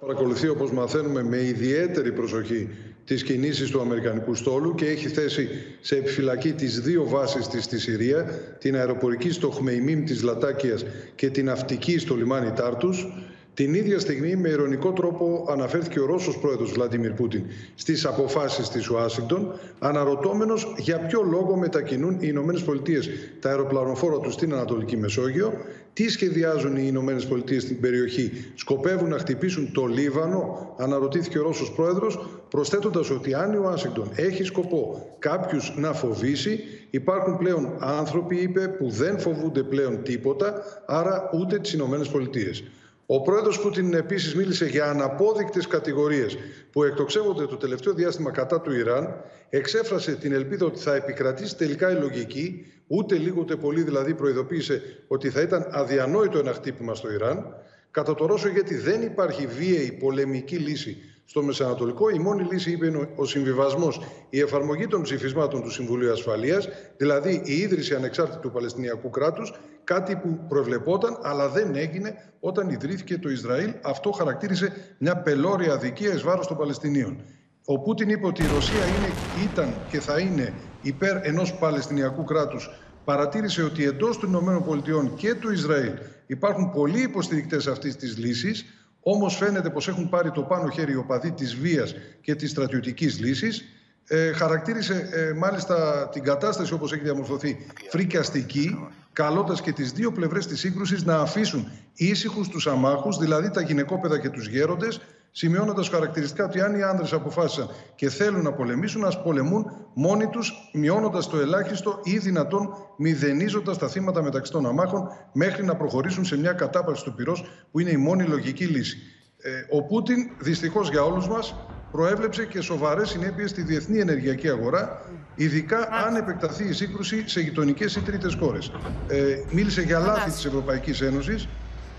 Παρακολουθεί 0.00 0.48
όπως 0.48 0.72
μαθαίνουμε 0.72 1.22
με 1.22 1.36
ιδιαίτερη 1.36 2.12
προσοχή 2.12 2.68
τις 3.06 3.22
κινήσεις 3.22 3.70
του 3.70 3.80
Αμερικανικού 3.80 4.34
στόλου 4.34 4.74
και 4.74 4.86
έχει 4.86 5.08
θέσει 5.08 5.48
σε 5.80 5.96
επιφυλακή 5.96 6.52
τις 6.52 6.80
δύο 6.80 7.08
βάσεις 7.08 7.48
της 7.48 7.64
στη 7.64 7.78
Συρία, 7.78 8.24
την 8.58 8.76
αεροπορική 8.76 9.30
στο 9.30 9.50
Χμεϊμίμ 9.50 10.04
της 10.04 10.22
Λατάκιας 10.22 10.84
και 11.14 11.30
την 11.30 11.44
ναυτική 11.44 11.98
στο 11.98 12.14
λιμάνι 12.14 12.52
Τάρτους. 12.52 13.06
Την 13.56 13.74
ίδια 13.74 13.98
στιγμή, 13.98 14.36
με 14.36 14.48
ηρωνικό 14.48 14.92
τρόπο, 14.92 15.46
αναφέρθηκε 15.48 16.00
ο 16.00 16.06
Ρώσος 16.06 16.38
πρόεδρος 16.38 16.72
Βλαντιμίρ 16.72 17.12
Πούτιν 17.12 17.42
στις 17.74 18.06
αποφάσεις 18.06 18.68
της 18.68 18.90
Ουάσιγκτον, 18.90 19.52
αναρωτώμενος 19.78 20.74
για 20.78 20.98
ποιο 20.98 21.22
λόγο 21.22 21.56
μετακινούν 21.56 22.14
οι 22.14 22.18
Ηνωμένες 22.20 22.62
Πολιτείες 22.62 23.08
τα 23.40 23.48
αεροπλανοφόρα 23.48 24.18
τους 24.18 24.32
στην 24.32 24.52
Ανατολική 24.52 24.96
Μεσόγειο, 24.96 25.52
τι 25.92 26.08
σχεδιάζουν 26.08 26.76
οι 26.76 26.84
Ηνωμένες 26.86 27.26
Πολιτείες 27.26 27.62
στην 27.62 27.80
περιοχή, 27.80 28.32
σκοπεύουν 28.54 29.08
να 29.08 29.18
χτυπήσουν 29.18 29.72
το 29.72 29.86
Λίβανο, 29.86 30.74
αναρωτήθηκε 30.78 31.38
ο 31.38 31.42
Ρώσος 31.42 31.72
πρόεδρος, 31.72 32.28
προσθέτοντας 32.50 33.10
ότι 33.10 33.34
αν 33.34 33.52
η 33.52 33.56
Ουάσιγκτον 33.56 34.10
έχει 34.14 34.44
σκοπό 34.44 35.16
κάποιους 35.18 35.74
να 35.76 35.92
φοβήσει, 35.92 36.60
υπάρχουν 36.90 37.36
πλέον 37.38 37.76
άνθρωποι, 37.78 38.36
είπε, 38.36 38.68
που 38.68 38.90
δεν 38.90 39.18
φοβούνται 39.18 39.62
πλέον 39.62 40.02
τίποτα, 40.02 40.62
άρα 40.86 41.30
ούτε 41.34 41.58
τις 41.58 41.72
Ηνωμένες 41.72 42.08
Πολιτείες. 42.08 42.64
Ο 43.06 43.22
πρόεδρος 43.22 43.60
Πούτιν 43.60 43.94
επίσης 43.94 44.34
μίλησε 44.34 44.66
για 44.66 44.90
αναπόδεικτες 44.90 45.66
κατηγορίες 45.66 46.36
που 46.72 46.84
εκτοξεύονται 46.84 47.46
το 47.46 47.56
τελευταίο 47.56 47.92
διάστημα 47.92 48.30
κατά 48.30 48.60
του 48.60 48.72
Ιράν. 48.72 49.14
Εξέφρασε 49.50 50.14
την 50.16 50.32
ελπίδα 50.32 50.66
ότι 50.66 50.78
θα 50.78 50.94
επικρατήσει 50.94 51.56
τελικά 51.56 51.90
η 51.90 52.00
λογική, 52.00 52.66
ούτε 52.86 53.16
λίγο 53.16 53.40
ούτε 53.40 53.56
πολύ 53.56 53.82
δηλαδή 53.82 54.14
προειδοποίησε 54.14 54.82
ότι 55.06 55.30
θα 55.30 55.40
ήταν 55.40 55.66
αδιανόητο 55.70 56.38
ένα 56.38 56.52
χτύπημα 56.52 56.94
στο 56.94 57.12
Ιράν. 57.12 57.54
Κατά 57.90 58.14
το 58.14 58.26
Ρώσο, 58.26 58.48
γιατί 58.48 58.74
δεν 58.74 59.02
υπάρχει 59.02 59.46
βίαιη 59.46 59.92
πολεμική 59.92 60.56
λύση 60.56 60.96
στο 61.26 61.42
Μεσανατολικό. 61.42 62.08
Η 62.08 62.18
μόνη 62.18 62.42
λύση, 62.42 62.70
είπε, 62.70 62.86
είναι 62.86 63.08
ο 63.16 63.24
συμβιβασμός, 63.24 64.00
η 64.30 64.40
εφαρμογή 64.40 64.86
των 64.86 65.02
ψηφισμάτων 65.02 65.62
του 65.62 65.70
Συμβουλίου 65.70 66.12
Ασφαλείας, 66.12 66.68
δηλαδή 66.96 67.42
η 67.44 67.52
ίδρυση 67.52 67.94
ανεξάρτητου 67.94 68.50
Παλαιστινιακού 68.50 69.10
κράτους, 69.10 69.52
κάτι 69.84 70.16
που 70.16 70.40
προβλεπόταν, 70.48 71.18
αλλά 71.22 71.48
δεν 71.48 71.74
έγινε 71.74 72.32
όταν 72.40 72.68
ιδρύθηκε 72.68 73.18
το 73.18 73.28
Ισραήλ. 73.28 73.72
Αυτό 73.82 74.10
χαρακτήρισε 74.10 74.72
μια 74.98 75.16
πελώρια 75.16 75.72
αδικία 75.72 76.14
εις 76.14 76.22
βάρος 76.22 76.46
των 76.46 76.56
Παλαιστινίων. 76.56 77.20
Ο 77.64 77.78
Πούτιν 77.78 78.08
είπε 78.08 78.26
ότι 78.26 78.42
η 78.42 78.46
Ρωσία 78.54 78.86
είναι, 78.86 79.12
ήταν 79.52 79.74
και 79.90 80.00
θα 80.00 80.18
είναι 80.18 80.52
υπέρ 80.82 81.26
ενός 81.26 81.54
Παλαιστινιακού 81.54 82.24
κράτους. 82.24 82.70
Παρατήρησε 83.04 83.62
ότι 83.62 83.84
εντός 83.84 84.18
των 84.18 84.32
ΗΠΑ 84.32 85.10
και 85.16 85.34
του 85.34 85.52
Ισραήλ 85.52 85.92
υπάρχουν 86.26 86.70
πολλοί 86.70 87.00
υποστηρικτές 87.02 87.66
αυτής 87.66 87.96
της 87.96 88.18
λύσης. 88.18 88.64
Όμως 89.08 89.36
φαίνεται 89.36 89.70
πως 89.70 89.88
έχουν 89.88 90.08
πάρει 90.08 90.30
το 90.30 90.42
πάνω 90.42 90.68
χέρι 90.68 90.92
οι 90.92 90.96
οπαδοί 90.96 91.32
της 91.32 91.54
βίας 91.54 91.94
και 92.20 92.34
της 92.34 92.50
στρατιωτικής 92.50 93.20
λύσης. 93.20 93.64
Ε, 94.06 94.32
χαρακτήρισε 94.32 95.08
ε, 95.12 95.32
μάλιστα 95.32 96.08
την 96.12 96.22
κατάσταση 96.22 96.72
όπως 96.72 96.92
έχει 96.92 97.02
διαμορφωθεί 97.02 97.66
φρικιαστική, 97.88 98.88
καλώντας 99.12 99.60
και 99.60 99.72
τις 99.72 99.92
δύο 99.92 100.12
πλευρές 100.12 100.46
της 100.46 100.60
σύγκρουσης 100.60 101.04
να 101.04 101.18
αφήσουν 101.18 101.70
ήσυχους 101.94 102.48
τους 102.48 102.66
αμάχους, 102.66 103.18
δηλαδή 103.18 103.50
τα 103.50 103.60
γυναικόπαιδα 103.60 104.18
και 104.18 104.28
τους 104.28 104.48
γέροντες, 104.48 105.00
σημειώνοντας 105.38 105.88
χαρακτηριστικά 105.88 106.44
ότι 106.44 106.60
αν 106.60 106.74
οι 106.74 106.82
άνδρες 106.82 107.12
αποφάσισαν 107.12 107.68
και 107.94 108.08
θέλουν 108.08 108.42
να 108.42 108.52
πολεμήσουν, 108.52 109.04
ας 109.04 109.22
πολεμούν 109.22 109.66
μόνοι 109.94 110.26
τους, 110.26 110.52
μειώνοντας 110.72 111.28
το 111.28 111.38
ελάχιστο 111.38 112.00
ή 112.02 112.18
δυνατόν 112.18 112.68
μηδενίζοντας 112.96 113.78
τα 113.78 113.88
θύματα 113.88 114.22
μεταξύ 114.22 114.52
των 114.52 114.66
αμάχων, 114.66 115.08
μέχρι 115.32 115.64
να 115.64 115.76
προχωρήσουν 115.76 116.24
σε 116.24 116.38
μια 116.38 116.52
κατάπαυση 116.52 117.04
του 117.04 117.14
πυρός, 117.14 117.44
που 117.70 117.80
είναι 117.80 117.90
η 117.90 117.96
μόνη 117.96 118.24
λογική 118.24 118.64
λύση. 118.64 118.96
Ε, 119.38 119.50
ο 119.76 119.82
Πούτιν, 119.82 120.30
δυστυχώς 120.38 120.90
για 120.90 121.02
όλους 121.02 121.28
μας, 121.28 121.54
προέβλεψε 121.90 122.44
και 122.44 122.60
σοβαρές 122.60 123.08
συνέπειες 123.08 123.50
στη 123.50 123.62
διεθνή 123.62 123.98
ενεργειακή 123.98 124.48
αγορά, 124.48 125.02
ειδικά 125.34 125.88
αν 126.06 126.16
επεκταθεί 126.16 126.68
η 126.68 126.72
σύγκρουση 126.72 127.28
σε 127.28 127.40
γειτονικές 127.40 127.96
ή 127.96 128.00
τρίτες 128.00 128.34
χώρες. 128.34 128.72
Ε, 129.08 129.38
μίλησε 129.50 129.82
για 129.82 129.98
λάθη 129.98 130.30
της 130.30 130.44
Ευρωπαϊκής 130.44 131.00
Ένωσης 131.00 131.48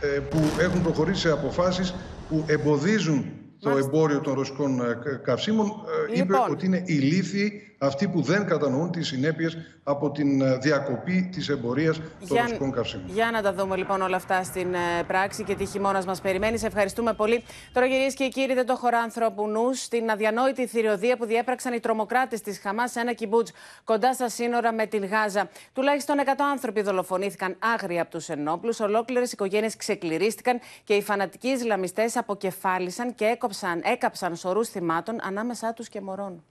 ε, 0.02 0.08
που 0.08 0.39
έχουν 0.60 0.82
προχωρήσει 0.82 1.21
σε 1.21 1.32
αποφάσεις 1.32 1.93
που 2.29 2.43
εμποδίζουν 2.47 3.25
το 3.59 3.69
εμπόριο 3.69 4.21
των 4.21 4.33
ρωσικών 4.33 4.79
ε, 4.79 4.97
καυσίμων. 5.23 5.65
Ε, 5.65 6.19
είπε 6.19 6.33
λοιπόν. 6.33 6.51
ότι 6.51 6.65
είναι 6.65 6.83
ηλίθιοι 6.85 7.66
αυτοί 7.77 8.07
που 8.07 8.21
δεν 8.21 8.45
κατανοούν 8.45 8.91
τις 8.91 9.07
συνέπειες 9.07 9.57
από 9.83 10.11
την 10.11 10.41
ε, 10.41 10.57
διακοπή 10.57 11.29
της 11.31 11.49
εμπορίας 11.49 12.01
των 12.27 12.37
ρωσικών 12.37 12.71
καυσίμων. 12.71 13.05
Για 13.09 13.31
να 13.31 13.41
τα 13.41 13.53
δούμε 13.53 13.75
λοιπόν 13.75 14.01
όλα 14.01 14.15
αυτά 14.15 14.43
στην 14.43 14.75
πράξη 15.07 15.43
και 15.43 15.55
τι 15.55 15.65
χειμώνας 15.65 16.05
μας 16.05 16.21
περιμένει. 16.21 16.57
Σε 16.57 16.67
ευχαριστούμε 16.67 17.13
πολύ. 17.13 17.43
Τώρα 17.73 17.87
κυρίες 17.87 18.13
και 18.13 18.27
κύριοι 18.27 18.53
δεν 18.53 18.65
το 18.65 18.75
χωρά 18.75 18.99
ανθρώπου 18.99 19.47
νου 19.47 19.73
στην 19.73 20.09
αδιανόητη 20.09 20.67
θηριωδία 20.67 21.17
που 21.17 21.25
διέπραξαν 21.25 21.73
οι 21.73 21.79
τρομοκράτες 21.79 22.41
της 22.41 22.59
Χαμάς 22.59 22.91
σε 22.91 22.99
ένα 22.99 23.13
κυμπούτζ 23.13 23.49
κοντά 23.83 24.13
στα 24.13 24.29
σύνορα 24.29 24.73
με 24.73 24.85
την 24.85 25.05
Γάζα. 25.05 25.49
Τουλάχιστον 25.73 26.15
100 26.19 26.29
άνθρωποι 26.51 26.81
δολοφονήθηκαν 26.81 27.55
άγρια 27.59 28.01
από 28.01 28.11
τους 28.11 28.29
ενόπλους. 28.29 28.79
Ολόκληρες 28.79 29.31
οικογένειες 29.31 29.75
ξεκληρίστηκαν 29.75 30.59
και 30.83 30.93
οι 30.93 31.01
φανατικοί 31.01 31.47
Ισλαμιστές 31.47 32.17
αποκεφάλισαν 32.17 33.15
και 33.15 33.25
έκοψαν, 33.25 33.81
έκαψαν 33.83 34.35
σωρούς 34.35 34.69
θυμάτων 34.69 35.17
ανάμεσά 35.21 35.73
τους 35.73 35.89
και 35.89 36.01
μωρών. 36.01 36.43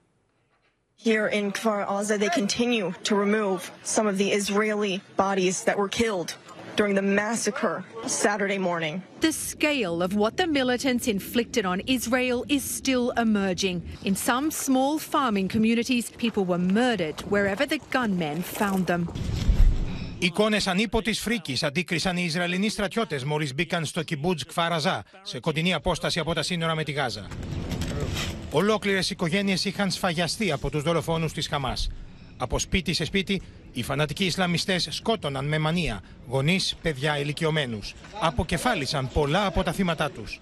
Here 1.10 1.26
in 1.26 1.50
Kfar 1.50 1.84
Aza, 1.84 2.16
they 2.16 2.28
continue 2.28 2.94
to 3.08 3.16
remove 3.16 3.72
some 3.82 4.06
of 4.06 4.18
the 4.18 4.30
Israeli 4.30 5.00
bodies 5.16 5.64
that 5.64 5.76
were 5.76 5.88
killed 5.88 6.36
during 6.76 6.94
the 6.94 7.02
massacre 7.02 7.84
Saturday 8.06 8.58
morning. 8.58 9.02
The 9.18 9.32
scale 9.32 10.00
of 10.00 10.14
what 10.14 10.36
the 10.36 10.46
militants 10.46 11.08
inflicted 11.08 11.64
on 11.66 11.80
Israel 11.96 12.44
is 12.48 12.62
still 12.62 13.10
emerging. 13.26 13.76
In 14.04 14.14
some 14.14 14.52
small 14.52 14.92
farming 15.00 15.48
communities, 15.48 16.04
people 16.24 16.44
were 16.44 16.62
murdered 16.80 17.18
wherever 17.34 17.66
the 17.66 17.80
gunmen 17.90 18.40
found 18.42 18.86
them. 18.86 19.08
Εικόνες 20.18 20.66
ανίποτης 20.66 21.20
φρίκης 21.20 21.62
αντίκρισαν 21.62 22.16
οι 22.16 22.22
Ισραηλινοί 22.26 22.68
στρατιώτες 22.68 23.24
μόλις 23.24 23.54
μπήκαν 23.54 23.84
στο 23.84 24.02
κιμπούτζ 24.02 24.42
Κφαραζά, 24.42 25.04
σε 25.22 25.40
κοντινή 25.40 25.74
απόσταση 25.74 26.18
από 26.18 26.34
τα 26.34 26.42
σύνορα 26.42 26.74
με 26.74 26.84
τη 26.84 26.92
Γάζα. 26.92 27.26
Ολόκληρες 28.51 29.09
οικογένειες 29.09 29.65
είχαν 29.65 29.91
σφαγιαστεί 29.91 30.51
από 30.51 30.69
τους 30.69 30.83
δολοφόνους 30.83 31.33
της 31.33 31.47
Χαμάς. 31.47 31.89
Από 32.37 32.59
σπίτι 32.59 32.93
σε 32.93 33.05
σπίτι, 33.05 33.41
οι 33.73 33.83
φανατικοί 33.83 34.25
Ισλαμιστές 34.25 34.87
σκότωναν 34.91 35.45
με 35.45 35.57
μανία 35.57 36.01
γονείς, 36.27 36.75
παιδιά, 36.81 37.19
ηλικιωμένους. 37.19 37.95
Αποκεφάλισαν 38.21 39.09
πολλά 39.13 39.45
από 39.45 39.63
τα 39.63 39.71
θύματα 39.71 40.09
τους. 40.09 40.41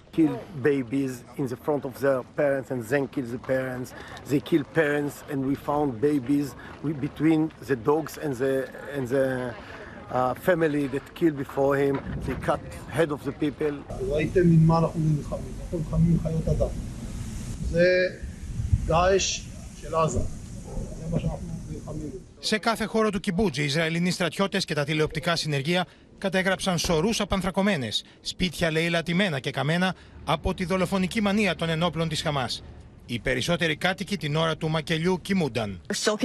זה 17.75 17.85
דאעש 18.85 19.41
של 19.81 19.95
עזה. 19.95 20.19
זה 20.19 21.05
מה 21.11 21.19
שאנחנו 21.19 21.47
נלחמים. 21.69 22.11
Σε 22.43 22.57
κάθε 22.57 22.85
χώρο 22.85 23.09
του 23.09 23.19
Κιμπούτζη, 23.19 23.61
οι 23.61 23.65
Ισραηλινοί 23.65 24.11
στρατιώτε 24.11 24.57
και 24.57 24.73
τα 24.73 24.83
τηλεοπτικά 24.83 25.35
συνεργεία 25.35 25.85
κατέγραψαν 26.17 26.77
σωρού 26.77 27.09
απανθρακωμένε, 27.17 27.89
σπίτια 28.21 28.71
λαιλατημένα 28.71 29.39
και 29.39 29.51
καμένα 29.51 29.95
από 30.25 30.53
τη 30.53 30.65
δολοφονική 30.65 31.21
μανία 31.21 31.55
των 31.55 31.69
ενόπλων 31.69 32.09
τη 32.09 32.15
Χαμά. 32.15 32.49
Οι 33.05 33.19
περισσότεροι 33.19 33.75
κάτοικοι 33.75 34.17
την 34.17 34.35
ώρα 34.35 34.57
του 34.57 34.69
μακελιού 34.69 35.19
κοιμούνταν. 35.21 35.81
still 35.93 36.17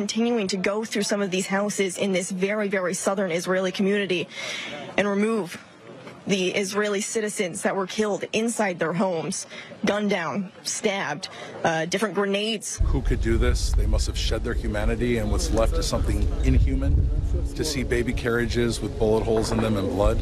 The 6.32 6.48
Israeli 6.52 7.02
citizens 7.02 7.62
that 7.64 7.76
were 7.76 7.86
killed 7.86 8.24
inside 8.32 8.80
their 8.80 8.94
homes, 8.94 9.48
gunned 9.86 10.10
down, 10.10 10.50
stabbed, 10.64 11.28
uh, 11.66 11.84
different 11.84 12.16
grenades. 12.16 12.80
Who 12.86 13.02
could 13.02 13.22
do 13.22 13.38
this? 13.38 13.74
They 13.74 13.86
must 13.86 14.08
have 14.08 14.18
shed 14.18 14.42
their 14.42 14.54
humanity, 14.54 15.18
and 15.18 15.30
what's 15.30 15.52
left 15.52 15.74
is 15.74 15.86
something 15.86 16.26
inhuman 16.46 17.10
to 17.54 17.66
see 17.66 17.84
baby 17.84 18.14
carriages 18.14 18.80
with 18.80 18.98
bullet 18.98 19.26
holes 19.26 19.52
in 19.52 19.58
them 19.58 19.76
and 19.76 19.90
blood. 19.90 20.20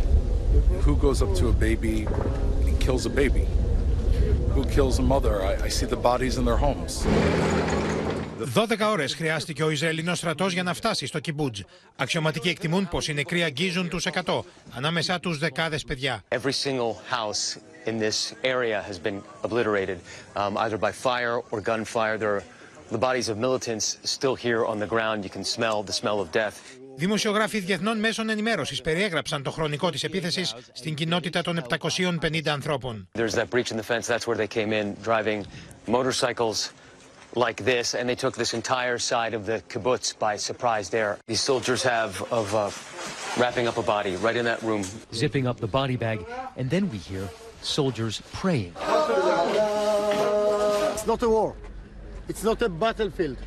Who 0.82 0.96
goes 0.96 1.22
up 1.22 1.36
to 1.36 1.50
a 1.50 1.54
baby 1.54 2.08
and 2.66 2.80
kills 2.82 3.06
a 3.06 3.12
baby? 3.12 3.46
Who 4.56 4.66
kills 4.66 4.98
a 4.98 5.04
mother? 5.04 5.44
I, 5.44 5.66
I 5.66 5.68
see 5.68 5.86
the 5.86 5.96
bodies 5.96 6.40
in 6.40 6.46
their 6.46 6.58
homes. 6.58 7.06
12 8.40 8.90
ώρε 8.92 9.08
χρειάστηκε 9.08 9.64
ο 9.64 9.70
Ισραηλινό 9.70 10.16
στρατό 10.16 10.48
για 10.48 10.64
να 10.64 10.74
φτάσει 10.74 11.06
στο 11.06 11.20
Κιμπούτζ. 11.20 11.62
Αξιωματικοί 11.96 12.50
εκτιμούν 12.50 12.88
πω 12.88 13.00
οι 13.08 13.14
νεκροί 13.14 13.44
αγγίζουν 13.44 13.90
του 13.90 14.00
100, 14.26 14.42
ανάμεσά 14.72 15.20
του 15.20 15.38
δεκάδε 15.38 15.80
παιδιά. 15.88 16.24
Every 16.30 16.54
single 16.64 16.96
house 17.12 17.58
in 17.86 18.00
this 18.00 18.34
area 18.44 18.82
has 18.90 18.98
been 19.08 19.22
obliterated, 19.44 19.98
um, 20.36 20.58
either 20.58 20.78
by 20.78 20.92
fire 20.92 21.36
or 21.52 21.62
gunfire. 21.62 22.18
There 22.18 22.34
are 22.38 22.44
the 22.92 23.02
bodies 23.08 23.28
of 23.30 23.38
militants 23.38 23.86
still 24.16 24.36
here 24.36 24.62
on 24.72 24.78
the 24.84 24.90
ground. 24.96 25.18
You 25.28 25.32
can 25.38 25.46
smell 25.58 25.78
the 25.84 25.94
smell 26.02 26.20
of 26.20 26.32
death. 26.32 26.56
Δημοσιογράφοι 26.96 27.60
διεθνών 27.60 28.00
μέσων 28.00 28.30
ενημέρωση 28.30 28.82
περιέγραψαν 28.82 29.44
το 29.44 29.52
χρονικό 29.52 29.90
τη 29.90 30.00
επίθεση 30.02 30.44
στην 30.74 30.94
κοινότητα 30.94 31.42
των 31.42 31.58
750 31.58 32.48
ανθρώπων. 32.48 33.08
There's 33.18 33.34
that 33.34 33.50
breach 33.50 33.72
in 33.72 33.78
the 33.78 33.84
fence. 33.84 34.08
That's 34.08 34.28
where 34.28 34.38
they 34.38 34.48
came 34.48 34.74
in, 34.74 34.96
driving 35.04 35.46
motorcycles 35.88 36.72
like 37.36 37.64
this, 37.64 37.94
and 37.94 38.10
they 38.10 38.16
took 38.16 38.36
this 38.36 38.54
entire 38.54 38.98
side 38.98 39.34
of 39.34 39.46
the 39.46 39.62
kibbutz 39.70 40.18
by 40.18 40.36
surprise 40.36 40.90
there. 40.90 41.18
These 41.28 41.42
soldiers 41.42 41.84
have 41.84 42.22
of 42.32 42.54
uh, 42.56 42.72
wrapping 43.42 43.68
up 43.68 43.78
a 43.78 43.84
body 43.84 44.16
right 44.18 44.36
in 44.36 44.46
that 44.46 44.62
room. 44.64 44.84
Zipping 45.14 45.48
up 45.48 45.60
the 45.60 45.68
body 45.68 45.96
bag, 45.96 46.26
and 46.58 46.70
then 46.70 46.90
we 46.90 46.98
hear 46.98 47.30
soldiers 47.62 48.22
praying. 48.34 48.74
It's 50.94 51.08
not 51.08 51.22
a 51.24 51.30
war. 51.30 51.56
It's 52.28 52.44
not 52.44 52.62
a 52.62 52.70
battlefield. 52.70 53.38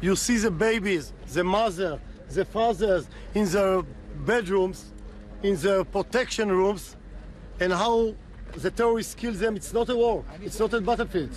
You 0.00 0.16
see 0.16 0.36
the 0.36 0.50
babies, 0.50 1.12
the 1.32 1.44
mother, 1.44 2.00
the 2.30 2.44
fathers 2.44 3.06
in 3.34 3.46
their 3.48 3.82
bedrooms, 4.26 4.92
in 5.42 5.56
their 5.56 5.84
protection 5.84 6.50
rooms, 6.50 6.96
and 7.60 7.72
how 7.72 8.14
the 8.56 8.70
terrorists 8.70 9.14
kill 9.14 9.32
them. 9.32 9.56
It's 9.56 9.72
not 9.72 9.88
a 9.88 9.96
war. 9.96 10.24
It's 10.42 10.58
not 10.58 10.72
a 10.74 10.80
battlefield. 10.80 11.30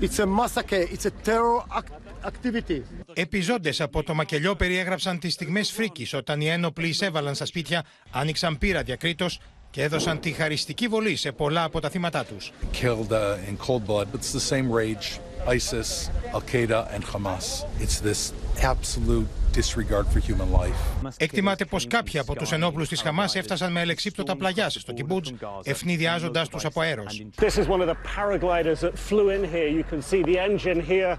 It's 0.00 0.18
a 0.20 0.26
massacre. 0.26 0.84
It's 0.94 1.06
a 1.06 1.12
terror 1.28 1.64
act 1.78 1.92
activity. 2.24 2.82
Επιζώντες 3.12 3.80
από 3.80 4.02
το 4.02 4.14
μακελιό 4.14 4.54
περιέγραψαν 4.56 5.18
τις 5.18 5.32
στιγμές 5.32 5.70
φρίκης 5.70 6.14
όταν 6.14 6.40
οι 6.40 6.46
ένοπλοι 6.46 6.88
εισέβαλαν 6.88 7.34
στα 7.34 7.44
σπίτια, 7.44 7.84
άνοιξαν 8.10 8.58
πύρα 8.58 8.82
διακρίτως 8.82 9.40
και 9.70 9.82
έδωσαν 9.82 10.20
τη 10.20 10.30
χαριστική 10.32 10.88
βολή 10.88 11.16
σε 11.16 11.32
πολλά 11.32 11.64
από 11.64 11.80
τα 11.80 11.88
θύματά 11.88 12.24
τους. 12.24 12.52
Killed 12.82 13.10
uh, 13.10 13.48
in 13.48 13.56
cold 13.66 13.86
blood, 13.86 14.06
but 14.12 14.20
it's 14.20 14.32
the 14.32 14.48
same 14.54 14.72
rage. 14.72 15.20
ISIS, 15.56 16.10
Al 16.34 16.42
Qaeda, 16.42 16.80
and 16.94 17.04
Hamas. 17.04 17.64
It's 17.80 18.00
this 18.00 18.32
absolute 18.62 19.26
disregard 19.52 20.06
for 20.06 20.20
human 20.20 20.50
life. 20.52 21.12
Εκτιμάται 21.16 21.64
πως 21.64 21.86
κάποιοι 21.86 22.20
από 22.20 22.34
τους 22.34 22.52
ενόπλους 22.52 22.88
της 22.88 23.00
Χαμάς 23.00 23.34
έφτασαν 23.34 23.72
με 23.72 23.80
ελεξίπτωτα 23.80 24.36
πλαγιά 24.36 24.70
στο 24.70 24.92
Κιμπούτζ, 24.92 25.30
ευνηδιάζοντας 25.64 26.48
τους 26.48 26.64
από 26.64 26.80
αέρος. 26.80 27.22
This 27.36 27.56
is 27.56 27.66
one 27.68 27.80
of 27.80 27.86
the 27.86 27.96
paragliders 28.16 28.80
that 28.80 28.98
flew 29.08 29.28
in 29.30 29.44
here. 29.44 29.68
You 29.68 29.84
can 29.92 30.02
see 30.02 30.22
the 30.22 30.38
engine 30.38 30.80
here, 30.80 31.18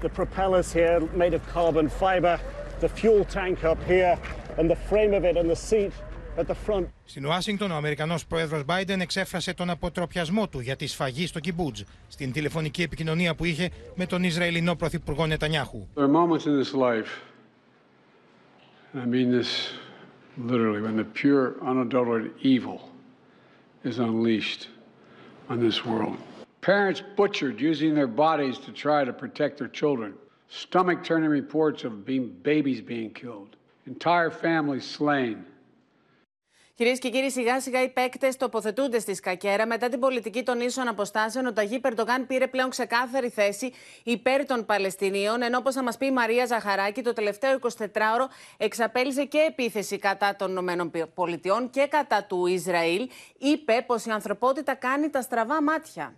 the 0.00 0.08
propellers 0.08 0.72
here 0.72 1.00
made 1.22 1.34
of 1.34 1.42
carbon 1.54 1.88
fiber, 1.88 2.38
the 2.80 2.88
fuel 2.88 3.24
tank 3.24 3.58
up 3.64 3.80
here, 3.86 4.14
and 4.58 4.68
the 4.74 4.80
frame 4.88 5.12
of 5.18 5.22
it 5.24 5.36
and 5.40 5.48
the 5.54 5.60
seat 5.70 5.92
at 6.36 6.46
the 6.46 6.54
front. 6.66 6.84
Στην 7.04 7.26
Ουάσιγκτον, 7.26 7.70
ο 7.70 7.74
Αμερικανός 7.74 8.26
πρόεδρος 8.26 8.62
Biden 8.66 9.00
εξέφρασε 9.00 9.54
τον 9.54 9.70
αποτροπιασμό 9.70 10.48
του 10.48 10.60
για 10.60 10.76
τη 10.76 10.86
σφαγή 10.86 11.26
στο 11.26 11.40
Κιμπούτζ 11.40 11.80
στην 12.08 12.32
τηλεφωνική 12.32 12.82
επικοινωνία 12.82 13.34
που 13.34 13.44
είχε 13.44 13.70
με 13.94 14.06
τον 14.06 14.22
Ισραηλινό 14.22 14.74
πρωθυπουργό 14.74 15.26
Νετανιάχου. 15.26 15.86
There 15.94 16.04
are 16.04 16.08
moments 16.08 16.46
in 16.46 16.62
this 16.62 16.74
life, 16.74 17.10
and 18.92 19.02
I 19.02 19.06
mean 19.06 19.30
this 19.30 19.72
literally, 20.36 20.80
when 20.80 20.96
the 20.96 21.04
pure, 21.04 21.56
unadulterated 21.62 22.32
evil 22.40 22.78
is 23.84 23.98
unleashed 23.98 24.68
on 25.48 25.60
this 25.60 25.84
world. 25.84 26.16
Parents 26.60 27.02
butchered 27.16 27.60
using 27.60 27.94
their 27.94 28.06
bodies 28.06 28.56
to 28.66 28.70
try 28.72 29.04
to 29.04 29.12
protect 29.12 29.58
their 29.58 29.72
children. 29.80 30.14
Stomach 30.48 31.02
turning 31.02 31.30
reports 31.30 31.82
of 31.84 32.04
being, 32.04 32.28
babies 32.42 32.80
being 32.80 33.10
killed. 33.10 33.56
Entire 33.86 34.30
families 34.30 34.84
slain. 34.84 35.44
Κυρίες 36.74 36.98
και 36.98 37.08
κύριοι, 37.08 37.30
σιγά 37.30 37.60
σιγά 37.60 37.82
οι 37.82 37.88
παίκτες 37.88 38.36
τοποθετούνται 38.36 38.98
στη 38.98 39.14
σκακέρα. 39.14 39.66
Μετά 39.66 39.88
την 39.88 40.00
πολιτική 40.00 40.42
των 40.42 40.60
ίσων 40.60 40.88
αποστάσεων, 40.88 41.46
ο 41.46 41.52
Ταγί 41.52 41.78
Περντογάν 41.78 42.26
πήρε 42.26 42.46
πλέον 42.46 42.70
ξεκάθαρη 42.70 43.28
θέση 43.28 43.72
υπέρ 44.02 44.46
των 44.46 44.66
Παλαιστινίων. 44.66 45.42
Ενώ, 45.42 45.58
όπως 45.58 45.74
θα 45.74 45.82
μας 45.82 45.96
πει 45.96 46.06
η 46.06 46.10
Μαρία 46.10 46.46
Ζαχαράκη, 46.46 47.02
το 47.02 47.12
τελευταίο 47.12 47.58
24ωρο 47.62 48.26
εξαπέλυσε 48.56 49.24
και 49.24 49.38
επίθεση 49.38 49.98
κατά 49.98 50.36
των 50.36 50.68
ΗΠΑ 50.68 51.68
και 51.70 51.86
κατά 51.86 52.24
του 52.24 52.46
Ισραήλ. 52.46 53.08
Είπε 53.38 53.84
πως 53.86 54.04
η 54.04 54.10
ανθρωπότητα 54.10 54.74
κάνει 54.74 55.10
τα 55.10 55.20
στραβά 55.22 55.62
μάτια. 55.62 56.16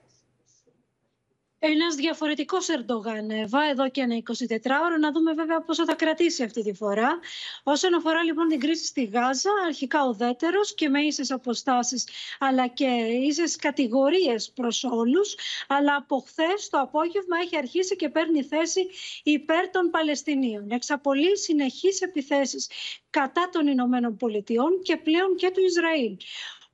Ένας 1.67 1.95
διαφορετικός 1.95 2.69
Ερντογάν, 2.69 3.31
Εύα, 3.31 3.65
εδώ 3.71 3.91
και 3.91 4.01
ένα 4.01 4.15
24ωρο. 4.17 4.99
Να 5.01 5.13
δούμε 5.13 5.33
βέβαια 5.33 5.61
πόσο 5.63 5.85
θα 5.85 5.95
κρατήσει 5.95 6.43
αυτή 6.43 6.63
τη 6.63 6.73
φορά. 6.75 7.19
Όσον 7.63 7.95
αφορά 7.95 8.23
λοιπόν 8.23 8.49
την 8.49 8.61
κρίση 8.61 8.85
στη 8.87 9.05
Γάζα, 9.05 9.51
αρχικά 9.67 10.07
ουδέτερος 10.09 10.75
και 10.75 10.89
με 10.89 11.01
ίσες 11.01 11.31
αποστάσεις 11.31 12.09
αλλά 12.39 12.67
και 12.67 12.85
ίσες 13.29 13.57
κατηγορίες 13.57 14.53
προς 14.55 14.85
όλους. 14.85 15.35
Αλλά 15.69 15.97
από 15.97 16.19
χθες 16.27 16.69
το 16.71 16.79
απόγευμα 16.81 17.37
έχει 17.43 17.57
αρχίσει 17.57 17.97
και 17.97 18.09
παίρνει 18.09 18.43
θέση 18.43 18.87
υπέρ 19.23 19.71
των 19.71 19.91
Παλαιστινίων. 19.91 20.71
Εξαπολύει 20.71 21.37
συνεχείς 21.37 22.01
επιθέσεις 22.01 22.69
κατά 23.11 23.49
των 23.53 23.67
Ηνωμένων 23.67 24.17
Πολιτειών 24.17 24.83
και 24.83 24.97
πλέον 24.97 25.37
και 25.37 25.51
του 25.51 25.61
Ισραήλ. 25.61 26.17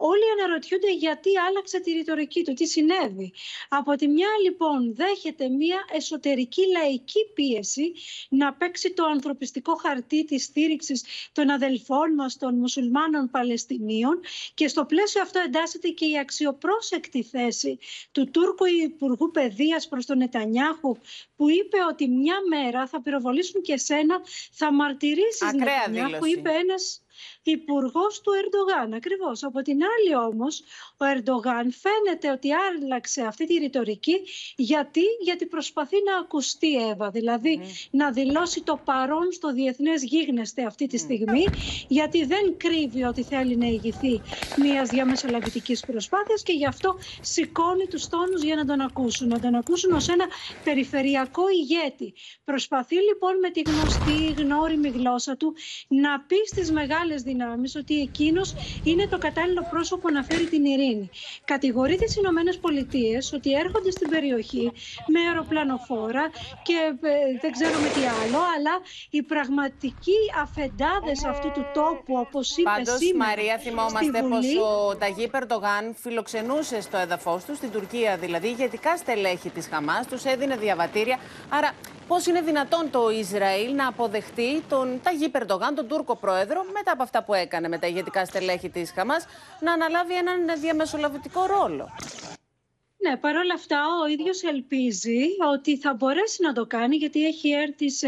Όλοι 0.02 0.24
αναρωτιούνται 0.38 0.92
γιατί 0.92 1.30
άλλαξε 1.48 1.80
τη 1.80 1.92
ρητορική 1.92 2.44
του, 2.44 2.52
τι 2.52 2.66
συνέβη. 2.66 3.32
Από 3.68 3.94
τη 3.96 4.08
μια 4.08 4.28
λοιπόν 4.44 4.94
δέχεται 4.94 5.48
μια 5.48 5.84
εσωτερική 5.92 6.62
λαϊκή 6.66 7.20
πίεση 7.34 7.92
να 8.28 8.52
παίξει 8.54 8.92
το 8.92 9.04
ανθρωπιστικό 9.04 9.74
χαρτί 9.74 10.24
της 10.24 10.44
στήριξης 10.44 11.04
των 11.32 11.50
αδελφών 11.50 12.14
μας 12.14 12.36
των 12.36 12.54
μουσουλμάνων 12.58 13.30
Παλαιστινίων 13.30 14.20
και 14.54 14.68
στο 14.68 14.84
πλαίσιο 14.84 15.22
αυτό 15.22 15.38
εντάσσεται 15.38 15.88
και 15.88 16.04
η 16.04 16.18
αξιοπρόσεκτη 16.18 17.22
θέση 17.22 17.78
του 18.12 18.30
Τούρκου 18.30 18.64
Υπουργού 18.64 19.30
Παιδείας 19.30 19.88
προς 19.88 20.06
τον 20.06 20.18
Νετανιάχου 20.18 20.96
που 21.36 21.50
είπε 21.50 21.76
ότι 21.90 22.08
μια 22.08 22.36
μέρα 22.48 22.86
θα 22.86 23.02
πυροβολήσουν 23.02 23.62
και 23.62 23.76
σένα, 23.76 24.20
θα 24.52 24.72
μαρτυρήσεις 24.72 25.52
Νετανιάχου, 25.52 26.26
είπε 26.26 26.50
ένας 26.50 27.02
υπουργός 27.42 28.20
του 28.20 28.32
Ερντογάν. 28.40 28.94
Ακριβώς. 28.94 29.42
Από 29.42 29.62
την 29.62 29.78
άλλη 29.82 30.24
όμως, 30.26 30.62
ο 30.96 31.04
Ερντογάν 31.04 31.66
φαίνεται 31.82 32.30
ότι 32.30 32.48
άλλαξε 32.52 33.22
αυτή 33.22 33.46
τη 33.46 33.54
ρητορική. 33.54 34.16
Γιατί, 34.56 35.00
γιατί 35.22 35.46
προσπαθεί 35.46 35.96
να 36.04 36.18
ακουστεί, 36.18 36.88
Εύα. 36.90 37.10
Δηλαδή 37.10 37.60
να 37.90 38.10
δηλώσει 38.10 38.62
το 38.62 38.80
παρόν 38.84 39.32
στο 39.32 39.52
διεθνές 39.52 40.02
γίγνεσθε 40.02 40.62
αυτή 40.62 40.86
τη 40.86 40.98
στιγμή. 40.98 41.44
Γιατί 41.88 42.24
δεν 42.24 42.56
κρύβει 42.56 43.02
ότι 43.02 43.22
θέλει 43.22 43.56
να 43.56 43.66
ηγηθεί 43.66 44.20
μιας 44.56 44.88
διαμεσολαβητικής 44.88 45.80
προσπάθειας 45.80 46.42
και 46.42 46.52
γι' 46.52 46.66
αυτό 46.66 46.98
σηκώνει 47.20 47.86
τους 47.86 48.08
τόνους 48.08 48.42
για 48.42 48.56
να 48.56 48.64
τον 48.64 48.80
ακούσουν. 48.80 49.28
Να 49.28 49.40
τον 49.40 49.54
ακούσουν 49.54 49.92
ως 49.92 50.08
ένα 50.08 50.26
περιφερειακό 50.64 51.42
ηγέτη. 51.48 52.14
Προσπαθεί 52.44 52.94
λοιπόν 52.94 53.38
με 53.38 53.50
τη 53.50 53.60
γνωστή 53.60 54.42
γνώριμη 54.42 54.88
γλώσσα 54.88 55.36
του 55.36 55.54
να 55.88 56.20
πει 56.20 56.36
στις 56.46 56.70
μεγάλες 56.70 57.22
δυνάμεις 57.30 57.76
ότι 57.76 57.94
εκείνος 58.00 58.54
είναι 58.84 59.06
το 59.06 59.18
κατάλληλο 59.18 59.62
πρόσωπο 59.70 60.10
να 60.10 60.22
φέρει 60.22 60.46
την 60.54 60.64
ειρήνη. 60.64 61.10
Κατηγορεί 61.44 61.96
τις 61.96 62.16
Ηνωμένες 62.16 62.56
Πολιτείες 62.58 63.32
ότι 63.32 63.52
έρχονται 63.62 63.90
στην 63.90 64.08
περιοχή 64.10 64.72
με 65.12 65.20
αεροπλανοφόρα 65.26 66.24
και 66.62 66.78
ε, 67.00 67.10
δεν 67.42 67.50
ξέρουμε 67.56 67.88
τι 67.96 68.02
άλλο, 68.20 68.40
αλλά 68.54 68.74
οι 69.10 69.22
πραγματικοί 69.22 70.20
αφεντάδες 70.42 71.24
αυτού 71.32 71.48
του 71.50 71.64
τόπου, 71.74 72.14
όπως 72.24 72.56
είπε 72.56 72.70
Πάντως, 72.70 72.98
σήμερα 72.98 73.26
Μαρία, 73.26 73.58
θυμόμαστε 73.58 74.18
στη 74.18 74.26
Βουλή, 74.26 74.54
πως 74.54 74.64
ο 74.70 74.96
Ταγί 74.96 75.28
Περντογάν 75.28 75.94
φιλοξενούσε 75.94 76.80
στο 76.80 76.96
έδαφος 76.96 77.44
του, 77.44 77.54
στην 77.54 77.70
Τουρκία 77.70 78.16
δηλαδή, 78.16 78.48
ηγετικά 78.48 78.96
στελέχη 78.96 79.50
της 79.50 79.66
Χαμάς, 79.72 80.06
τους 80.06 80.24
έδινε 80.24 80.56
διαβατήρια. 80.56 81.18
Άρα, 81.48 81.70
πώς 82.08 82.26
είναι 82.26 82.40
δυνατόν 82.40 82.90
το 82.90 83.10
Ισραήλ 83.10 83.74
να 83.74 83.86
αποδεχτεί 83.88 84.60
τον 84.68 85.00
Ταγί 85.02 85.28
Περντογάν, 85.28 85.74
τον 85.74 85.88
Τούρκο 85.88 86.16
πρόεδρο, 86.16 86.64
μετά 86.72 86.92
από 86.92 87.02
αυτά 87.02 87.19
που 87.22 87.34
έκανε 87.34 87.68
με 87.68 87.78
τα 87.78 87.86
ηγετικά 87.86 88.24
στελέχη 88.24 88.68
της 88.68 88.92
Χαμάς, 88.94 89.26
να 89.60 89.72
αναλάβει 89.72 90.16
έναν 90.16 90.60
διαμεσολαβητικό 90.60 91.46
ρόλο. 91.46 91.88
Ναι, 93.02 93.16
παρόλα 93.16 93.54
αυτά 93.54 93.82
ο 94.04 94.06
ίδιος 94.06 94.42
ελπίζει 94.42 95.20
ότι 95.52 95.76
θα 95.78 95.94
μπορέσει 95.94 96.42
να 96.42 96.52
το 96.52 96.66
κάνει 96.66 96.96
γιατί 96.96 97.24
έχει 97.26 97.50
έρθει 97.50 97.90
σε, 97.90 98.06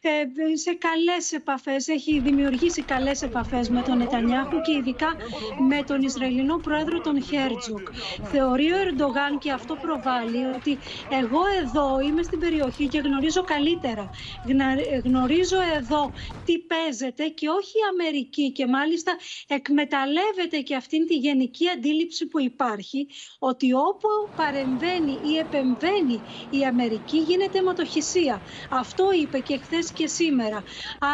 ε, 0.00 0.56
σε 0.56 0.72
καλές 0.74 1.32
επαφές, 1.32 1.88
έχει 1.88 2.20
δημιουργήσει 2.20 2.84
καλές 2.84 3.22
επαφές 3.22 3.68
με 3.68 3.82
τον 3.82 3.96
Νετανιάχου 3.96 4.60
και 4.60 4.72
ειδικά 4.72 5.16
με 5.56 5.82
τον 5.82 6.02
Ισραηλινό 6.02 6.58
πρόεδρο 6.58 7.00
τον 7.00 7.22
Χέρτζουκ. 7.22 7.88
Θεωρεί 8.22 8.72
ο 8.72 8.76
Ερντογάν 8.78 9.38
και 9.38 9.50
αυτό 9.52 9.76
προβάλλει 9.76 10.44
ότι 10.44 10.80
εγώ 11.08 11.40
εδώ 11.62 12.00
είμαι 12.00 12.22
στην 12.22 12.38
περιοχή 12.38 12.88
και 12.88 12.98
γνωρίζω 12.98 13.44
καλύτερα. 13.44 14.08
Γνα- 14.42 15.00
Γνωρίζω 15.04 15.56
εδώ 15.78 16.12
τι 16.44 16.58
παίζεται 16.58 17.28
και 17.28 17.48
όχι 17.48 17.78
η 17.78 17.82
Αμερική 17.92 18.52
και 18.52 18.66
μάλιστα 18.66 19.16
εκμεταλλεύεται 19.46 20.60
και 20.60 20.74
αυτήν 20.76 21.06
τη 21.06 21.14
γενική 21.16 21.68
αντίληψη 21.68 22.26
που 22.26 22.40
υπάρχει 22.40 23.06
ότι 23.38 23.72
όπου 23.72 24.08
παρεμβαίνει 24.36 25.18
ή 25.30 25.36
επεμβαίνει 25.38 26.20
η 26.50 26.64
Αμερική 26.64 27.18
γίνεται 27.18 27.58
αιματοχυσία. 27.58 28.40
Αυτό 28.70 29.04
είπε 29.22 29.38
και 29.38 29.58
χθες 29.62 29.90
και 29.92 30.06
σήμερα. 30.06 30.62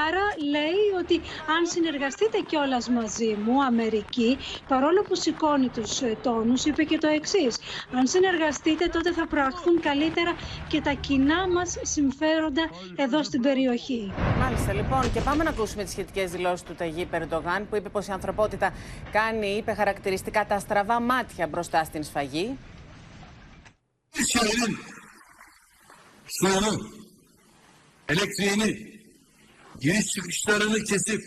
Άρα 0.06 0.24
λέει 0.54 0.84
ότι 1.00 1.16
αν 1.56 1.66
συνεργαστείτε 1.66 2.38
κιόλας 2.46 2.88
μαζί 2.88 3.36
μου, 3.44 3.64
Αμερική, 3.64 4.38
παρόλο 4.68 5.02
που 5.02 5.14
σηκώνει 5.14 5.68
τους 5.68 6.00
τόνους, 6.22 6.64
είπε 6.64 6.82
και 6.84 6.98
το 6.98 7.06
εξής. 7.06 7.58
Αν 7.94 8.06
συνεργαστείτε, 8.06 8.86
τότε 8.86 9.12
θα 9.12 9.26
προαχθούν 9.26 9.80
καλύτερα 9.80 10.32
και 10.68 10.80
τα 10.80 10.92
κοινά 10.92 11.48
μας 11.48 11.76
συμφέροντα 11.82 12.70
εδώ 12.96 13.22
στην 13.22 13.40
περιοχή. 13.42 14.12
Μάλιστα, 14.40 14.72
λοιπόν, 14.72 15.12
και 15.12 15.20
πάμε 15.20 15.44
να 15.44 15.50
ακούσουμε 15.50 15.82
τις 15.82 15.92
σχετικές 15.92 16.30
δηλώσεις 16.30 16.62
του 16.62 16.74
Ταγί 16.74 17.04
Περντογάν, 17.04 17.68
που 17.68 17.76
είπε 17.76 17.88
πως 17.88 18.06
η 18.06 18.12
ανθρωπότητα 18.12 18.72
κάνει, 19.12 19.46
είπε 19.46 19.74
χαρακτηριστικά, 19.74 20.46
τα 20.46 20.58
στραβά 20.58 21.00
μάτια 21.00 21.46
μπροστά 21.46 21.84
στην 21.84 22.02
σφαγή. 22.02 22.58
İsrail'in 24.18 24.78
suyunu, 26.26 26.90
elektriğini, 28.08 29.00
giriş 29.80 30.06
çıkışlarını 30.06 30.84
kesip 30.84 31.22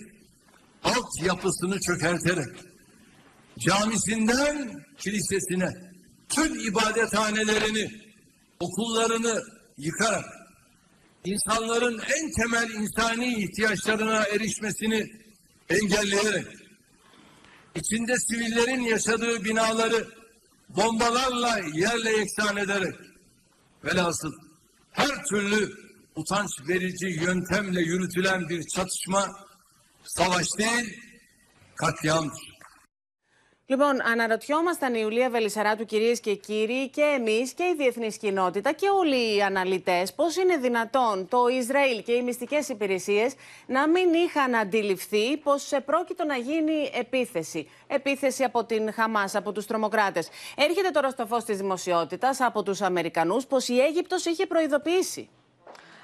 alt 0.84 1.22
yapısını 1.22 1.80
çökerterek 1.80 2.56
camisinden 3.60 4.86
kilisesine 4.98 5.70
tüm 6.30 6.68
ibadethanelerini, 6.68 7.92
okullarını 8.60 9.44
yıkarak 9.78 10.26
insanların 11.26 12.00
en 12.00 12.32
temel 12.32 12.70
insani 12.70 13.44
ihtiyaçlarına 13.44 14.24
erişmesini 14.24 15.12
engelleyerek 15.70 16.48
içinde 17.76 18.18
sivillerin 18.18 18.82
yaşadığı 18.82 19.44
binaları 19.44 20.17
bombalarla 20.70 21.60
yerle 21.74 22.18
yeksan 22.18 22.58
ederek 22.58 22.96
velhasıl 23.84 24.34
her 24.92 25.26
türlü 25.26 25.72
utanç 26.16 26.50
verici 26.68 27.08
yöntemle 27.08 27.82
yürütülen 27.82 28.50
bir 28.50 28.68
çatışma 28.68 29.48
savaş 30.04 30.58
değil 30.58 31.00
katliamdır. 31.76 32.57
Λοιπόν, 33.70 34.02
αναρωτιόμασταν 34.12 34.94
η 34.94 35.00
Ιουλία 35.02 35.30
Βελισσαράτου, 35.30 35.86
κυρίες 35.86 36.20
και 36.20 36.36
κύριοι, 36.36 36.90
και 36.90 37.02
εμείς 37.02 37.54
και 37.54 37.64
η 37.64 37.76
διεθνής 37.78 38.18
κοινότητα 38.18 38.72
και 38.72 38.90
όλοι 38.90 39.36
οι 39.36 39.42
αναλυτές, 39.42 40.14
πώς 40.14 40.36
είναι 40.36 40.58
δυνατόν 40.58 41.28
το 41.28 41.48
Ισραήλ 41.48 42.04
και 42.04 42.12
οι 42.12 42.22
μυστικές 42.22 42.70
υπηρεσίες 42.70 43.34
να 43.66 43.88
μην 43.88 44.14
είχαν 44.14 44.56
αντιληφθεί 44.56 45.38
πως 45.38 45.72
πρόκειτο 45.86 46.26
να 46.26 46.36
γίνει 46.36 46.92
επίθεση. 46.94 47.70
Επίθεση 47.88 48.44
από 48.44 48.64
την 48.64 48.94
Χαμάς, 48.94 49.36
από 49.36 49.52
τους 49.52 49.66
τρομοκράτες. 49.66 50.30
Έρχεται 50.56 50.90
τώρα 50.90 51.10
στο 51.10 51.26
φως 51.26 51.44
της 51.44 51.58
δημοσιότητας 51.58 52.42
από 52.42 52.64
τους 52.64 52.82
Αμερικανούς 52.82 53.46
πως 53.46 53.68
η 53.68 53.80
Αίγυπτος 53.80 54.26
είχε 54.26 54.46
προειδοποιήσει. 54.46 55.30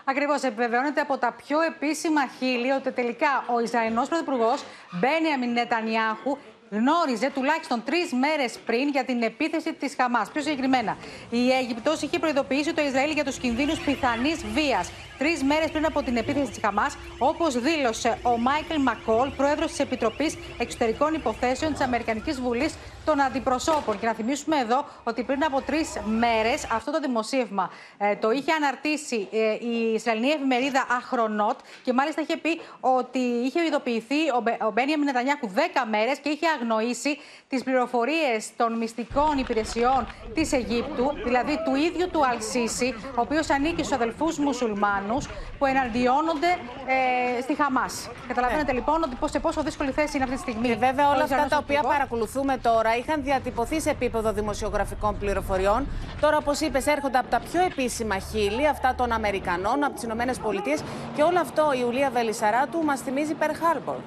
Ακριβώς, 0.06 0.44
επιβεβαιώνεται 0.44 1.02
από 1.02 1.18
τα 1.18 1.36
πιο 1.46 1.62
επίσημα 1.62 2.22
χείλη 2.40 2.72
ότι 2.72 2.92
τελικά 2.92 3.46
ο 3.56 3.60
Ισραηλινός 3.60 4.08
Πρωθυπουργός 4.08 4.64
Μπένιαμιν 4.92 5.52
Νετανιάχου 5.52 6.38
γνώριζε 6.74 7.30
τουλάχιστον 7.34 7.84
τρεις 7.86 8.14
μέρες 8.14 8.60
πριν 8.66 8.90
για 8.90 9.04
την 9.04 9.22
επίθεση 9.22 9.74
της 9.74 9.96
Χαμάς. 9.98 10.32
Πιο 10.32 10.42
συγκεκριμένα, 10.42 10.98
η 11.30 11.52
Αίγυπτος 11.52 12.02
είχε 12.02 12.20
προειδοποιήσει 12.20 12.74
το 12.74 12.82
Ισραήλ 12.82 13.12
για 13.12 13.24
τους 13.24 13.38
κινδύνους 13.38 13.80
πιθανής 13.80 14.46
βίας. 14.54 14.92
Τρεις 15.18 15.44
μέρες 15.44 15.72
πριν 15.72 15.86
από 15.86 16.04
την 16.04 16.18
επίθεση 16.18 16.50
της 16.52 16.60
Χαμάς, 16.62 16.98
όπως 17.18 17.60
δήλωσε 17.60 18.18
ο 18.24 18.38
Μάικλ 18.38 18.82
Μακόλ, 18.82 19.30
πρόεδρος 19.30 19.70
της 19.70 19.80
Επιτροπής 19.80 20.38
Εξωτερικών 20.58 21.14
Υποθέσεων 21.14 21.72
της 21.72 21.82
Αμερικανικής 21.82 22.42
Βουλής 22.42 22.74
των 23.06 23.22
Αντιπροσώπων. 23.22 24.00
Και 24.00 24.06
να 24.06 24.14
θυμίσουμε 24.14 24.58
εδώ 24.58 24.86
ότι 25.04 25.24
πριν 25.24 25.44
από 25.44 25.62
τρεις 25.62 25.94
μέρες 26.06 26.68
αυτό 26.72 26.92
το 26.92 27.00
δημοσίευμα 27.00 27.70
ε, 27.98 28.16
το 28.16 28.32
είχε 28.32 28.52
αναρτήσει 28.52 29.28
ε, 29.32 29.54
η 29.54 29.94
Ισραηλινή 29.94 30.30
εφημερίδα 30.30 30.86
Αχρονότ 30.90 31.60
και 31.84 31.94
μάλιστα 31.94 32.22
είχε 32.22 32.38
πει 32.38 32.62
ότι 32.80 33.20
είχε 33.20 33.66
ειδοποιηθεί 33.66 34.30
ο, 34.30 34.44
ο 34.68 34.72
Μπένιαμιν 34.72 35.06
Νετανιάχου 35.06 35.50
10 35.56 35.60
μέρες 35.90 36.18
και 36.18 36.30
είχε 36.30 36.48
αγνοήσει 36.60 37.18
τις 37.50 37.64
πληροφορίες 37.64 38.50
των 38.58 38.78
μυστικών 38.78 39.38
υπηρεσιών 39.38 40.08
της 40.34 40.52
Αιγύπτου, 40.52 41.12
δηλαδή 41.24 41.60
του 41.66 41.76
ίδιου 41.76 42.10
του 42.12 42.26
Αλσίση, 42.26 42.94
ο 43.18 43.22
οποίος 43.22 43.50
ανήκει 43.50 43.84
στους 43.84 43.92
αδελφούς 43.92 44.38
μουσουλμάνους 44.38 45.28
που 45.58 45.66
εναντιώνονται 45.66 46.58
ε, 47.38 47.42
στη 47.42 47.56
Χαμάς. 47.56 48.10
Καταλαβαίνετε 48.28 48.72
λοιπόν 48.74 49.04
ότι 49.04 49.16
σε 49.32 49.40
πόσο 49.40 49.62
δύσκολη 49.64 49.92
θέση 49.92 50.16
είναι 50.16 50.24
αυτή 50.24 50.36
τη 50.36 50.42
στιγμή. 50.42 50.68
Και 50.68 50.76
βέβαια 50.76 51.06
όλα 51.10 51.20
ο 51.20 51.24
αυτά 51.24 51.24
Ισραηλινός 51.24 51.50
τα 51.52 51.58
οποία 51.58 51.80
Πρωθυπουργός. 51.80 51.96
παρακολουθούμε 51.98 52.58
τώρα 52.58 52.93
είχαν 52.96 53.24
διατυπωθεί 53.24 53.82
σε 53.82 53.90
επίπεδο 53.90 54.32
δημοσιογραφικών 54.34 55.18
πληροφοριών. 55.18 55.88
Τώρα, 56.20 56.38
όπως 56.38 56.60
είπες, 56.60 56.86
έρχονται 56.86 57.18
από 57.18 57.28
τα 57.28 57.40
πιο 57.40 57.62
επίσημα 57.62 58.18
χείλη, 58.20 58.68
αυτά 58.68 58.96
των 58.96 59.12
Αμερικανών, 59.12 59.84
από 59.84 59.94
τις 59.94 60.04
Ηνωμένες 60.04 60.38
Πολιτείες. 60.40 60.84
Και 61.16 61.22
όλο 61.24 61.40
αυτό 61.40 61.72
η 61.76 61.78
Ιουλία 61.82 62.10
Βελισσαράτου 62.10 62.84
μας 62.84 63.02
θυμίζει 63.02 63.36
Pearl 63.40 63.52
Harbor. 63.52 63.98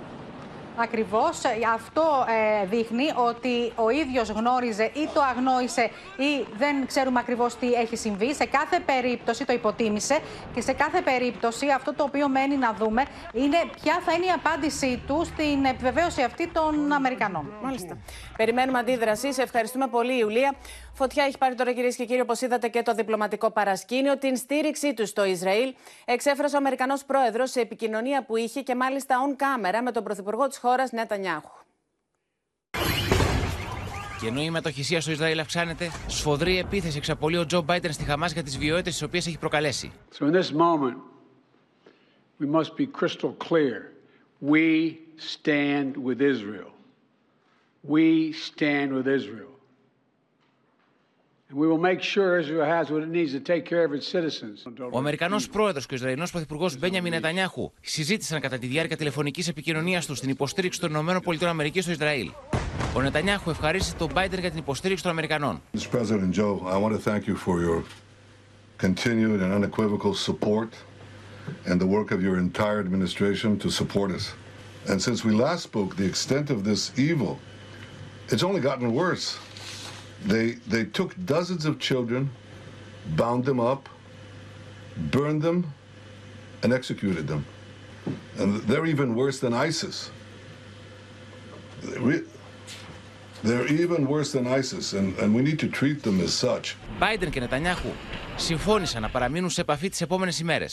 Ακριβώς. 0.77 1.41
Αυτό 1.75 2.27
ε, 2.63 2.67
δείχνει 2.67 3.13
ότι 3.15 3.73
ο 3.75 3.91
ίδιος 3.91 4.31
γνώριζε 4.31 4.85
ή 4.85 5.09
το 5.15 5.21
αγνόησε 5.23 5.91
ή 6.17 6.47
δεν 6.57 6.87
ξέρουμε 6.87 7.19
ακριβώς 7.21 7.57
τι 7.57 7.73
έχει 7.73 7.97
συμβεί. 7.97 8.35
Σε 8.35 8.45
κάθε 8.45 8.81
περίπτωση 8.81 9.45
το 9.45 9.53
υποτίμησε 9.53 10.19
και 10.55 10.61
σε 10.61 10.73
κάθε 10.73 11.01
περίπτωση 11.01 11.67
αυτό 11.71 11.95
το 11.95 12.03
οποίο 12.05 12.29
μένει 12.29 12.57
να 12.57 12.73
δούμε 12.73 13.05
είναι 13.33 13.57
ποια 13.83 14.01
θα 14.05 14.13
είναι 14.13 14.27
η 14.27 14.31
απάντησή 14.31 15.03
του 15.07 15.25
στην 15.25 15.65
επιβεβαίωση 15.65 16.23
αυτή 16.23 16.49
των 16.49 16.93
Αμερικανών. 16.93 17.53
Μάλιστα. 17.63 17.99
Περιμένουμε 18.37 18.79
αντίδραση. 18.79 19.33
Σε 19.33 19.43
ευχαριστούμε 19.43 19.87
πολύ, 19.87 20.19
Ιουλία. 20.19 20.55
Φωτιά 20.99 21.25
έχει 21.25 21.39
πάρει 21.39 21.55
τώρα, 21.55 21.73
κυρίες 21.73 21.97
και 21.97 22.05
κύριοι, 22.05 22.21
όπως 22.21 22.41
είδατε, 22.41 22.69
και 22.69 22.83
το 22.83 22.95
διπλωματικό 22.95 23.51
παρασκήνιο. 23.51 24.19
Την 24.19 24.37
στήριξή 24.37 24.95
του 24.95 25.07
στο 25.07 25.25
Ισραήλ 25.25 25.75
εξέφρασε 26.05 26.55
ο 26.55 26.59
Αμερικανός 26.59 27.05
πρόεδρος 27.05 27.51
σε 27.51 27.61
επικοινωνία 27.61 28.25
που 28.25 28.37
είχε 28.37 28.61
και 28.63 28.75
μάλιστα 28.75 29.17
on 29.27 29.43
camera 29.43 29.81
με 29.85 29.93
τον 29.93 30.05
πρωθυπουργό 30.05 30.47
της 30.47 30.59
χώρας 30.59 30.93
Νετανιάχου. 30.93 31.51
Και 34.21 34.27
ενώ 34.27 34.43
η 34.43 34.51
μετοχυσία 34.51 35.01
στο 35.01 35.11
Ισραήλ 35.11 35.39
αυξάνεται, 35.39 35.91
σφοδρή 36.07 36.59
επίθεση 36.59 36.97
εξαπολύει 36.97 37.39
ο 37.41 37.47
Τζο 37.47 37.63
Μπάιντεν 37.63 37.93
στη 37.93 38.05
Χαμάς 38.05 38.33
για 38.33 38.43
τις 38.43 38.59
βιαιότητες 38.59 38.93
τις 38.93 39.03
οποίες 39.03 39.27
έχει 39.27 39.39
προκαλέσει. 39.39 39.93
So 40.19 40.25
in 40.27 40.33
this 40.33 40.53
moment, 40.53 40.97
we 42.41 42.47
must 42.47 42.77
be 42.77 42.87
crystal 42.87 43.33
clear. 43.49 43.93
We 44.41 44.99
stand 45.17 45.97
with 45.97 46.21
Israel. 46.21 46.71
We 47.95 48.33
stand 48.33 48.93
with 48.93 49.07
Israel. 49.07 49.56
Ο 54.91 54.99
Αμερικανός 54.99 55.49
πρόεδρος 55.49 55.87
και 55.87 55.95
ο 55.95 55.97
Ισραηλινός 55.97 56.31
πρωθυπουργός 56.31 56.79
Μπένιαμιν 56.79 57.13
Νετανιάχου 57.13 57.73
συζήτησαν 57.81 58.41
κατά 58.41 58.59
τη 58.59 58.67
διάρκεια 58.67 58.97
τηλεφωνικής 58.97 59.49
επικοινωνίας 59.49 60.07
τους 60.07 60.21
την 60.21 60.31
υποστήριξη 60.31 60.81
των 60.81 60.91
ΗΠΑ 60.91 61.81
στο 61.81 61.91
Ισραήλ. 61.91 62.31
Ο 62.95 63.01
Νετανιάχου 63.01 63.51
ευχαρίστησε 63.51 63.97
τον 63.97 64.11
Μπάιντεν 64.13 64.41
για 64.41 64.51
την 64.51 64.59
υποστήριξη 64.59 65.03
των 65.03 65.13
Αμερικανών. 65.13 65.63
Mr. 65.75 65.91
President 65.91 66.33
Joe, 66.33 66.61
I 66.67 66.77
want 66.79 66.93
to 66.93 67.11
thank 67.11 67.27
you 67.27 67.37
for 67.37 67.61
your 67.61 67.83
continued 68.79 69.41
and 69.41 69.53
unequivocal 69.53 70.15
support 70.15 70.71
and 71.69 71.81
the 71.81 71.91
work 71.97 72.11
of 72.11 72.21
your 72.23 72.37
entire 72.39 72.79
administration 72.87 73.59
to 73.59 73.69
support 73.71 74.11
us. 74.11 74.25
And 74.91 74.97
since 75.03 75.19
we 75.27 75.33
last 75.47 75.63
spoke, 75.71 75.91
the 75.97 76.09
extent 76.15 76.47
of 76.51 76.59
this 76.71 76.81
evil, 77.09 77.33
it's 78.33 78.45
only 78.49 78.61
gotten 78.61 78.87
worse. 79.05 79.27
They, 80.26 80.52
they 80.68 80.86
took 80.86 81.16
dozens 81.26 81.66
of 81.66 81.80
children, 81.80 82.30
bound 83.16 83.46
them 83.46 83.60
up, 83.60 83.90
burned 85.12 85.42
them, 85.42 85.74
and 86.64 86.72
executed 86.74 87.28
them. 87.28 87.46
And 88.38 88.62
they're 88.68 88.86
even 88.86 89.16
worse 89.16 89.40
than 89.40 89.54
ISIS. 89.54 90.12
They 91.84 92.00
re- 92.00 92.26
They're 93.44 93.68
even 93.84 94.08
worse 94.08 94.32
than 94.32 94.46
ISIS, 94.46 94.94
and, 94.94 95.18
and 95.18 95.34
we 95.36 95.42
need 95.42 95.60
to 95.60 95.68
treat 95.68 96.04
them 96.04 96.20
as 96.22 96.34
such. 96.34 96.76
Μπάιντεν 97.00 97.30
και 97.30 97.40
Νετανιάχου 97.40 97.90
συμφώνησαν 98.36 99.02
να 99.02 99.10
παραμείνουν 99.10 99.50
σε 99.50 99.62
επαφή 99.62 99.90
τι 99.90 99.98
επόμενε 100.02 100.32
ημέρε. 100.42 100.66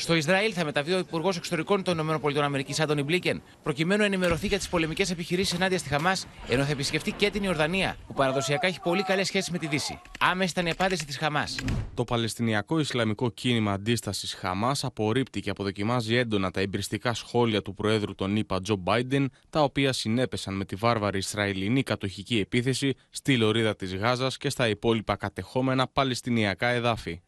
Στο 0.00 0.14
Ισραήλ 0.14 0.52
θα 0.54 0.64
μεταβεί 0.64 0.92
ο 0.92 0.98
Υπουργός 0.98 1.36
Εξωτερικών 1.36 1.82
των 1.82 1.98
ΗΠΑ, 1.98 2.82
Άντωνι 2.82 3.02
Μπλίκεν, 3.02 3.42
προκειμένου 3.62 4.00
να 4.00 4.06
ενημερωθεί 4.06 4.46
για 4.46 4.58
τις 4.58 4.68
πολεμικές 4.68 5.10
επιχειρήσεις 5.10 5.54
ενάντια 5.54 5.78
στη 5.78 5.88
Χαμάς, 5.88 6.26
ενώ 6.48 6.64
θα 6.64 6.70
επισκεφτεί 6.70 7.12
και 7.12 7.30
την 7.30 7.42
Ιορδανία, 7.42 7.96
που 8.06 8.14
παραδοσιακά 8.14 8.66
έχει 8.66 8.80
πολύ 8.80 9.02
καλές 9.02 9.26
σχέσεις 9.26 9.50
με 9.50 9.58
τη 9.58 9.66
Δύση. 9.66 10.00
Άμεση 10.20 10.50
ήταν 10.50 10.66
η 10.66 10.70
απάντηση 10.70 11.06
της 11.06 11.18
Χαμάς. 11.18 11.54
Το 11.94 12.04
Παλαιστινιακό 12.04 12.78
Ισλαμικό 12.78 13.30
Κίνημα 13.30 13.72
Αντίστασης 13.72 14.34
Χαμάς 14.34 14.84
απορρίπτει 14.84 15.40
και 15.40 15.50
αποδοκιμάζει 15.50 16.16
έντονα 16.16 16.50
τα 16.50 16.60
εμπριστικά 16.60 17.14
σχόλια 17.14 17.62
του 17.62 17.74
Προέδρου 17.74 18.14
των 18.14 18.36
ΗΠΑ 18.36 18.60
Τζο 18.60 18.76
Μπάιντεν, 18.76 19.30
τα 19.50 19.62
οποία 19.62 19.92
συνέπεσαν 19.92 20.54
με 20.54 20.64
τη 20.64 20.76
βάρβαρη 20.76 21.18
Ισραηλινή 21.18 21.82
κατοχική 21.82 22.38
επίθεση 22.38 22.94
στη 23.10 23.36
λωρίδα 23.36 23.76
της 23.76 23.94
Γάζας 23.94 24.36
και 24.36 24.50
στα 24.50 24.68
υπόλοιπα 24.68 25.16
κατεχόμενα 25.16 25.88
Παλαιστινιακά 25.88 26.68
εδάφη. 26.68 27.20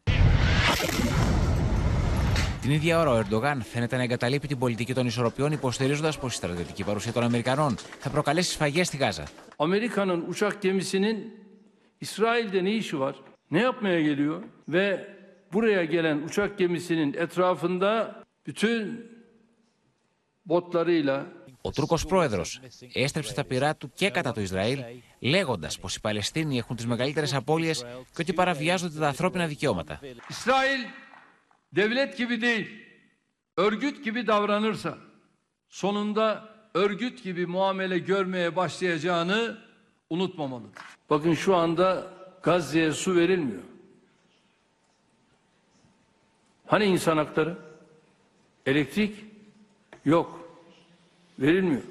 Την 2.61 2.71
ίδια 2.71 2.99
ώρα, 2.99 3.11
ο 3.11 3.17
Ερντογάν 3.17 3.61
φαίνεται 3.61 3.95
να 3.95 4.03
εγκαταλείπει 4.03 4.47
την 4.47 4.57
πολιτική 4.57 4.93
των 4.93 5.05
ισορροπιών, 5.05 5.51
υποστηρίζοντας 5.51 6.17
πως 6.17 6.33
η 6.33 6.35
στρατιωτική 6.35 6.83
παρουσία 6.83 7.11
των 7.11 7.23
Αμερικανών 7.23 7.75
θα 7.99 8.09
προκαλέσει 8.09 8.51
σφαγές 8.51 8.87
στη 8.87 8.97
Γάζα. 8.97 9.23
Amerika'nın 9.57 10.25
uçak 10.27 10.61
gemisinin 10.61 11.33
İsrail'de 11.99 12.63
ne 12.63 12.71
işi 12.71 12.99
var? 12.99 13.15
Ne 13.49 13.61
yapmaya 13.61 14.01
geliyor? 14.01 14.43
Ve 14.67 15.07
buraya 15.53 15.83
gelen 15.83 16.17
uçak 16.17 16.57
gemisinin 16.57 17.13
etrafında 17.13 18.23
bütün 18.45 19.05
botlarıyla 20.45 21.25
Ο 21.61 21.71
Τούρκος 21.71 22.05
πρόεδρος 22.05 22.59
έστρεψε 22.93 23.33
τα 23.33 23.43
πυρά 23.43 23.75
του 23.75 23.91
και 23.95 24.09
κατά 24.09 24.31
το 24.31 24.41
Ισραήλ, 24.41 24.79
λέγοντας 25.19 25.79
πως 25.79 25.95
οι 25.95 26.01
Παλαιστίνοι 26.01 26.57
έχουν 26.57 26.75
τις 26.75 26.85
μεγαλύτερες 26.85 27.33
απώλειες 27.33 27.85
και 28.15 28.21
ότι 28.21 28.33
παραβιάζονται 28.33 28.99
τα 28.99 29.07
ανθρώπινα 29.07 29.47
δικαιώματα. 29.47 29.99
İsrail 30.29 31.00
devlet 31.75 32.17
gibi 32.17 32.41
değil, 32.41 32.85
örgüt 33.57 34.03
gibi 34.03 34.27
davranırsa 34.27 34.97
sonunda 35.69 36.49
örgüt 36.73 37.23
gibi 37.23 37.45
muamele 37.45 37.99
görmeye 37.99 38.55
başlayacağını 38.55 39.57
unutmamalıdır. 40.09 40.83
Bakın 41.09 41.33
şu 41.33 41.55
anda 41.55 42.13
Gazze'ye 42.43 42.91
su 42.91 43.15
verilmiyor. 43.15 43.61
Hani 46.67 46.85
insan 46.85 47.17
hakları? 47.17 47.57
Elektrik 48.65 49.25
yok. 50.05 50.49
Verilmiyor. 51.39 51.81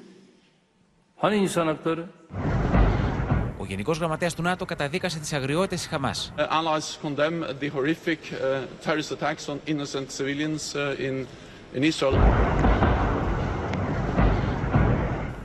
Hani 1.17 1.35
insan 1.35 1.67
hakları? 1.67 2.05
Γενικός 3.71 3.97
Γραμματέας 3.97 4.33
του 4.33 4.41
ΝΑΤΟ 4.41 4.65
καταδίκασε 4.65 5.19
τις 5.19 5.33
αγριότητες 5.33 5.79
της 5.79 5.89
Χαμάς. 5.89 6.33
Uh, 6.37 6.41
allies 6.41 7.07
condemn 7.07 7.43
the 7.59 7.69
horrific 7.75 8.17
uh, 8.17 8.85
terrorist 8.85 9.11
attacks 9.11 9.47
on 9.47 9.57
innocent 9.73 10.07
civilians 10.17 10.75
uh, 10.75 11.07
in, 11.07 11.25
in 11.77 11.83
Israel. 11.83 12.19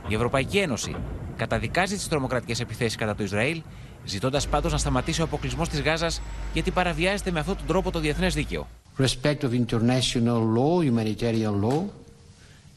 Η 0.07 0.13
Ευρωπαϊκή 0.15 0.57
Ένωση 0.57 0.95
καταδικάζει 1.35 1.95
τις 1.95 2.07
τρομοκρατικές 2.07 2.59
επιθέσεις 2.59 2.95
κατά 2.95 3.15
του 3.15 3.23
Ισραήλ, 3.23 3.61
ζητώντας 4.05 4.47
πάντως 4.47 4.71
να 4.71 4.77
σταματήσει 4.77 5.21
ο 5.21 5.23
αποκλεισμός 5.23 5.69
της 5.69 5.81
Γάζας 5.81 6.21
γιατί 6.53 6.71
παραβιάζεται 6.71 7.31
με 7.31 7.39
αυτόν 7.39 7.57
τον 7.57 7.65
τρόπο 7.65 7.91
το 7.91 7.99
διεθνές 7.99 8.33
δίκαιο. 8.33 8.67
Respect 8.97 9.39
of 9.41 9.65
international 9.65 10.39
law, 10.57 10.81
humanitarian 10.89 11.61
law, 11.61 11.83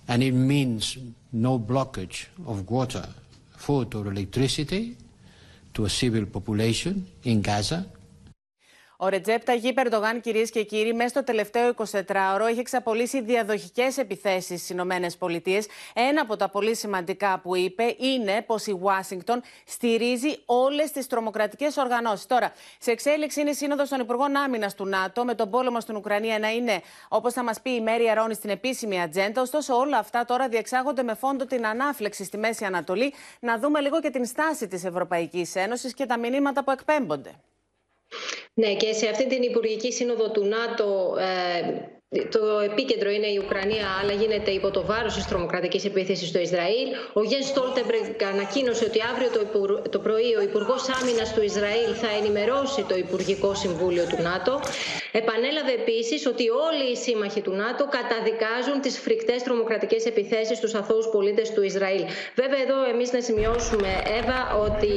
and 0.09 0.23
it 0.23 0.35
means 0.35 0.99
no 1.33 1.59
blockage 1.73 2.17
of 2.47 2.57
water, 2.69 3.07
food 3.67 3.89
or 3.95 4.05
electricity 4.15 4.83
to 5.75 5.85
a 5.85 5.89
civil 5.89 6.27
population 6.27 7.07
in 7.25 7.43
Gaza. 7.43 7.87
Ο 9.03 9.09
Ρετζέπ 9.09 9.45
Ταγί 9.45 9.73
Περντογάν, 9.73 10.21
κυρίες 10.21 10.51
και 10.51 10.63
κύριοι, 10.63 10.93
μέσα 10.93 11.09
στο 11.09 11.25
τελευταίο 11.25 11.75
24ωρο 11.77 12.47
έχει 12.49 12.59
εξαπολύσει 12.59 13.21
διαδοχικές 13.21 13.99
επιθέσεις 13.99 14.45
στις 14.45 14.71
Ηνωμένες 14.71 15.17
Πολιτείες. 15.17 15.67
Ένα 15.95 16.21
από 16.21 16.37
τα 16.37 16.49
πολύ 16.49 16.75
σημαντικά 16.77 17.41
που 17.43 17.57
είπε 17.57 17.95
είναι 17.99 18.43
πως 18.47 18.67
η 18.67 18.79
Ουάσιγκτον 18.81 19.43
στηρίζει 19.67 20.39
όλες 20.45 20.91
τις 20.91 21.07
τρομοκρατικές 21.07 21.77
οργανώσεις. 21.77 22.27
Τώρα, 22.27 22.53
σε 22.79 22.91
εξέλιξη 22.91 23.41
είναι 23.41 23.51
η 23.51 23.55
Σύνοδος 23.55 23.89
των 23.89 24.01
Υπουργών 24.01 24.37
Άμυνας 24.37 24.75
του 24.75 24.87
ΝΑΤΟ, 24.87 25.25
με 25.25 25.35
τον 25.35 25.51
πόλεμο 25.51 25.81
στην 25.81 25.97
Ουκρανία 25.97 26.39
να 26.39 26.51
είναι, 26.51 26.81
όπως 27.09 27.33
θα 27.33 27.43
μας 27.43 27.61
πει 27.61 27.71
η 27.71 27.81
Μέρη 27.81 28.11
Αρώνη, 28.11 28.35
στην 28.35 28.51
επίσημη 28.51 29.03
ατζέντα. 29.03 29.41
Ωστόσο, 29.41 29.77
όλα 29.77 29.99
αυτά 29.99 30.25
τώρα 30.25 30.49
διεξάγονται 30.49 31.03
με 31.03 31.15
φόντο 31.15 31.45
την 31.45 31.67
ανάφλεξη 31.67 32.25
στη 32.25 32.39
Μέση 32.39 32.65
Ανατολή. 32.65 33.13
Να 33.41 33.59
δούμε 33.59 33.81
λίγο 33.81 34.01
και 34.01 34.11
την 34.11 34.25
στάση 34.25 34.69
της 34.69 34.85
Ευρωπαϊκής 34.85 35.55
Ένωσης 35.55 35.95
και 35.95 36.07
τα 36.07 36.19
μηνύματα 36.19 36.65
που 36.65 36.71
εκπέμπονται. 36.71 37.35
Ναι, 38.55 38.75
και 38.75 38.93
σε 38.93 39.09
αυτή 39.09 39.27
την 39.27 39.43
Υπουργική 39.43 39.93
Σύνοδο 39.93 40.31
του 40.31 40.45
ΝΑΤΟ 40.45 41.17
ε, 41.19 42.00
το 42.11 42.43
επίκεντρο 42.71 43.11
είναι 43.11 43.27
η 43.27 43.41
Ουκρανία, 43.45 43.87
αλλά 44.01 44.13
γίνεται 44.13 44.51
υπό 44.51 44.71
το 44.71 44.85
βάρος 44.85 45.15
της 45.15 45.27
τρομοκρατικής 45.27 45.85
επίθεσης 45.85 46.29
στο 46.29 46.39
Ισραήλ. 46.39 46.89
Ο 47.13 47.23
Γενς 47.23 47.43
Στόλτενμπεργκ 47.43 48.23
ανακοίνωσε 48.33 48.85
ότι 48.85 48.99
αύριο 49.11 49.31
το, 49.37 49.43
το 49.91 49.99
πρωί 49.99 50.35
ο 50.39 50.43
Υπουργός 50.43 50.83
Άμυνας 51.01 51.35
του 51.35 51.43
Ισραήλ 51.43 51.91
θα 52.03 52.09
ενημερώσει 52.21 52.83
το 52.89 52.97
Υπουργικό 52.97 53.55
Συμβούλιο 53.55 54.05
του 54.11 54.23
ΝΑΤΟ. 54.23 54.61
Επανέλαβε 55.13 55.73
επίσης 55.73 56.27
ότι 56.27 56.45
όλοι 56.69 56.85
οι 56.93 56.97
σύμμαχοι 56.97 57.41
του 57.41 57.53
ΝΑΤΟ 57.63 57.83
καταδικάζουν 57.99 58.81
τις 58.81 58.99
φρικτές 58.99 59.43
τρομοκρατικές 59.43 60.07
επιθέσεις 60.07 60.57
στους 60.57 60.75
αθώους 60.75 61.07
πολίτες 61.15 61.51
του 61.55 61.63
Ισραήλ. 61.63 62.05
Βέβαια, 62.35 62.61
εδώ 62.67 62.79
εμείς 62.93 63.13
να 63.13 63.21
σημειώσουμε, 63.21 63.91
Εύα, 64.19 64.41
ότι 64.67 64.93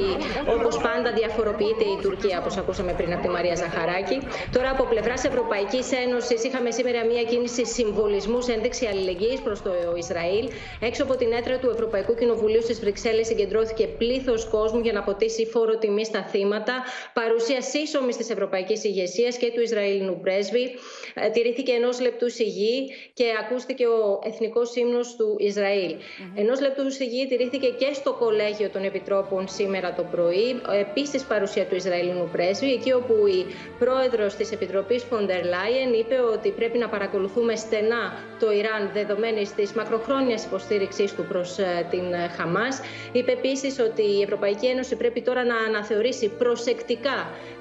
όπως 0.56 0.78
πάντα 0.78 1.10
διαφοροποιείται 1.20 1.86
η 1.96 1.98
Τουρκία, 2.02 2.40
όπως 2.40 2.58
ακούσαμε 2.58 2.94
πριν 2.94 3.14
από 3.14 3.22
τη 3.22 3.30
Μαρία 3.30 3.56
Ζαχαράκη. 3.56 4.18
Τώρα, 4.56 4.70
από 4.70 4.84
πλευράς 4.84 5.24
Ευρωπαϊκής 5.24 5.92
Ένωσης, 5.92 6.44
είχαμε 6.44 6.72
σήμερα 6.72 7.02
μια 7.04 7.24
κίνηση 7.24 7.66
συμβολισμούς, 7.66 8.48
ένδειξη 8.48 8.86
αλληλεγγύης 8.86 9.42
προς 9.42 9.62
το 9.62 9.72
Ισραήλ. 9.98 10.50
Έξω 10.80 11.04
από 11.04 11.16
την 11.16 11.32
έτρα 11.32 11.58
του 11.60 11.70
Ευρωπαϊκού 11.70 12.16
Κοινοβουλίου 12.16 12.62
στις 12.62 12.80
Βρυξέλλες 12.80 13.28
συγκεντρώθηκε 13.28 13.88
πλήθος 13.88 14.50
κόσμου 14.50 14.80
για 14.80 14.94
να 14.94 15.00
αποτίσει 15.00 15.46
φόρο 15.46 15.78
τιμή 15.78 16.06
στα 16.06 16.24
θύματα. 16.24 16.84
Παρουσία 17.14 17.62
σύσσωμης 17.62 18.18
της 18.18 18.30
Ευρωπαϊκής 18.30 18.84
ηγεσίας 18.84 19.38
και 19.38 19.52
του 19.56 19.62
Ισραηλινού 19.62 20.20
πρέσβη. 20.22 20.76
Ε, 21.14 21.30
τηρήθηκε 21.30 21.72
ενός 21.72 22.00
λεπτού 22.02 22.30
σιγή 22.30 22.90
και 23.14 23.26
ακούστηκε 23.42 23.86
ο 23.88 24.20
εθνικός 24.24 24.76
ύμνο 24.76 25.00
του 25.18 25.36
Ισραήλ. 25.40 25.92
Mm-hmm. 25.94 26.40
Ενός 26.42 26.62
λεπτού 26.62 26.92
σιγή 26.92 27.28
τηρήθηκε 27.28 27.68
και 27.68 27.90
στο 27.94 28.14
Κολέγιο 28.14 28.70
των 28.70 28.84
Επιτρόπων 28.84 29.48
σήμερα 29.48 29.94
το 29.94 30.04
πρωί. 30.12 30.62
Επίσης 30.80 31.24
παρουσία 31.24 31.66
του 31.66 31.76
Ισραηλινού 31.76 32.30
πρέσβη, 32.32 32.72
εκεί 32.74 32.92
όπου 32.92 33.28
η 33.28 33.46
πρόεδρος 33.80 34.36
της 34.36 34.52
Επιτροπής 34.52 35.04
Φοντερ 35.04 35.46
Λάιεν 35.46 35.94
είπε 35.94 36.20
ότι 36.34 36.50
πρέπει 36.50 36.78
να 36.78 36.90
παρακολουθούμε 36.96 37.56
στενά 37.56 38.04
το 38.40 38.52
Ιράν 38.52 38.90
δεδομένης 38.94 39.54
της 39.54 39.72
μακροχρόνιας 39.74 40.46
υποστήριξής 40.46 41.14
του 41.16 41.26
προς 41.26 41.58
ε, 41.58 41.88
την 41.90 42.14
ε, 42.14 42.28
Χαμάς. 42.38 42.82
Είπε 43.12 43.32
επίσης 43.32 43.80
ότι 43.80 44.02
η 44.02 44.22
Ευρωπαϊκή 44.22 44.66
Ένωση 44.68 44.96
πρέπει 44.96 45.22
τώρα 45.22 45.44
να 45.44 45.56
αναθεωρήσει 45.58 46.28
προσεκτικά 46.38 47.18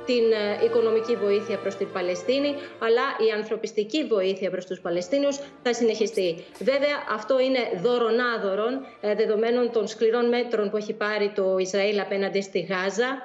την 0.07 0.25
ε, 0.33 0.65
οικονομική 0.65 1.17
βοήθεια 1.17 1.59
προς 1.59 1.75
την 1.75 1.89
Παλαιστίνη, 1.93 2.55
αλλά 2.79 3.03
η 3.27 3.31
ανθρωπιστική 3.37 4.05
βοήθεια 4.05 4.51
προς 4.51 4.67
τους 4.67 4.81
Παλαιστίνιους 4.81 5.39
θα 5.63 5.75
συνεχιστεί. 5.75 6.45
Βέβαια, 6.59 6.97
αυτό 7.11 7.41
είναι 7.41 7.59
δωρονάδωρον, 7.83 8.87
δεδομένων 9.17 9.73
των 9.73 9.87
σκληρών 9.87 10.29
μέτρων 10.29 10.71
που 10.71 10.77
έχει 10.77 10.93
πάρει 10.93 11.33
το 11.35 11.57
Ισραήλ 11.59 12.01
απέναντι 12.01 12.41
στη 12.41 12.61
Γάζα. 12.61 13.23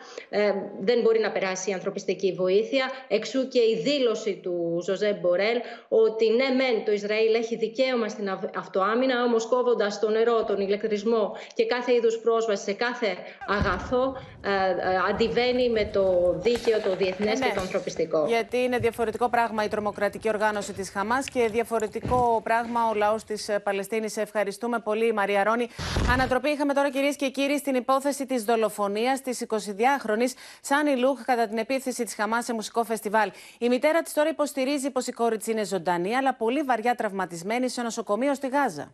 δεν 0.79 1.01
μπορεί 1.01 1.19
να 1.19 1.31
περάσει 1.31 1.69
η 1.69 1.73
ανθρωπιστική 1.73 2.33
βοήθεια. 2.33 2.91
Εξού 3.07 3.47
και 3.47 3.59
η 3.59 3.81
δήλωση 3.83 4.39
του 4.43 4.81
Ζωζέ 4.85 5.19
Μπορέλ 5.21 5.57
ότι 5.87 6.29
ναι, 6.29 6.49
μεν 6.55 6.85
το 6.85 6.91
Ισραήλ 6.91 7.33
έχει 7.33 7.55
δικαίωμα 7.55 8.07
στην 8.07 8.29
αυτοάμυνα, 8.55 9.23
όμως 9.23 9.45
κόβοντας 9.45 9.99
το 9.99 10.09
νερό, 10.09 10.43
τον 10.43 10.59
ηλεκτρισμό 10.59 11.35
και 11.53 11.65
κάθε 11.65 11.93
είδους 11.93 12.17
πρόσβαση 12.17 12.63
σε 12.63 12.73
κάθε 12.73 13.07
αγαθό, 13.47 14.17
ε, 14.41 14.49
ε, 14.49 14.97
αντιβαίνει 15.09 15.69
με 15.69 15.89
το 15.93 16.35
δίκαιο, 16.37 16.66
το 16.71 16.95
διεθνές 16.95 17.39
και 17.39 17.45
ναι. 17.45 17.53
το 17.53 17.61
ανθρωπιστικό. 17.61 18.25
Γιατί 18.27 18.57
είναι 18.57 18.77
διαφορετικό 18.77 19.29
πράγμα 19.29 19.63
η 19.63 19.67
τρομοκρατική 19.67 20.29
οργάνωση 20.29 20.73
της 20.73 20.89
Χαμάς 20.89 21.25
και 21.29 21.49
διαφορετικό 21.51 22.41
πράγμα 22.43 22.89
ο 22.89 22.93
λαός 22.93 23.23
της 23.23 23.49
Παλαιστίνης. 23.63 24.17
Ευχαριστούμε 24.17 24.79
πολύ, 24.79 25.13
Μαρία 25.13 25.43
Ρόνη. 25.43 25.67
Ανατροπή 26.11 26.49
είχαμε 26.49 26.73
τώρα, 26.73 26.89
κυρίες 26.89 27.15
και 27.15 27.29
κύριοι, 27.29 27.57
στην 27.57 27.75
υπόθεση 27.75 28.25
της 28.25 28.43
δολοφονίας 28.43 29.21
της 29.21 29.45
22χρονη 29.47 30.25
Σάνι 30.61 30.95
Λούχ 30.97 31.21
κατά 31.21 31.47
την 31.47 31.57
επίθεση 31.57 32.03
της 32.03 32.15
Χαμάς 32.15 32.45
σε 32.45 32.53
μουσικό 32.53 32.83
φεστιβάλ. 32.83 33.31
Η 33.57 33.69
μητέρα 33.69 34.01
της 34.01 34.13
τώρα 34.13 34.29
υποστηρίζει 34.29 34.89
πως 34.89 35.07
η 35.07 35.11
κόρη 35.11 35.37
της 35.37 35.47
είναι 35.47 35.65
ζωντανή, 35.65 36.15
αλλά 36.15 36.33
πολύ 36.33 36.61
βαριά 36.61 36.95
τραυματισμένη 36.95 37.69
σε 37.69 37.81
νοσοκομείο 37.81 38.33
στη 38.33 38.47
Γάζα. 38.47 38.93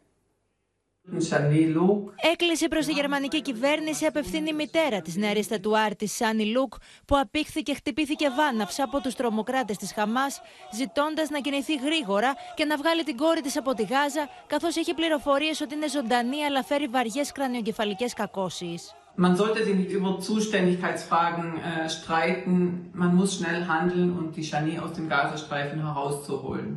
Έκλεισε 2.31 2.67
προς 2.67 2.85
τη 2.85 2.91
γερμανική 2.91 3.41
κυβέρνηση 3.41 4.05
απευθύνει 4.05 4.49
η 4.49 4.53
μητέρα 4.53 5.01
της 5.01 5.15
νεαρή 5.15 5.43
στατουάρτη 5.43 6.07
Σάνι 6.07 6.45
Λουκ, 6.45 6.73
που 7.05 7.17
απήχθηκε 7.17 7.61
και 7.61 7.73
χτυπήθηκε 7.73 8.29
βάναυσα 8.29 8.83
από 8.83 9.01
τους 9.01 9.15
τρομοκράτες 9.15 9.77
της 9.77 9.93
Χαμάς, 9.93 10.41
ζητώντας 10.73 11.29
να 11.29 11.39
κινηθεί 11.39 11.75
γρήγορα 11.75 12.33
και 12.55 12.65
να 12.65 12.77
βγάλει 12.77 13.03
την 13.03 13.17
κόρη 13.17 13.41
της 13.41 13.57
από 13.57 13.73
τη 13.73 13.83
Γάζα, 13.83 14.29
καθώς 14.47 14.75
έχει 14.75 14.93
πληροφορίες 14.93 15.61
ότι 15.61 15.73
είναι 15.75 15.89
ζωντανή 15.89 16.43
αλλά 16.43 16.63
φέρει 16.63 16.87
βαριές 16.87 17.31
κρανιογκεφαλικέ 17.31 18.05
κακώσεις. 18.15 18.95
Man 19.25 19.35
sollte 19.41 19.63
sich 19.63 19.75
nicht 19.81 19.91
über 19.99 20.11
Zuständigkeitsfragen 20.27 21.47
äh, 21.57 21.87
streiten. 21.97 22.89
Man 22.93 23.11
muss 23.19 23.31
schnell 23.35 23.59
handeln 23.71 24.09
und 24.17 24.29
die 24.37 24.45
Chani 24.49 24.75
aus 24.83 24.93
dem 24.97 25.07
Gazastreifen 25.07 25.79
herauszuholen. 25.87 26.69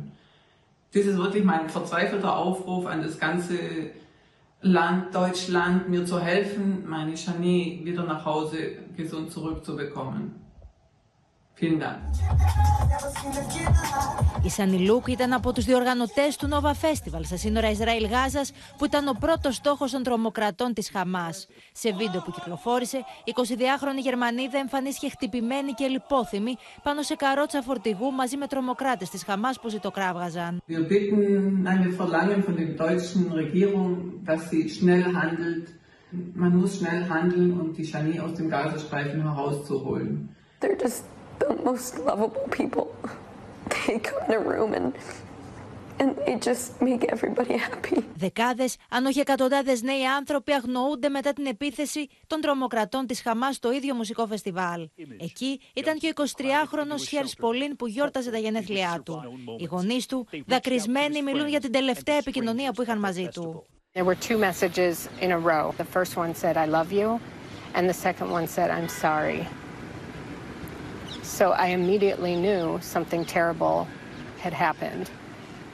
Das 0.93 1.05
ist 1.09 1.17
wirklich 1.23 1.43
mein 1.43 1.67
verzweifelter 1.77 2.31
Aufruf 2.45 2.83
an 2.85 3.01
das 3.07 3.15
ganze 3.25 3.55
Land, 4.61 5.13
Deutschland, 5.13 5.87
mir 5.87 6.05
zu 6.05 6.19
helfen, 6.19 6.87
meine 6.87 7.13
Chani 7.13 7.81
wieder 7.83 8.03
nach 8.03 8.25
Hause 8.25 8.57
gesund 8.95 9.31
zurückzubekommen. 9.31 10.46
Vielen 11.59 11.79
Dank. 11.79 11.99
Η 14.43 14.49
Σανιλούκ 14.49 15.07
ήταν 15.07 15.33
από 15.33 15.53
τους 15.53 15.65
διοργανωτές 15.65 16.35
του 16.35 16.49
Nova 16.51 16.71
Festival 16.71 17.21
στα 17.23 17.37
σύνορα 17.37 17.69
Ισραήλ-Γάζας 17.69 18.51
που 18.77 18.85
ήταν 18.85 19.07
ο 19.07 19.15
πρώτος 19.19 19.55
στόχος 19.55 19.91
των 19.91 20.03
τρομοκρατών 20.03 20.73
της 20.73 20.89
Χαμάς. 20.89 21.47
Σε 21.71 21.93
βίντεο 21.93 22.21
που 22.21 22.31
κυκλοφόρησε, 22.31 22.97
η 22.97 23.33
22χρονη 23.35 24.01
Γερμανίδα 24.01 24.57
εμφανίστηκε 24.57 25.09
χτυπημένη 25.09 25.71
και 25.71 25.87
λιπόθυμη 25.87 26.55
πάνω 26.83 27.01
σε 27.01 27.15
καρότσα 27.15 27.61
φορτηγού 27.61 28.11
μαζί 28.11 28.37
με 28.37 28.47
τρομοκράτες 28.47 29.09
της 29.09 29.23
Χαμάς 29.23 29.59
που 29.59 29.69
ζητοκράβγαζαν. 29.69 30.61
Wir 30.67 30.81
bitten, 30.89 31.19
nein, 31.67 31.79
wir 31.85 31.93
verlangen 32.03 32.43
von 32.47 32.55
der 32.61 32.69
deutschen 32.85 33.21
Regierung, 33.41 33.89
dass 34.27 34.41
sie 34.49 34.63
schnell 34.77 35.03
handelt. 35.19 35.65
Man 36.43 36.51
muss 36.59 36.71
schnell 36.77 37.01
handeln 37.13 37.49
und 37.59 37.69
die 37.77 37.87
Chani 37.91 38.15
aus 38.23 38.33
dem 38.39 38.47
Gazastreifen 38.55 39.19
herauszuholen. 39.29 40.11
They're 40.61 40.79
just 40.85 41.03
the 41.39 41.53
most 41.63 41.97
lovable 42.07 42.47
people. 42.59 42.87
They 43.69 43.99
come 43.99 44.21
in 44.27 44.33
a 44.33 44.39
room 44.39 44.73
and 44.79 44.93
and 45.99 46.15
they 46.25 46.35
just 46.49 46.81
make 46.81 47.03
everybody 47.15 47.57
happy. 47.57 48.03
Δεκάδες, 48.15 48.75
αν 48.89 49.05
όχι 49.05 49.19
εκατοντάδες 49.19 49.81
νέοι 49.81 50.05
άνθρωποι 50.05 50.51
αγνοούνται 50.51 51.09
μετά 51.09 51.33
την 51.33 51.45
επίθεση 51.45 52.07
των 52.27 52.41
τρομοκρατών 52.41 53.05
της 53.05 53.21
Χαμάς 53.21 53.55
στο 53.55 53.71
ίδιο 53.71 53.95
μουσικό 53.95 54.27
φεστιβάλ. 54.27 54.89
Εκεί 55.19 55.61
ήταν 55.73 55.97
και 55.97 56.07
ο 56.07 56.23
23χρονος 56.23 57.07
Χέρς 57.07 57.35
Πολίν 57.35 57.75
που 57.75 57.87
γιόρταζε 57.87 58.31
τα 58.31 58.37
γενέθλιά 58.37 59.01
του. 59.05 59.21
Οι 59.59 59.63
γονείς 59.63 60.05
του, 60.05 60.27
δακρυσμένοι, 60.45 61.21
μιλούν 61.21 61.47
για 61.47 61.59
την 61.59 61.71
τελευταία 61.71 62.15
επικοινωνία 62.15 62.71
που 62.71 62.81
είχαν 62.81 62.99
μαζί 62.99 63.27
του. 63.33 63.65
There 63.93 64.05
were 64.05 64.21
two 64.29 64.37
messages 64.37 64.95
in 65.25 65.31
a 65.31 65.39
row. 65.51 65.73
The 65.83 65.89
first 65.95 66.13
one 66.23 66.31
said, 66.41 66.55
I 66.55 66.67
love 66.77 66.91
you, 66.99 67.07
and 67.75 67.83
the 67.91 67.99
second 68.07 68.29
one 68.37 68.45
said, 68.55 68.67
I'm 68.77 68.89
sorry. 69.05 69.41
So 71.27 71.51
I 71.51 71.67
immediately 71.67 72.35
knew 72.35 72.79
something 72.81 73.25
terrible 73.25 73.87
had 74.39 74.53
happened. 74.53 75.11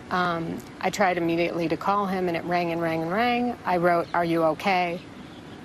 Um, 0.09 0.57
I 0.81 0.89
tried 0.89 1.17
immediately 1.17 1.69
to 1.69 1.77
call 1.77 2.07
him, 2.07 2.27
and 2.27 2.35
it 2.35 2.43
rang 2.43 2.71
and 2.71 2.81
rang 2.81 3.03
and 3.03 3.11
rang. 3.11 3.57
I 3.63 3.77
wrote, 3.77 4.07
Are 4.13 4.25
you 4.25 4.43
okay? 4.43 4.99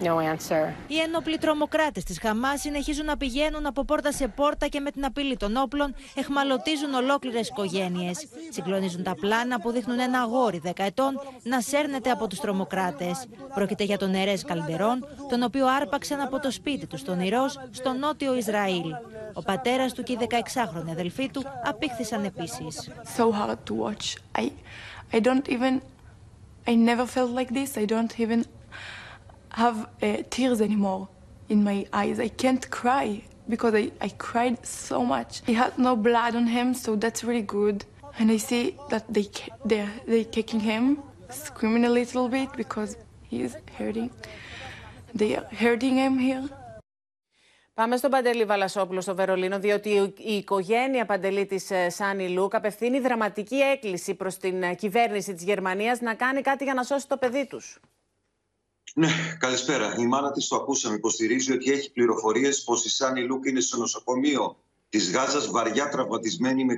No 0.01 0.17
answer. 0.17 0.73
Οι 0.87 0.99
ένοπλοι 0.99 1.39
τρομοκράτες 1.39 2.05
της 2.05 2.19
Χαμάς 2.21 2.61
συνεχίζουν 2.61 3.05
να 3.05 3.17
πηγαίνουν 3.17 3.67
από 3.67 3.85
πόρτα 3.85 4.13
σε 4.13 4.29
πόρτα 4.29 4.67
και 4.67 4.81
με 4.81 4.91
την 4.91 5.05
απειλή 5.05 5.37
των 5.37 5.57
όπλων 5.57 5.95
εχμαλωτίζουν 6.15 6.95
ολόκληρες 6.95 7.49
οικογένειες. 7.49 8.27
Συγκλονίζουν 8.51 9.03
τα 9.03 9.15
πλάνα 9.15 9.61
που 9.61 9.71
δείχνουν 9.71 9.99
ένα 9.99 10.21
αγόρι 10.21 10.61
10 10.65 10.71
ετών 10.77 11.21
να 11.43 11.61
σέρνεται 11.61 12.11
από 12.11 12.27
τους 12.27 12.41
τρομοκράτες. 12.41 13.27
Πρόκειται 13.55 13.85
για 13.85 13.99
τον 13.99 14.15
Ερές 14.15 14.45
Καλντερόν, 14.45 15.07
τον 15.29 15.43
οποίο 15.43 15.67
άρπαξαν 15.67 16.21
από 16.21 16.41
το 16.41 16.51
σπίτι 16.51 16.87
τους 16.87 17.01
στον 17.01 17.21
Ηρό, 17.21 17.49
στο 17.71 17.93
νότιο 17.93 18.37
Ισραήλ. 18.37 18.95
Ο 19.33 19.43
πατέρας 19.43 19.93
του 19.93 20.03
και 20.03 20.13
η 20.13 20.19
16χρονη 20.21 20.91
αδελφή 20.91 21.31
του 21.31 21.45
απήχθησαν 21.65 22.25
επίσης. 22.25 22.91
So 23.17 23.23
hard 23.23 23.57
to 23.71 23.75
watch. 23.85 24.17
I, 24.43 24.51
I 25.13 25.21
don't 25.21 25.49
even, 25.49 25.81
I 26.67 26.75
never 26.75 27.07
felt 27.07 27.31
like 27.39 27.53
this. 27.53 27.77
I 27.77 27.85
don't 27.85 28.21
even 28.21 28.45
have 29.51 29.89
uh, 30.03 30.17
tears 30.31 30.61
anymore 30.61 31.09
in 31.49 31.65
my 31.65 31.87
eyes. 31.93 32.21
I 32.21 32.29
can't 32.29 32.69
cry 32.71 33.23
because 33.49 33.75
I, 33.75 33.91
I 34.01 34.09
cried 34.09 34.65
so 34.67 35.05
much. 35.05 35.43
He 35.47 35.55
had 35.55 35.79
no 35.79 35.97
blood 35.97 36.35
on 36.35 36.47
him, 36.47 36.75
so 36.75 36.97
that's 36.97 37.25
really 37.25 37.43
good. 37.43 37.85
And 38.19 38.31
I 38.31 38.37
see 38.37 38.77
that 38.91 39.05
they 39.13 39.27
they 39.65 39.87
they 40.07 40.25
kicking 40.25 40.61
him, 40.61 40.83
screaming 41.31 41.85
a 41.85 41.93
little 42.01 42.29
bit 42.29 42.49
because 42.57 42.97
he 43.31 43.43
is 43.43 43.57
hurting. 43.79 44.11
They 45.15 45.37
are 45.37 45.47
hurting 45.63 45.97
him 45.97 46.19
here. 46.19 46.49
Πάμε 47.75 47.97
στον 47.97 48.11
Παντελή 48.11 48.45
Βαλασόπουλο 48.45 49.01
στο 49.01 49.15
Βερολίνο, 49.15 49.59
διότι 49.59 49.89
η 50.17 50.33
οικογένεια 50.33 51.05
πάντως 51.05 51.47
της 51.47 51.59
Σάνι 51.91 52.29
Λούκ 52.29 52.55
απευθύνει 52.55 53.01
δραματική 53.01 53.57
έκκληση 53.57 54.15
προς 54.15 54.31
την 54.41 54.77
κυβέρνηση 54.77 55.35
της 55.35 55.45
Γερμανίας 55.45 55.99
να 56.01 56.15
κάνει 56.15 56.41
κάτι 56.41 56.65
για 56.65 56.75
να 56.75 56.83
σώσει 56.83 57.09
το 57.09 57.17
παιδί 57.17 57.47
του. 57.47 57.61
Ναι, 58.95 59.09
καλησπέρα. 59.39 59.95
Η 59.99 60.07
μάνα 60.07 60.33
της 60.33 60.49
το 60.49 60.57
ακούσαμε. 60.57 60.95
Υποστηρίζει 60.95 61.53
ότι 61.53 61.71
έχει 61.71 61.93
πληροφορίες 61.93 62.63
πως 62.63 62.85
η 62.85 62.91
Σάνι 62.91 63.23
Λούκ 63.23 63.47
είναι 63.47 63.61
στο 63.61 63.77
νοσοκομείο 63.77 64.57
της 64.89 65.11
Γάζας 65.11 65.51
βαριά 65.51 65.89
τραυματισμένη 65.89 66.65
με 66.65 66.77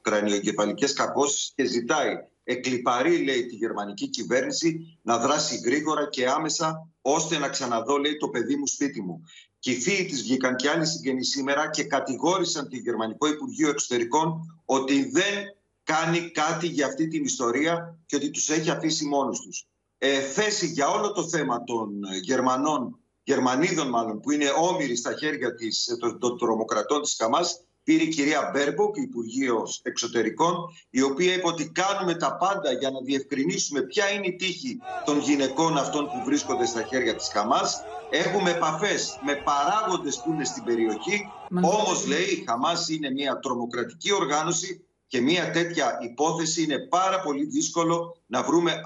κρανιοεγκεφαλικές 0.00 0.86
κακώσεις 0.86 1.52
και 1.54 1.64
ζητάει 1.64 2.14
εκλιπαρεί, 2.44 3.24
λέει, 3.24 3.46
τη 3.46 3.54
γερμανική 3.54 4.08
κυβέρνηση 4.08 4.98
να 5.02 5.18
δράσει 5.18 5.60
γρήγορα 5.64 6.08
και 6.08 6.28
άμεσα 6.28 6.88
ώστε 7.02 7.38
να 7.38 7.48
ξαναδώ, 7.48 7.96
λέει, 7.96 8.16
το 8.16 8.28
παιδί 8.28 8.56
μου 8.56 8.66
σπίτι 8.66 9.02
μου. 9.02 9.24
Και 9.58 9.70
οι 9.70 9.80
φίλοι 9.80 10.04
της 10.04 10.22
βγήκαν 10.22 10.56
και 10.56 10.70
άλλοι 10.70 10.86
συγγενείς 10.86 11.28
σήμερα 11.28 11.70
και 11.70 11.84
κατηγόρησαν 11.84 12.68
το 12.68 12.76
Γερμανικό 12.76 13.28
Υπουργείο 13.28 13.68
Εξωτερικών 13.68 14.60
ότι 14.64 15.10
δεν 15.10 15.56
κάνει 15.82 16.30
κάτι 16.30 16.66
για 16.66 16.86
αυτή 16.86 17.08
την 17.08 17.24
ιστορία 17.24 17.98
και 18.06 18.16
ότι 18.16 18.30
τους 18.30 18.48
έχει 18.48 18.70
αφήσει 18.70 19.04
μόνους 19.04 19.40
τους. 19.40 19.69
Ε, 20.02 20.20
θέση 20.20 20.66
για 20.66 20.88
όλο 20.88 21.12
το 21.12 21.28
θέμα 21.28 21.64
των 21.64 21.88
Γερμανών, 22.22 22.98
Γερμανίδων 23.22 23.88
μάλλον, 23.88 24.20
που 24.20 24.30
είναι 24.30 24.52
όμηροι 24.60 24.96
στα 24.96 25.14
χέρια 25.18 25.54
της, 25.54 25.96
των, 26.00 26.18
των 26.18 26.38
τρομοκρατών 26.38 27.02
της 27.02 27.16
Χαμάς, 27.18 27.60
πήρε 27.84 28.02
η 28.02 28.08
κυρία 28.08 28.50
Μπέρμποκ, 28.52 28.96
Υπουργός 28.96 29.80
Εξωτερικών, 29.82 30.54
η 30.90 31.02
οποία 31.02 31.34
είπε 31.34 31.46
ότι 31.46 31.70
κάνουμε 31.70 32.14
τα 32.14 32.36
πάντα 32.36 32.72
για 32.72 32.90
να 32.90 33.00
διευκρινίσουμε 33.00 33.80
ποια 33.80 34.10
είναι 34.10 34.26
η 34.26 34.36
τύχη 34.36 34.78
των 35.04 35.18
γυναικών 35.18 35.78
αυτών 35.78 36.04
που 36.04 36.22
βρίσκονται 36.24 36.66
στα 36.66 36.82
χέρια 36.82 37.16
της 37.16 37.28
Χαμάς. 37.28 37.82
Έχουμε 38.10 38.50
επαφές 38.50 39.18
με 39.26 39.34
παράγοντες 39.34 40.22
που 40.24 40.32
είναι 40.32 40.44
στην 40.44 40.64
περιοχή, 40.64 41.28
όμως 41.62 42.06
λέει 42.06 42.24
η 42.24 42.44
Χαμάς 42.46 42.88
είναι 42.88 43.10
μια 43.10 43.38
τρομοκρατική 43.38 44.12
οργάνωση 44.12 44.84
και 45.10 45.20
μια 45.20 45.50
τέτοια 45.50 45.98
υπόθεση 46.00 46.62
είναι 46.62 46.78
πάρα 46.78 47.20
πολύ 47.20 47.44
δύσκολο 47.44 48.16
να 48.26 48.42
βρούμε 48.42 48.80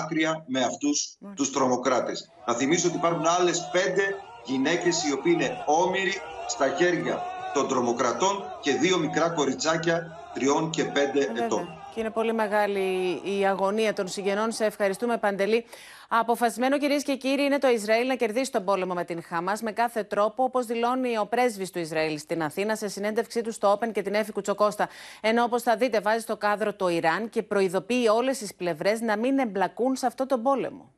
άκρια 0.00 0.44
με 0.48 0.60
αυτούς 0.60 1.16
τους 1.34 1.50
τρομοκράτες. 1.50 2.32
Να 2.44 2.54
θυμίσω 2.54 2.88
ότι 2.88 2.96
υπάρχουν 2.96 3.26
άλλες 3.26 3.68
πέντε 3.68 4.02
γυναίκες 4.40 5.04
οι 5.04 5.12
οποίοι 5.12 5.32
είναι 5.36 5.62
όμοιροι 5.64 6.12
στα 6.44 6.74
χέρια 6.74 7.30
των 7.50 7.68
τρομοκρατών 7.68 8.56
και 8.58 8.72
δύο 8.74 8.98
μικρά 8.98 9.30
κοριτσάκια 9.30 10.20
τριών 10.32 10.70
και 10.70 10.84
πέντε 10.84 11.32
ετών. 11.34 11.83
Και 11.94 12.00
είναι 12.00 12.10
πολύ 12.10 12.32
μεγάλη 12.32 13.20
η 13.38 13.46
αγωνία 13.46 13.92
των 13.92 14.08
συγγενών. 14.08 14.52
Σε 14.52 14.64
ευχαριστούμε, 14.64 15.16
Παντελή. 15.16 15.64
Αποφασισμένο, 16.08 16.78
κυρίες 16.78 17.02
και 17.02 17.16
κύριοι, 17.16 17.42
είναι 17.42 17.58
το 17.58 17.68
Ισραήλ 17.68 18.06
να 18.06 18.14
κερδίσει 18.14 18.52
τον 18.52 18.64
πόλεμο 18.64 18.94
με 18.94 19.04
την 19.04 19.22
Χάμας 19.22 19.62
με 19.62 19.72
κάθε 19.72 20.02
τρόπο, 20.02 20.44
όπως 20.44 20.66
δηλώνει 20.66 21.18
ο 21.18 21.26
πρέσβης 21.26 21.70
του 21.70 21.78
Ισραήλ 21.78 22.18
στην 22.18 22.42
Αθήνα 22.42 22.76
σε 22.76 22.88
συνέντευξή 22.88 23.40
του 23.40 23.52
στο 23.52 23.72
Open 23.72 23.92
και 23.92 24.02
την 24.02 24.14
Έφη 24.14 24.32
Κουτσοκώστα. 24.32 24.88
Ενώ, 25.20 25.42
όπως 25.42 25.62
θα 25.62 25.76
δείτε, 25.76 26.00
βάζει 26.00 26.20
στο 26.20 26.36
κάδρο 26.36 26.74
το 26.74 26.88
Ιράν 26.88 27.28
και 27.28 27.42
προειδοποιεί 27.42 28.06
όλες 28.14 28.38
τις 28.38 28.54
πλευρές 28.54 29.00
να 29.00 29.16
μην 29.16 29.38
εμπλακούν 29.38 29.96
σε 29.96 30.06
αυτό 30.06 30.26
τον 30.26 30.42
πόλεμο. 30.42 30.92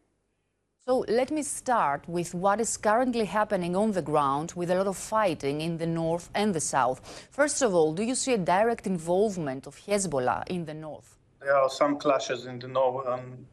So 0.88 1.04
let 1.08 1.32
me 1.32 1.42
start 1.42 2.08
with 2.08 2.32
what 2.32 2.60
is 2.60 2.76
currently 2.76 3.24
happening 3.24 3.74
on 3.74 3.90
the 3.90 4.02
ground 4.02 4.52
with 4.54 4.70
a 4.70 4.76
lot 4.76 4.86
of 4.86 4.96
fighting 4.96 5.60
in 5.60 5.78
the 5.78 5.86
north 5.86 6.30
and 6.32 6.54
the 6.54 6.60
south. 6.60 7.26
First 7.32 7.60
of 7.60 7.74
all, 7.74 7.92
do 7.92 8.04
you 8.04 8.14
see 8.14 8.34
a 8.34 8.38
direct 8.38 8.86
involvement 8.86 9.66
of 9.66 9.74
Hezbollah 9.84 10.44
in 10.46 10.64
the 10.64 10.74
north? 10.74 11.18
There 11.40 11.56
are 11.56 11.68
some 11.68 11.98
clashes 11.98 12.46
in 12.46 12.60
the 12.60 12.68
northern, 12.68 13.44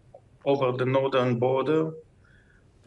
over 0.45 0.73
the 0.73 0.85
northern 0.85 1.39
border, 1.39 1.87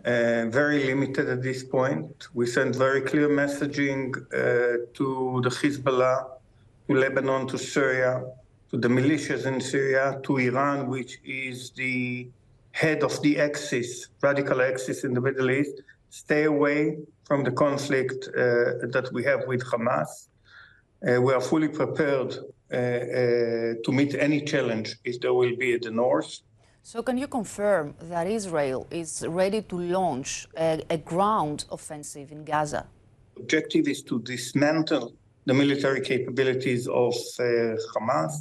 uh, 0.04 0.44
very 0.60 0.84
limited 0.84 1.28
at 1.28 1.42
this 1.42 1.64
point. 1.64 2.28
We 2.32 2.46
sent 2.46 2.76
very 2.76 3.00
clear 3.00 3.28
messaging 3.28 4.14
uh, 4.16 4.86
to 4.94 5.40
the 5.42 5.50
Hezbollah, 5.50 6.24
to 6.86 6.94
Lebanon, 6.94 7.48
to 7.48 7.58
Syria, 7.58 8.22
to 8.70 8.76
the 8.78 8.86
militias 8.86 9.44
in 9.44 9.60
Syria, 9.60 10.20
to 10.22 10.36
Iran, 10.36 10.86
which 10.86 11.18
is 11.24 11.70
the 11.70 12.28
head 12.76 13.02
of 13.02 13.14
the 13.22 13.40
axis, 13.48 14.08
radical 14.20 14.60
axis 14.60 14.98
in 15.04 15.14
the 15.14 15.20
Middle 15.28 15.50
East, 15.50 15.76
stay 16.10 16.44
away 16.44 16.98
from 17.24 17.42
the 17.42 17.50
conflict 17.50 18.28
uh, 18.28 18.36
that 18.94 19.08
we 19.14 19.24
have 19.24 19.40
with 19.46 19.62
Hamas. 19.70 20.10
Uh, 21.06 21.20
we 21.26 21.32
are 21.32 21.40
fully 21.40 21.68
prepared 21.68 22.30
uh, 22.36 22.76
to 23.84 23.90
meet 23.98 24.14
any 24.14 24.40
challenge 24.52 24.88
if 25.04 25.14
there 25.22 25.32
will 25.32 25.56
be 25.56 25.72
at 25.76 25.82
the 25.82 25.90
north. 25.90 26.32
So, 26.82 27.02
can 27.02 27.16
you 27.18 27.28
confirm 27.28 27.94
that 28.12 28.26
Israel 28.26 28.86
is 28.90 29.10
ready 29.26 29.62
to 29.62 29.76
launch 29.98 30.46
a, 30.56 30.82
a 30.90 30.98
ground 30.98 31.64
offensive 31.76 32.30
in 32.30 32.44
Gaza? 32.44 32.82
Objective 33.38 33.88
is 33.88 34.02
to 34.02 34.20
dismantle 34.20 35.14
the 35.46 35.54
military 35.54 36.02
capabilities 36.12 36.86
of 36.86 37.14
Hamas. 37.94 38.34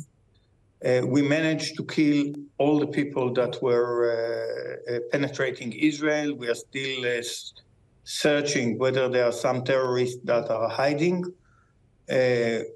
Uh, 0.85 1.01
we 1.03 1.19
managed 1.19 1.75
to 1.75 1.83
kill 1.83 2.31
all 2.59 2.77
the 2.77 2.85
people 2.85 3.33
that 3.33 3.59
were 3.63 3.95
uh, 4.05 4.93
uh, 4.93 4.99
penetrating 5.11 5.71
Israel. 5.73 6.35
We 6.35 6.47
are 6.47 6.53
still 6.55 7.03
searching 8.03 8.77
whether 8.77 9.09
there 9.09 9.25
are 9.25 9.31
some 9.31 9.63
terrorists 9.63 10.21
that 10.25 10.47
are 10.51 10.69
hiding. 10.69 11.23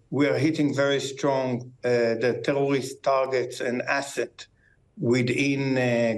we 0.09 0.25
are 0.27 0.39
hitting 0.39 0.73
very 0.73 0.99
strong 0.99 1.71
the 1.83 2.41
terrorist 2.43 3.03
targets 3.03 3.61
and 3.61 3.83
assets 3.83 4.47
within 4.97 5.63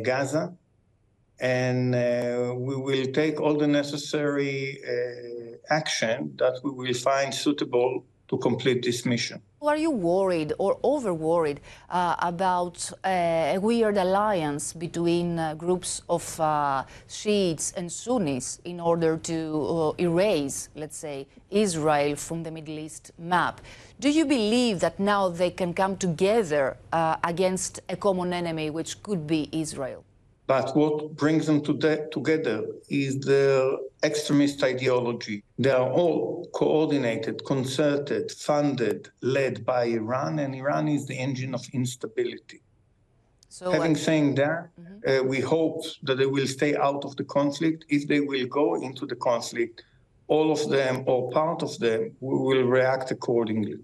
Gaza. 0.01 0.53
And 1.41 1.91
we 2.67 2.75
will 2.87 3.07
take 3.11 3.41
all 3.41 3.57
the 3.57 3.67
necessary 3.67 4.79
action 5.69 6.35
that 6.37 6.55
we 6.63 6.71
will 6.71 6.93
find 6.93 7.33
suitable 7.33 8.05
to 8.29 8.37
complete 8.37 8.81
this 8.81 9.05
mission. 9.05 9.41
Are 9.63 9.77
you 9.77 9.91
worried 9.91 10.53
or 10.57 10.79
over 10.81 11.13
worried 11.13 11.59
uh, 11.87 12.15
about 12.17 12.91
uh, 13.05 13.09
a 13.53 13.57
weird 13.59 13.95
alliance 13.95 14.73
between 14.73 15.37
uh, 15.37 15.53
groups 15.53 16.01
of 16.09 16.23
Shiites 17.07 17.71
and 17.73 17.91
Sunnis 17.91 18.59
in 18.65 18.79
order 18.79 19.17
to 19.17 19.93
erase, 19.99 20.69
let's 20.75 20.97
say, 20.97 21.27
Israel 21.51 22.15
from 22.15 22.41
the 22.41 22.49
Middle 22.49 22.79
East 22.79 23.11
map? 23.19 23.61
Do 23.99 24.09
you 24.09 24.25
believe 24.25 24.79
that 24.79 24.99
now 24.99 25.29
they 25.29 25.51
can 25.51 25.75
come 25.75 25.95
together 25.95 26.77
against 27.23 27.81
a 27.87 27.95
common 27.95 28.33
enemy, 28.33 28.71
which 28.71 29.03
could 29.03 29.27
be 29.27 29.47
Israel? 29.51 30.03
But 30.51 30.75
what 30.75 31.15
brings 31.15 31.45
them 31.45 31.61
to 31.61 31.73
together 32.11 32.65
is 32.89 33.11
their 33.21 33.61
extremist 34.03 34.61
ideology. 34.61 35.45
They 35.57 35.71
are 35.71 35.89
all 35.89 36.45
coordinated, 36.53 37.45
concerted, 37.45 38.33
funded, 38.33 39.07
led 39.21 39.65
by 39.65 39.85
Iran, 39.85 40.39
and 40.39 40.53
Iran 40.53 40.89
is 40.89 41.05
the 41.05 41.17
engine 41.17 41.53
of 41.55 41.63
instability. 41.71 42.59
So, 43.47 43.71
Having 43.71 43.95
uh, 43.95 43.99
saying 44.07 44.35
that, 44.43 44.61
uh, 45.07 45.23
we 45.23 45.39
hope 45.39 45.85
that 46.03 46.17
they 46.17 46.25
will 46.25 46.47
stay 46.47 46.75
out 46.75 47.05
of 47.05 47.15
the 47.15 47.23
conflict. 47.23 47.85
If 47.87 48.09
they 48.09 48.19
will 48.19 48.47
go 48.47 48.75
into 48.87 49.05
the 49.05 49.15
conflict, 49.15 49.83
all 50.27 50.51
of 50.51 50.69
them 50.69 51.05
or 51.07 51.31
part 51.31 51.63
of 51.63 51.79
them, 51.79 52.11
we 52.19 52.35
will 52.47 52.65
react 52.77 53.09
accordingly. 53.11 53.79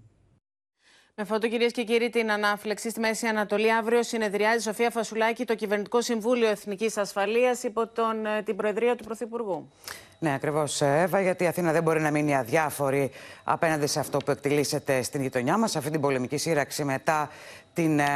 Με 1.20 1.24
φώτο, 1.24 1.48
κυρίες 1.48 1.72
και 1.72 1.84
κύριοι, 1.84 2.10
την 2.10 2.30
ανάφλεξη 2.30 2.90
στη 2.90 3.00
Μέση 3.00 3.26
Ανατολή. 3.26 3.72
Αύριο 3.72 4.02
συνεδριάζει 4.02 4.62
Σοφία 4.62 4.90
Φασουλάκη 4.90 5.44
το 5.44 5.54
Κυβερνητικό 5.54 6.00
Συμβούλιο 6.00 6.48
Εθνικής 6.48 6.96
Ασφαλείας 6.96 7.62
υπό 7.62 7.86
τον, 7.86 8.16
την 8.44 8.56
Προεδρία 8.56 8.96
του 8.96 9.04
Πρωθυπουργού. 9.04 9.70
Ναι, 10.18 10.34
ακριβώς, 10.34 10.80
Εύα, 10.80 11.20
γιατί 11.20 11.44
η 11.44 11.46
Αθήνα 11.46 11.72
δεν 11.72 11.82
μπορεί 11.82 12.00
να 12.00 12.10
μείνει 12.10 12.36
αδιάφορη 12.36 13.10
απέναντι 13.44 13.86
σε 13.86 14.00
αυτό 14.00 14.18
που 14.18 14.30
εκτελήσεται 14.30 15.02
στην 15.02 15.22
γειτονιά 15.22 15.58
μας, 15.58 15.76
αυτή 15.76 15.90
την 15.90 16.00
πολεμική 16.00 16.36
σύραξη 16.36 16.84
μετά 16.84 17.30
την 17.78 17.98
ε, 17.98 18.06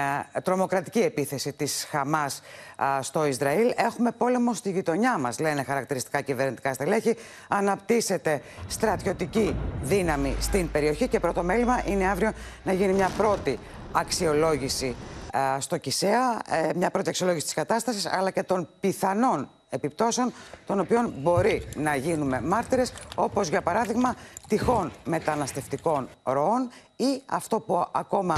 τρομοκρατική 0.43 0.99
επίθεση 0.99 1.53
της 1.53 1.87
Χαμάς 1.91 2.43
στο 3.01 3.27
Ισραήλ. 3.27 3.73
Έχουμε 3.77 4.11
πόλεμο 4.13 4.55
στη 4.55 4.71
γειτονιά 4.71 5.19
μας, 5.19 5.39
λένε 5.39 5.63
χαρακτηριστικά 5.63 6.21
κυβερνητικά 6.21 6.73
στελέχη. 6.73 7.17
Αναπτύσσεται 7.49 8.43
στρατιωτική 8.69 9.57
δύναμη 9.83 10.37
στην 10.41 10.71
περιοχή 10.71 11.09
και 11.09 11.21
πρώτο 11.21 11.43
μέλημα 11.43 11.83
είναι 11.87 12.09
αύριο 12.09 12.33
να 12.65 12.73
γίνει 12.73 12.93
μια 12.93 13.11
πρώτη 13.17 13.59
αξιολόγηση 13.93 14.97
στο 15.59 15.77
Κισέα, 15.77 16.41
ε, 16.49 16.69
μια 16.77 16.91
πρώτη 16.91 17.09
αξιολόγηση 17.09 17.45
της 17.45 17.55
κατάστασης, 17.55 18.07
αλλά 18.07 18.31
και 18.31 18.43
των 18.43 18.69
πιθανών 18.81 19.49
επιπτώσεων 19.75 20.33
των 20.67 20.81
οποίων 20.81 21.15
μπορεί 21.19 21.69
να 21.77 21.97
γίνουμε 21.97 22.41
μάρτυρες 22.41 22.93
όπως 23.15 23.49
για 23.49 23.63
παράδειγμα 23.63 24.15
τυχόν 24.49 24.93
μεταναστευτικών 25.05 26.09
ροών 26.23 26.71
ή 26.97 27.23
αυτό 27.27 27.61
που 27.61 27.87
ακόμα 27.93 28.37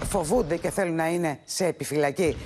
ε, 0.00 0.04
φοβούνται 0.04 0.56
και 0.56 0.70
θέλουν 0.70 0.94
να 0.94 1.08
είναι 1.08 1.38
σε 1.44 1.66
επιφυλακή 1.66 2.36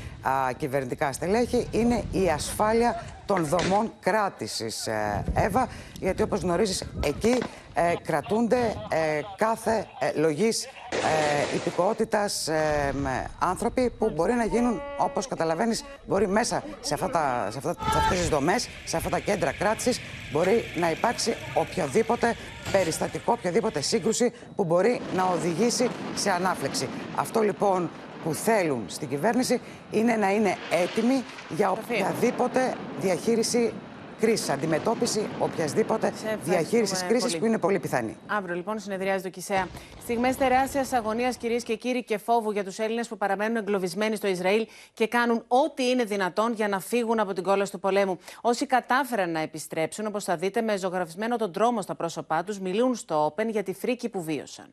κυβερνητικά 0.57 1.12
στελέχη 1.12 1.68
είναι 1.70 2.05
η 2.12 2.28
ασφάλεια 2.28 3.05
των 3.26 3.45
δομών 3.45 3.93
κράτησης, 4.01 4.87
ε, 4.87 5.24
Εύα, 5.35 5.68
γιατί 6.01 6.22
όπως 6.22 6.41
γνωρίζεις 6.41 6.85
εκεί 7.05 7.39
ε, 7.74 7.95
κρατούνται 8.03 8.74
ε, 8.89 9.20
κάθε 9.37 9.87
ε, 9.99 10.18
λογής 10.20 10.68
ε, 11.01 11.57
υπηκότητας 11.57 12.48
ε, 12.48 12.92
άνθρωποι 13.38 13.90
που 13.98 14.11
μπορεί 14.14 14.32
να 14.32 14.44
γίνουν, 14.44 14.80
όπως 14.98 15.26
καταλαβαίνεις, 15.26 15.84
μπορεί 16.07 16.28
μέσα 16.28 16.62
σε, 16.80 16.94
αυτά 16.94 17.11
τα, 17.11 17.48
σε, 17.51 17.59
αυτά, 17.59 17.72
σε 17.90 17.98
αυτές 17.98 18.18
τις 18.18 18.28
δομές, 18.28 18.68
σε 18.84 18.96
αυτά 18.96 19.09
τα 19.09 19.18
κέντρα 19.18 19.53
κράτησης, 19.53 20.01
μπορεί 20.32 20.64
να 20.76 20.90
υπάρξει 20.90 21.36
οποιοδήποτε 21.55 22.36
περιστατικό, 22.72 23.32
οποιαδήποτε 23.32 23.80
σύγκρουση 23.80 24.32
που 24.57 24.64
μπορεί 24.64 25.01
να 25.14 25.24
οδηγήσει 25.24 25.88
σε 26.14 26.30
ανάφλεξη. 26.30 26.88
Αυτό 27.14 27.40
λοιπόν 27.40 27.90
που 28.24 28.34
θέλουν 28.34 28.84
στην 28.86 29.09
κυβέρνηση 29.09 29.61
είναι 29.90 30.16
να 30.16 30.30
είναι 30.30 30.57
έτοιμοι 30.82 31.24
για 31.48 31.70
οποιαδήποτε 31.70 32.74
διαχείριση 33.01 33.72
κρίση, 34.21 34.53
αντιμετώπιση 34.53 35.29
οποιασδήποτε 35.39 36.12
διαχείρισης 36.45 37.03
κρίσης 37.03 37.39
που 37.39 37.47
είναι 37.47 37.59
πολύ 37.59 37.79
πιθανή. 37.79 38.16
Αύριο 38.27 38.55
λοιπόν 38.55 38.79
συνεδριάζει 38.79 39.23
το 39.23 39.29
ΚΙΣΕΑ. 39.29 39.68
Στιγμές 40.03 40.37
τεράστιας 40.37 40.93
αγωνίας, 40.93 41.37
κυρίες 41.37 41.62
και 41.62 41.77
κύριοι, 41.77 42.05
και 42.05 42.18
φόβου 42.18 42.51
για 42.51 42.64
τους 42.64 42.79
Έλληνες 42.79 43.09
που 43.09 43.16
παραμένουν 43.16 43.57
εγκλωβισμένοι 43.57 44.16
στο 44.16 44.27
Ισραήλ 44.27 44.66
και 44.95 45.07
κάνουν 45.07 45.45
ό,τι 45.49 45.89
είναι 45.89 46.05
δυνατόν 46.05 46.53
για 46.53 46.68
να 46.68 46.81
φύγουν 46.81 47.21
από 47.21 47.33
την 47.33 47.43
κόλαση 47.43 47.73
του 47.73 47.79
πολέμου. 47.79 48.18
Όσοι 48.41 48.66
κατάφεραν 48.66 49.31
να 49.31 49.41
επιστρέψουν, 49.41 50.07
όπως 50.07 50.25
θα 50.25 50.37
δείτε, 50.37 50.61
με 50.61 50.77
ζωγραφισμένο 50.77 51.37
τον 51.37 51.53
τρόμο 51.53 51.83
στα 51.83 51.95
πρόσωπά 51.95 52.45
τους, 52.45 52.59
μιλούν 52.59 52.95
στο 52.95 53.35
Open 53.37 53.47
για 53.51 53.62
τη 53.62 53.73
φρίκη 53.73 54.09
που 54.09 54.23
βίωσαν. 54.23 54.66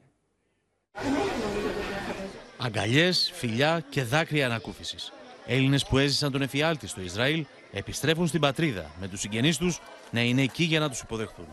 Αγκαλιές, 2.58 3.32
φιλιά 3.34 3.84
και 3.89 4.04
δάκρυα 4.04 4.45
ανακούφισης. 4.45 5.14
Έλληνες 5.45 5.86
που 5.86 5.98
έζησαν 5.98 6.32
τον 6.32 6.41
εφιάλτη 6.41 6.88
στο 6.88 7.02
Ισραήλ 7.02 7.45
επιστρέφουν 7.72 8.28
στην 8.28 8.39
πατρίδα 8.39 8.86
με 8.99 9.07
τους 9.07 9.20
συγγενείς 9.20 9.57
τους 9.57 9.80
να 10.11 10.22
είναι 10.22 10.41
εκεί 10.41 10.63
για 10.63 10.80
να 10.80 10.89
τους 10.89 10.99
υποδεχθούν. 10.99 11.47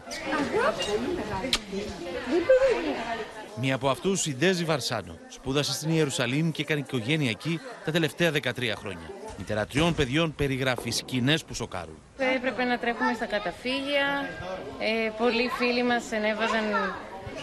Μία 3.60 3.74
από 3.74 3.88
αυτούς, 3.88 4.26
η 4.26 4.34
Ντέζη 4.34 4.64
Βαρσάνο, 4.64 5.18
σπούδασε 5.28 5.72
στην 5.72 5.90
Ιερουσαλήμ 5.90 6.50
και 6.50 6.62
έκανε 6.62 6.80
οικογένεια 6.80 7.30
εκεί 7.30 7.60
τα 7.84 7.90
τελευταία 7.90 8.32
13 8.32 8.72
χρόνια. 8.76 9.10
Μητέρα 9.38 9.66
τριών 9.66 9.94
παιδιών 9.94 10.34
περιγράφει 10.34 10.90
σκηνές 10.90 11.44
που 11.44 11.54
σοκάρουν. 11.54 11.98
Έπρεπε 12.36 12.64
να 12.64 12.78
τρέχουμε 12.78 13.12
στα 13.14 13.26
καταφύγια. 13.26 14.28
Ε, 14.78 15.10
πολλοί 15.18 15.48
φίλοι 15.58 15.84
μας 15.84 16.12
ενέβαζαν 16.12 16.64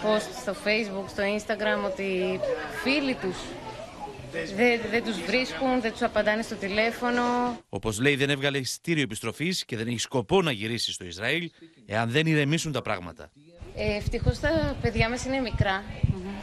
post 0.03 0.29
στο 0.41 0.55
facebook, 0.65 1.09
στο 1.09 1.23
instagram 1.23 1.85
ότι 1.85 2.39
φίλοι 2.83 3.13
τους 3.13 3.37
δεν, 4.31 4.79
δεν 4.89 5.03
τους 5.03 5.21
βρίσκουν, 5.21 5.81
δεν 5.81 5.91
τους 5.91 6.01
απαντάνε 6.01 6.41
στο 6.41 6.55
τηλέφωνο. 6.55 7.21
Όπως 7.69 7.99
λέει 7.99 8.15
δεν 8.15 8.29
έβγαλε 8.29 8.57
εισιτήριο 8.57 9.03
επιστροφής 9.03 9.65
και 9.65 9.77
δεν 9.77 9.87
έχει 9.87 9.99
σκοπό 9.99 10.41
να 10.41 10.51
γυρίσει 10.51 10.91
στο 10.91 11.05
Ισραήλ 11.05 11.51
εάν 11.85 12.09
δεν 12.09 12.25
ηρεμήσουν 12.25 12.71
τα 12.71 12.81
πράγματα. 12.81 13.31
Ε, 13.75 13.95
ευτυχώς 13.95 14.39
τα 14.39 14.75
παιδιά 14.81 15.09
μας 15.09 15.25
είναι 15.25 15.39
μικρά. 15.39 15.83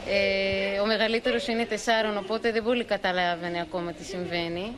Ε, 0.07 0.79
ο 0.79 0.85
μεγαλύτερος 0.85 1.47
είναι 1.47 1.65
τεσσάρων, 1.65 2.17
οπότε 2.17 2.51
δεν 2.51 2.63
πολύ 2.63 2.83
καταλάβαινε 2.83 3.61
ακόμα 3.61 3.93
τι 3.93 4.03
συμβαίνει. 4.03 4.75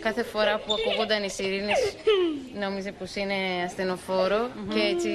Κάθε 0.00 0.22
φορά 0.22 0.58
που 0.58 0.72
ακούγονταν 0.72 1.22
οι 1.22 1.30
σιρήνες 1.30 1.96
νόμιζε 2.60 2.92
πως 2.92 3.14
είναι 3.14 3.34
ασθενοφόρο 3.64 4.48
και 4.74 4.80
έτσι 4.80 5.10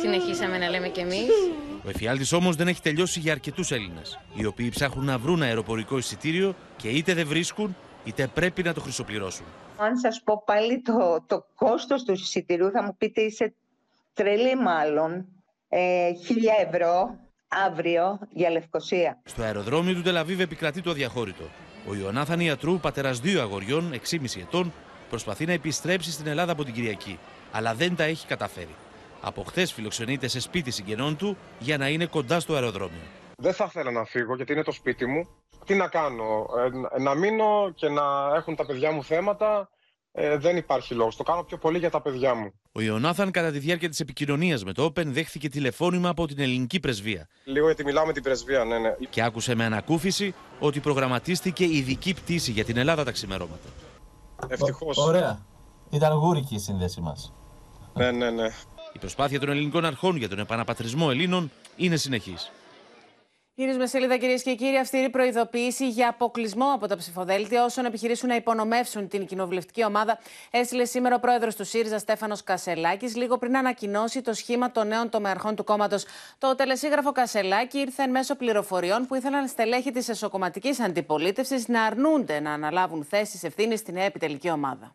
συνεχίσαμε 0.00 0.58
να 0.58 0.68
λέμε 0.68 0.88
κι 0.88 1.00
εμείς. 1.00 1.30
Ο 1.84 1.88
εφιάλτης 1.88 2.32
όμως 2.32 2.56
δεν 2.56 2.68
έχει 2.68 2.80
τελειώσει 2.80 3.20
για 3.20 3.32
αρκετούς 3.32 3.70
Έλληνες, 3.70 4.18
οι 4.34 4.44
οποίοι 4.44 4.68
ψάχνουν 4.68 5.04
να 5.04 5.18
βρουν 5.18 5.42
αεροπορικό 5.42 5.98
εισιτήριο 5.98 6.54
και 6.76 6.88
είτε 6.88 7.14
δεν 7.14 7.26
βρίσκουν, 7.26 7.76
είτε 8.04 8.26
πρέπει 8.26 8.62
να 8.62 8.72
το 8.74 8.80
χρυσοπληρώσουν. 8.80 9.46
Αν 9.76 9.96
σας 9.96 10.20
πω 10.24 10.42
πάλι 10.46 10.80
το, 10.80 11.24
το 11.26 11.46
κόστος 11.54 12.02
του 12.02 12.12
εισιτηρίου 12.12 12.70
θα 12.70 12.82
μου 12.82 12.96
πείτε 12.98 13.20
είσαι 13.20 13.54
τρελή 14.14 14.56
μάλλον. 14.56 15.26
Ε, 15.68 16.12
χίλια 16.26 16.54
ευρώ 16.68 17.18
αύριο 17.66 18.18
για 18.30 18.50
Λευκοσία. 18.50 19.20
Στο 19.24 19.42
αεροδρόμιο 19.42 19.94
του 19.94 20.02
Τελαβίβ 20.02 20.40
επικρατεί 20.40 20.80
το 20.80 20.90
αδιαχώρητο. 20.90 21.44
Ο 21.88 21.94
Ιωνάθαν 21.94 22.40
Ιατρού, 22.40 22.80
πατέρας 22.80 23.20
δύο 23.20 23.40
αγοριών, 23.40 23.92
6,5 23.92 24.40
ετών, 24.40 24.72
προσπαθεί 25.08 25.46
να 25.46 25.52
επιστρέψει 25.52 26.10
στην 26.10 26.26
Ελλάδα 26.26 26.52
από 26.52 26.64
την 26.64 26.74
Κυριακή, 26.74 27.18
αλλά 27.52 27.74
δεν 27.74 27.96
τα 27.96 28.04
έχει 28.04 28.26
καταφέρει. 28.26 28.74
Από 29.20 29.42
χθες 29.42 29.72
φιλοξενείται 29.72 30.28
σε 30.28 30.40
σπίτι 30.40 30.70
συγγενών 30.70 31.16
του 31.16 31.36
για 31.58 31.78
να 31.78 31.88
είναι 31.88 32.06
κοντά 32.06 32.40
στο 32.40 32.54
αεροδρόμιο. 32.54 33.02
Δεν 33.36 33.54
θα 33.54 33.64
ήθελα 33.68 33.90
να 33.90 34.04
φύγω 34.04 34.36
γιατί 34.36 34.52
είναι 34.52 34.62
το 34.62 34.72
σπίτι 34.72 35.06
μου. 35.06 35.28
Τι 35.64 35.74
να 35.74 35.88
κάνω, 35.88 36.46
ε, 36.96 37.00
να 37.00 37.14
μείνω 37.14 37.72
και 37.74 37.88
να 37.88 38.34
έχουν 38.34 38.56
τα 38.56 38.66
παιδιά 38.66 38.92
μου 38.92 39.04
θέματα. 39.04 39.68
Ε, 40.14 40.36
δεν 40.36 40.56
υπάρχει 40.56 40.94
λόγος. 40.94 41.16
Το 41.16 41.22
κάνω 41.22 41.42
πιο 41.42 41.58
πολύ 41.58 41.78
για 41.78 41.90
τα 41.90 42.00
παιδιά 42.00 42.34
μου. 42.34 42.52
Ο 42.72 42.80
Ιωνάθαν, 42.80 43.30
κατά 43.30 43.50
τη 43.50 43.58
διάρκεια 43.58 43.88
της 43.88 44.00
επικοινωνίας 44.00 44.64
με 44.64 44.72
το 44.72 44.84
Open, 44.84 45.04
δέχθηκε 45.06 45.48
τηλεφώνημα 45.48 46.08
από 46.08 46.26
την 46.26 46.38
ελληνική 46.38 46.80
πρεσβεία. 46.80 47.28
Λίγο 47.44 47.66
γιατί 47.66 47.84
μιλάω 47.84 48.06
με 48.06 48.12
την 48.12 48.22
πρεσβεία, 48.22 48.64
ναι, 48.64 48.78
ναι. 48.78 48.94
Και 49.10 49.22
άκουσε 49.22 49.54
με 49.54 49.64
ανακούφιση 49.64 50.34
ότι 50.58 50.80
προγραμματίστηκε 50.80 51.64
ειδική 51.64 52.14
πτήση 52.14 52.50
για 52.50 52.64
την 52.64 52.76
Ελλάδα 52.76 53.04
τα 53.04 53.10
ξημερώματα. 53.10 53.68
Ευτυχώς. 54.48 54.96
Ωραία. 54.96 55.46
Ήταν 55.90 56.12
γούρικη 56.12 56.54
η 56.54 56.58
σύνδεση 56.58 57.00
μας. 57.00 57.32
Ναι, 57.94 58.10
ναι, 58.10 58.30
ναι. 58.30 58.46
Η 58.92 58.98
προσπάθεια 58.98 59.40
των 59.40 59.48
ελληνικών 59.48 59.84
αρχών 59.84 60.16
για 60.16 60.28
τον 60.28 60.38
επαναπατρισμό 60.38 61.06
Ελλήνων 61.10 61.50
είναι 61.76 61.96
συνεχής. 61.96 62.50
Κύριε 63.54 63.76
Μεσέλιδα, 63.76 64.16
κυρίες 64.16 64.42
και 64.42 64.54
κύριοι, 64.54 64.76
αυστηρή 64.76 65.10
προειδοποίηση 65.10 65.88
για 65.88 66.08
αποκλεισμό 66.08 66.72
από 66.74 66.86
τα 66.86 66.96
ψηφοδέλτια 66.96 67.64
όσων 67.64 67.84
επιχειρήσουν 67.84 68.28
να 68.28 68.34
υπονομεύσουν 68.34 69.08
την 69.08 69.26
κοινοβουλευτική 69.26 69.84
ομάδα 69.84 70.18
έστειλε 70.50 70.84
σήμερα 70.84 71.14
ο 71.14 71.20
πρόεδρος 71.20 71.56
του 71.56 71.64
ΣΥΡΙΖΑ 71.64 71.98
Στέφανος 71.98 72.42
Κασελάκης, 72.42 73.16
λίγο 73.16 73.38
πριν 73.38 73.56
ανακοινώσει 73.56 74.20
το 74.20 74.32
σχήμα 74.32 74.70
των 74.70 74.86
νέων 74.86 75.08
τομεαρχών 75.08 75.56
του 75.56 75.64
κόμματος. 75.64 76.04
Το 76.38 76.54
τελεσίγραφο 76.54 77.12
Κασελάκη 77.12 77.78
ήρθε 77.78 78.02
εν 78.02 78.10
μέσω 78.10 78.34
πληροφοριών 78.34 79.06
που 79.06 79.14
ήθελαν 79.14 79.48
στελέχη 79.48 79.90
της 79.90 80.08
εσωκομματικής 80.08 80.80
αντιπολίτευσης 80.80 81.68
να 81.68 81.82
αρνούνται 81.82 82.40
να 82.40 82.52
αναλάβουν 82.52 83.04
θέσεις 83.04 83.42
ευθύνης 83.42 83.78
στην 83.78 83.94
νέα 83.94 84.04
επιτελική 84.04 84.50
ομάδα. 84.50 84.94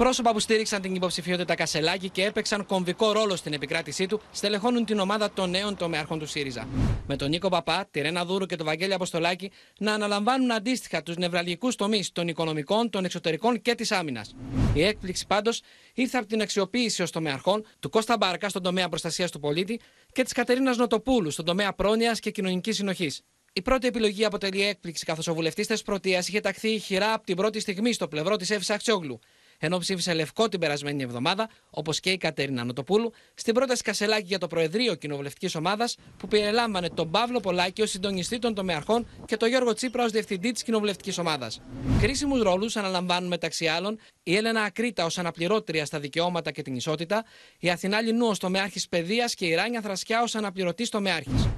Πρόσωπα 0.00 0.32
που 0.32 0.40
στήριξαν 0.40 0.82
την 0.82 0.94
υποψηφιότητα 0.94 1.54
Κασελάκη 1.54 2.08
και 2.08 2.24
έπαιξαν 2.24 2.66
κομβικό 2.66 3.12
ρόλο 3.12 3.36
στην 3.36 3.52
επικράτησή 3.52 4.06
του, 4.06 4.20
στελεχώνουν 4.32 4.84
την 4.84 4.98
ομάδα 4.98 5.30
των 5.30 5.50
νέων 5.50 5.76
τομεάρχων 5.76 6.18
του 6.18 6.26
ΣΥΡΙΖΑ. 6.26 6.68
Με 7.06 7.16
τον 7.16 7.28
Νίκο 7.28 7.48
Παπά, 7.48 7.88
τη 7.90 8.00
Ρένα 8.00 8.24
Δούρου 8.24 8.46
και 8.46 8.56
τον 8.56 8.66
Βαγγέλη 8.66 8.94
Αποστολάκη 8.94 9.50
να 9.78 9.92
αναλαμβάνουν 9.92 10.52
αντίστοιχα 10.52 11.02
τους 11.02 11.16
νευραλγικούς 11.16 11.76
τομείς 11.76 12.12
των 12.12 12.28
οικονομικών, 12.28 12.90
των 12.90 13.04
εξωτερικών 13.04 13.62
και 13.62 13.74
της 13.74 13.92
άμυνας. 13.92 14.34
Η 14.74 14.82
έκπληξη 14.82 15.26
πάντως 15.26 15.62
ήρθε 15.94 16.18
από 16.18 16.26
την 16.26 16.40
αξιοποίηση 16.40 17.02
ως 17.02 17.10
τομεαρχών 17.10 17.66
του 17.80 17.90
Κώστα 17.90 18.16
Μπάρκα 18.16 18.48
στον 18.48 18.62
τομέα 18.62 18.88
προστασίας 18.88 19.30
του 19.30 19.40
πολίτη 19.40 19.80
και 20.12 20.22
της 20.22 20.32
Κατερίνας 20.32 20.76
Νοτοπούλου 20.76 21.30
στον 21.30 21.44
τομέα 21.44 21.72
πρόνοιας 21.72 22.20
και 22.20 22.30
κοινωνικής 22.30 22.76
συνοχής. 22.76 23.22
Η 23.52 23.62
πρώτη 23.62 23.86
επιλογή 23.86 24.24
αποτελεί 24.24 24.66
έκπληξη 24.66 25.04
καθώς 25.04 25.26
ο 25.26 25.34
βουλευτής 25.34 25.66
της 25.66 25.82
Πρωτείας 25.82 26.28
είχε 26.28 26.40
ταχθεί 26.40 26.78
χειρά 26.78 27.12
από 27.12 27.26
την 27.26 27.36
πρώτη 27.36 27.60
στιγμή 27.60 27.92
στο 27.92 28.08
πλευρό 28.08 28.36
της 28.36 28.50
Εύης 28.50 28.70
Αξιόγλου 28.70 29.20
ενώ 29.60 29.78
ψήφισε 29.78 30.12
λευκό 30.12 30.48
την 30.48 30.60
περασμένη 30.60 31.02
εβδομάδα, 31.02 31.48
όπως 31.70 32.00
και 32.00 32.10
η 32.10 32.16
Κατέρινα 32.16 32.64
Νοτοπούλου, 32.64 33.12
στην 33.34 33.54
πρόταση 33.54 33.82
Κασελάκη 33.82 34.26
για 34.26 34.38
το 34.38 34.46
Προεδρείο 34.46 34.94
Κοινοβουλευτικής 34.94 35.54
Ομάδας, 35.54 35.96
που 36.16 36.28
περιλάμβανε 36.28 36.88
τον 36.88 37.10
Παύλο 37.10 37.40
Πολάκη 37.40 37.82
ως 37.82 37.90
συντονιστή 37.90 38.38
των 38.38 38.54
τομεαρχών 38.54 39.06
και 39.24 39.36
τον 39.36 39.48
Γιώργο 39.48 39.72
Τσίπρα 39.72 40.04
ως 40.04 40.10
διευθυντή 40.10 40.52
της 40.52 40.62
Κοινοβουλευτικής 40.62 41.18
Ομάδας. 41.18 41.60
Κρίσιμους 42.00 42.42
ρόλους 42.42 42.76
αναλαμβάνουν 42.76 43.28
μεταξύ 43.28 43.66
άλλων 43.66 43.98
η 44.22 44.36
Έλενα 44.36 44.62
Ακρίτα 44.62 45.04
ως 45.04 45.18
αναπληρώτρια 45.18 45.84
στα 45.84 46.00
δικαιώματα 46.00 46.50
και 46.50 46.62
την 46.62 46.74
ισότητα, 46.74 47.24
η 47.58 47.70
Αθηνά 47.70 48.00
Λινού 48.00 48.26
ω 48.26 48.36
τομεάρχης 48.36 48.88
παιδείας 48.88 49.34
και 49.34 49.46
η 49.46 49.54
Ράνια 49.54 49.80
Θρασκιά 49.80 50.22
ως 50.22 50.34
αναπληρωτής 50.34 50.88
τομεάρχης. 50.88 51.48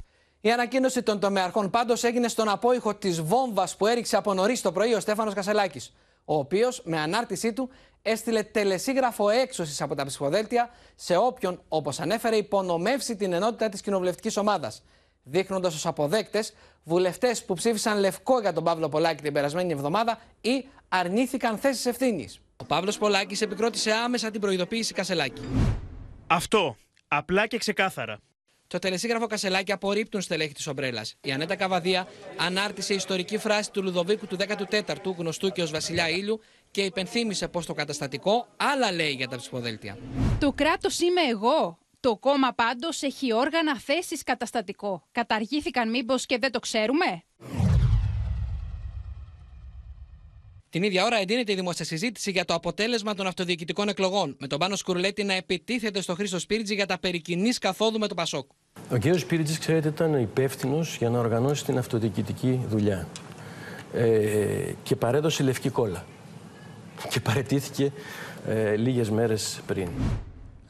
Η 0.41 0.51
ανακοίνωση 0.51 1.03
των 1.03 1.21
τομεαρχών 1.21 1.71
πάντως 1.71 2.05
έγινε 2.05 2.29
στον 2.29 2.49
απόϊχο 2.49 2.95
της 2.95 3.21
βόμβας 3.23 3.77
που 3.77 3.87
έριξε 3.87 4.17
από 4.17 4.35
νωρίς 4.35 4.61
το 4.61 4.73
πρωί 4.73 4.95
ο 4.95 5.01
Στέφανος 5.01 5.35
Κασελάκης 5.35 5.93
ο 6.25 6.39
οποίος 6.39 6.83
με 6.85 7.01
ανάρτησή 7.01 7.53
του 7.53 7.71
έστειλε 8.03 8.43
τελεσίγραφο 8.43 9.29
έξωσης 9.29 9.81
από 9.81 9.95
τα 9.95 10.07
ψηφοδέλτια 10.07 10.71
σε 10.95 11.17
όποιον, 11.17 11.63
όπως 11.69 12.01
ανέφερε, 12.01 12.37
υπονομεύσει 12.37 13.17
την 13.17 13.33
ενότητα 13.33 13.69
της 13.69 13.81
κοινοβουλευτικής 13.81 14.37
ομάδας. 14.37 14.83
Δείχνοντας 15.23 15.75
ως 15.75 15.87
αποδέκτες 15.87 16.55
βουλευτές 16.85 17.45
που 17.45 17.55
ψήφισαν 17.55 17.99
λευκό 17.99 18.41
για 18.41 18.53
τον 18.53 18.65
Παύλο 18.65 18.89
Πολάκη 18.89 19.23
την 19.23 19.33
περασμένη 19.33 19.73
εβδομάδα 19.73 20.19
ή 20.41 20.65
αρνήθηκαν 20.89 21.59
θέσεις 21.59 21.87
ευθύνης. 21.87 22.41
Ο 22.57 22.65
Παύλος 22.65 22.99
Πολάκης 22.99 23.41
επικρότησε 23.41 23.93
άμεσα 23.93 24.31
την 24.31 24.41
προειδοποίηση 24.41 24.95
Κασελάκη. 24.95 25.43
Αυτό. 26.27 26.77
Απλά 27.09 27.47
και 27.47 27.59
ξεκάθαρα. 27.59 28.21
Το 28.67 28.79
τελεσίγραφο 28.79 29.27
Κασελάκη 29.27 29.73
απορρίπτουν 29.73 30.21
στελέχη 30.21 30.53
της 30.53 30.67
Ομπρέλας. 30.67 31.15
Η 31.21 31.33
Ανέτα 31.33 31.57
Καβαδία 31.57 32.09
ανάρτησε 32.37 32.95
ιστορική 32.95 33.39
φράση 33.39 33.71
του 33.71 33.83
Λουδοβίκου 33.83 34.27
του 34.27 34.37
14ου, 34.37 35.15
γνωστού 35.17 35.51
και 35.51 35.63
ως 35.63 35.71
Βασιλιά 35.71 36.09
Ήλιου, 36.09 36.41
και 36.73 36.83
υπενθύμησε 36.83 37.49
πως 37.49 37.67
το 37.67 37.73
καταστατικό 37.73 38.47
άλλα 38.57 38.93
λέει 38.93 39.13
για 39.13 39.29
τα 39.29 39.37
ψηφοδέλτια. 39.37 39.99
Το 40.41 40.53
κράτος 40.53 41.01
είμαι 41.01 41.21
εγώ. 41.31 41.79
Το 42.01 42.17
κόμμα 42.17 42.53
πάντως 42.53 43.03
έχει 43.03 43.33
όργανα 43.33 43.79
θέσει 43.79 44.17
καταστατικό. 44.17 45.03
Καταργήθηκαν 45.13 45.91
μήπως 45.91 46.27
και 46.27 46.39
δεν 46.39 46.53
το 46.53 46.59
ξέρουμε; 46.59 47.23
Την 50.71 50.83
ίδια 50.83 51.05
ώρα 51.05 51.17
εντείνεται 51.17 51.53
η 51.53 51.55
δημόσια 51.55 51.85
συζήτηση 51.85 52.31
για 52.31 52.45
το 52.45 52.55
αποτέλεσμα 52.55 53.15
των 53.15 53.27
αυτοδιοικητικών 53.27 53.89
εκλογών, 53.89 54.37
με 54.41 54.47
τον 54.47 54.59
Πάνο 54.59 54.77
Σκουρλέτη 54.77 55.25
να 55.25 55.35
επιτίθεται 55.35 56.01
στο 56.01 56.15
Χρήστο 56.15 56.39
Σπίριτζη 56.39 56.75
για 56.75 56.87
τα 56.87 56.99
περικοινή 56.99 57.51
καθόδου 57.51 57.99
με 57.99 58.07
το 58.07 58.15
Πασόκ. 58.15 58.51
Ο 58.91 58.99
κ. 58.99 59.19
Σπίριτζης, 59.19 59.59
ξέρετε, 59.59 59.89
ήταν 59.89 60.21
υπεύθυνος 60.21 60.97
για 60.97 61.11
να 61.11 61.19
οργανώσει 61.19 61.65
την 61.65 61.79
αυτοδιοικητική 61.79 62.61
δουλειά. 62.69 63.09
Ε, 63.95 64.73
και 64.83 64.97
παρέδωσε 64.97 65.43
λευκή 65.43 65.69
κόλλα. 65.69 66.05
Και 67.09 67.21
παρετήθηκε 67.21 67.93
ε, 68.47 68.77
λίγες 68.77 69.11
μέρες 69.11 69.61
πριν. 69.67 69.89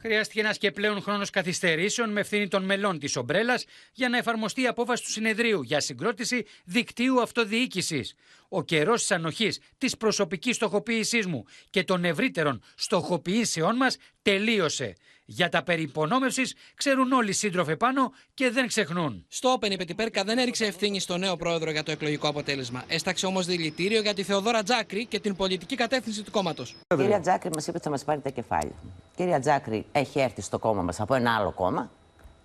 Χρειάστηκε 0.05 0.39
ένα 0.39 0.53
και 0.53 0.71
πλέον 0.71 1.01
χρόνος 1.01 1.29
καθυστερήσεων 1.29 2.11
με 2.11 2.19
ευθύνη 2.19 2.47
των 2.47 2.63
μελών 2.63 2.99
της 2.99 3.15
Ομπρέλας 3.15 3.65
για 3.93 4.09
να 4.09 4.17
εφαρμοστεί 4.17 4.61
η 4.61 4.67
απόφαση 4.67 5.03
του 5.03 5.09
συνεδρίου 5.11 5.61
για 5.61 5.79
συγκρότηση 5.79 6.45
δικτύου 6.65 7.21
αυτοδιοίκησης. 7.21 8.15
Ο 8.49 8.63
καιρός 8.63 8.99
της 8.99 9.11
ανοχής, 9.11 9.59
της 9.77 9.97
προσωπικής 9.97 10.55
στοχοποίησής 10.55 11.25
μου 11.25 11.45
και 11.69 11.83
των 11.83 12.05
ευρύτερων 12.05 12.61
στοχοποιήσεών 12.75 13.75
μας 13.75 13.97
τελείωσε. 14.21 14.95
Για 15.25 15.49
τα 15.49 15.63
περί 15.63 15.81
υπονόμευσης 15.81 16.55
ξέρουν 16.75 17.11
όλοι 17.11 17.29
οι 17.29 17.33
σύντροφοι 17.33 17.77
πάνω 17.77 18.11
και 18.33 18.49
δεν 18.49 18.67
ξεχνούν. 18.67 19.25
Στο 19.27 19.57
Open 19.59 19.71
η 19.71 19.75
Πετυπέρκα 19.75 20.23
δεν 20.23 20.37
έριξε 20.37 20.65
ευθύνη 20.65 20.99
στο 20.99 21.17
νέο 21.17 21.37
πρόεδρο 21.37 21.71
για 21.71 21.83
το 21.83 21.91
εκλογικό 21.91 22.27
αποτέλεσμα. 22.27 22.83
Έσταξε 22.87 23.25
όμως 23.25 23.45
δηλητήριο 23.45 24.01
για 24.01 24.13
τη 24.13 24.23
Θεοδόρα 24.23 24.63
Τζάκρη 24.63 25.05
και 25.05 25.19
την 25.19 25.35
πολιτική 25.35 25.75
κατεύθυνση 25.75 26.23
του 26.23 26.31
κόμματος. 26.31 26.75
Κυρία 26.87 27.19
Τζάκρη 27.19 27.49
μας 27.53 27.67
είπε 27.67 27.75
ότι 27.75 27.85
θα 27.85 27.89
μας 27.91 28.03
πάρει 28.03 28.19
τα 28.21 28.29
κεφάλια. 28.29 28.75
Κυρία 29.15 29.39
Τζάκρη 29.39 29.85
έχει 29.91 30.19
έρθει 30.19 30.41
στο 30.41 30.59
κόμμα 30.59 30.81
μας 30.81 30.99
από 30.99 31.13
ένα 31.15 31.35
άλλο 31.35 31.51
κόμμα. 31.51 31.91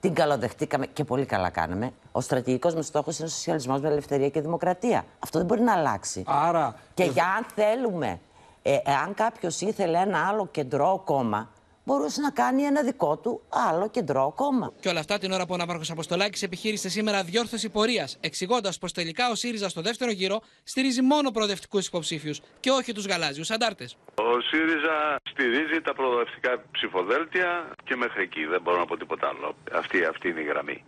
Την 0.01 0.15
καλοδεχτήκαμε 0.15 0.87
και 0.87 1.05
πολύ 1.05 1.25
καλά 1.25 1.51
κάναμε. 1.51 1.93
Ο 2.13 2.21
στρατηγικός 2.21 2.75
μας 2.75 2.87
στόχος 2.87 3.19
είναι 3.19 3.27
ο 3.27 3.31
σοσιαλισμός 3.31 3.81
με 3.81 3.89
ελευθερία 3.89 4.29
και 4.29 4.41
δημοκρατία. 4.41 5.05
Αυτό 5.19 5.39
δεν 5.39 5.47
μπορεί 5.47 5.61
να 5.61 5.73
αλλάξει. 5.73 6.23
Άρα. 6.27 6.75
Και 6.95 7.05
για 7.05 7.25
αν 7.25 7.47
θέλουμε, 7.55 8.21
ε, 8.63 8.79
εάν 8.85 9.15
κάποιος 9.15 9.61
ήθελε 9.61 9.99
ένα 9.99 10.27
άλλο 10.29 10.49
κεντρό 10.51 11.03
κόμμα, 11.05 11.51
μπορούσε 11.89 12.21
να 12.21 12.31
κάνει 12.31 12.63
ένα 12.63 12.83
δικό 12.83 13.17
του 13.19 13.43
άλλο 13.49 13.91
κεντρό 13.91 14.33
κόμμα. 14.37 14.73
Και 14.81 14.89
όλα 14.89 15.01
αυτά 15.01 15.19
την 15.19 15.33
ώρα 15.33 15.47
που 15.47 15.55
ο 15.55 15.57
Ναύαρχος 15.57 15.91
Αποστολάκης 15.91 16.43
επιχείρησε 16.43 16.89
σήμερα 16.89 17.23
διόρθωση 17.23 17.69
πορείας, 17.71 18.19
εξηγώντας 18.21 18.79
πως 18.79 18.93
τελικά 18.93 19.31
ο 19.31 19.35
ΣΥΡΙΖΑ 19.35 19.69
στο 19.69 19.81
δεύτερο 19.81 20.11
γύρο 20.11 20.41
στηρίζει 20.63 21.03
μόνο 21.03 21.31
προοδευτικούς 21.31 21.87
υποψήφιους 21.87 22.41
και 22.61 22.71
όχι 22.71 22.93
τους 22.93 23.07
γαλάζιους 23.07 23.51
αντάρτες. 23.51 23.97
Ο 24.15 24.41
ΣΥΡΙΖΑ 24.41 25.17
στηρίζει 25.31 25.81
τα 25.81 25.95
προοδευτικά 25.95 26.63
ψηφοδέλτια 26.71 27.71
και 27.85 27.97
μέχρι 27.97 28.23
εκεί 28.23 28.45
δεν 28.45 28.61
μπορώ 28.63 28.79
να 28.79 28.87
πω 28.87 28.97
τίποτα 28.97 29.29
άλλο. 29.29 29.55
Αυτή, 29.73 30.05
αυτή 30.05 30.29
είναι 30.29 30.41
η 30.41 30.45
γραμμή. 30.45 30.85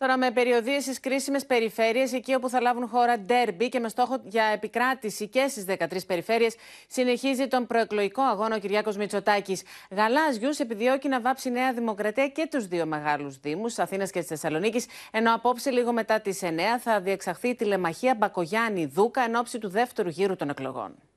Τώρα 0.00 0.18
με 0.18 0.30
περιοδίες 0.30 0.82
στις 0.82 1.00
κρίσιμες 1.00 1.46
περιφέρειες, 1.46 2.12
εκεί 2.12 2.34
όπου 2.34 2.48
θα 2.48 2.60
λάβουν 2.60 2.88
χώρα 2.88 3.18
ντέρμπι 3.18 3.68
και 3.68 3.80
με 3.80 3.88
στόχο 3.88 4.20
για 4.24 4.44
επικράτηση 4.44 5.28
και 5.28 5.46
στις 5.48 5.64
13 5.64 6.06
περιφέρειες, 6.06 6.54
συνεχίζει 6.88 7.48
τον 7.48 7.66
προεκλογικό 7.66 8.22
αγώνα 8.22 8.56
ο 8.56 8.58
Κυριάκος 8.58 8.96
Μητσοτάκης. 8.96 9.62
Γαλάζιους 9.90 10.58
επιδιώκει 10.58 11.08
να 11.08 11.20
βάψει 11.20 11.50
Νέα 11.50 11.72
Δημοκρατία 11.72 12.28
και 12.28 12.48
τους 12.50 12.66
δύο 12.66 12.86
μεγάλους 12.86 13.38
Δήμους, 13.38 13.78
Αθήνας 13.78 14.10
και 14.10 14.18
της 14.18 14.28
Θεσσαλονίκης, 14.28 14.86
ενώ 15.10 15.34
απόψε 15.34 15.70
λίγο 15.70 15.92
μετά 15.92 16.20
τις 16.20 16.42
9 16.42 16.78
θα 16.78 17.00
διεξαχθεί 17.00 17.48
η 17.48 17.54
τηλεμαχία 17.54 18.14
Μπακογιάννη 18.14 18.86
Δούκα 18.86 19.22
εν 19.22 19.36
ώψη 19.36 19.58
του 19.58 19.68
δεύτερου 19.68 20.08
γύρου 20.08 20.36
των 20.36 20.48
εκλογών. 20.48 21.09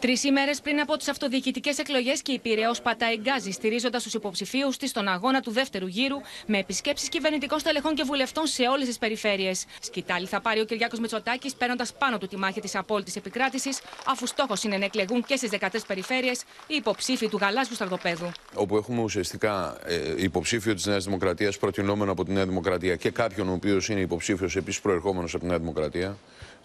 Τρεις 0.00 0.24
ημέρες 0.24 0.60
πριν 0.60 0.80
από 0.80 0.96
τις 0.96 1.08
αυτοδιοικητικές 1.08 1.78
εκλογές 1.78 2.22
και 2.22 2.32
η 2.32 2.38
Πυραιό 2.38 2.70
πατάει 2.82 3.16
γκάζι, 3.16 3.50
στηρίζοντας 3.50 4.02
τους 4.02 4.14
υποψηφίους 4.14 4.76
της 4.76 4.90
στον 4.90 5.08
αγώνα 5.08 5.40
του 5.40 5.50
δεύτερου 5.50 5.86
γύρου, 5.86 6.16
με 6.46 6.58
επισκέψεις 6.58 7.08
κυβερνητικών 7.08 7.58
στελεχών 7.58 7.94
και 7.94 8.02
βουλευτών 8.02 8.46
σε 8.46 8.62
όλες 8.62 8.86
τις 8.86 8.98
περιφέρειες. 8.98 9.64
Σκητάλη 9.80 10.26
θα 10.26 10.40
πάρει 10.40 10.60
ο 10.60 10.64
Κυριάκος 10.64 10.98
Μητσοτάκης, 10.98 11.54
παίρνοντας 11.54 11.92
πάνω 11.92 12.18
του 12.18 12.26
τη 12.26 12.36
μάχη 12.36 12.60
της 12.60 12.74
απόλυτης 12.74 13.16
επικράτησης, 13.16 13.80
αφού 14.06 14.26
στόχος 14.26 14.62
είναι 14.64 14.76
να 14.76 14.84
εκλεγούν 14.84 15.24
και 15.24 15.36
στις 15.36 15.50
13 15.50 15.86
περιφέρειες 15.86 16.40
οι 16.66 16.74
υποψήφοι 16.74 17.28
του 17.28 17.36
γαλάζιου 17.36 17.74
στρατοπέδου. 17.74 18.30
Όπου 18.54 18.76
έχουμε 18.76 19.02
ουσιαστικά 19.02 19.78
ε, 19.84 20.14
υποψήφιο 20.16 20.74
της 20.74 20.86
Νέας 20.86 21.04
Δημοκρατίας, 21.04 21.58
προτινόμενο 21.58 22.12
από 22.12 22.24
τη 22.24 22.32
Νέα 22.32 22.46
Δημοκρατία 22.46 22.96
και 22.96 23.10
κάποιον 23.10 23.48
ο 23.48 23.52
οποίος 23.52 23.88
είναι 23.88 24.00
υποψήφιος 24.00 24.56
επίσης 24.56 24.80
προερχόμενος 24.80 25.34
από 25.34 25.42
τη 25.42 25.48
Νέα 25.48 25.58
Δημοκρατία. 25.58 26.16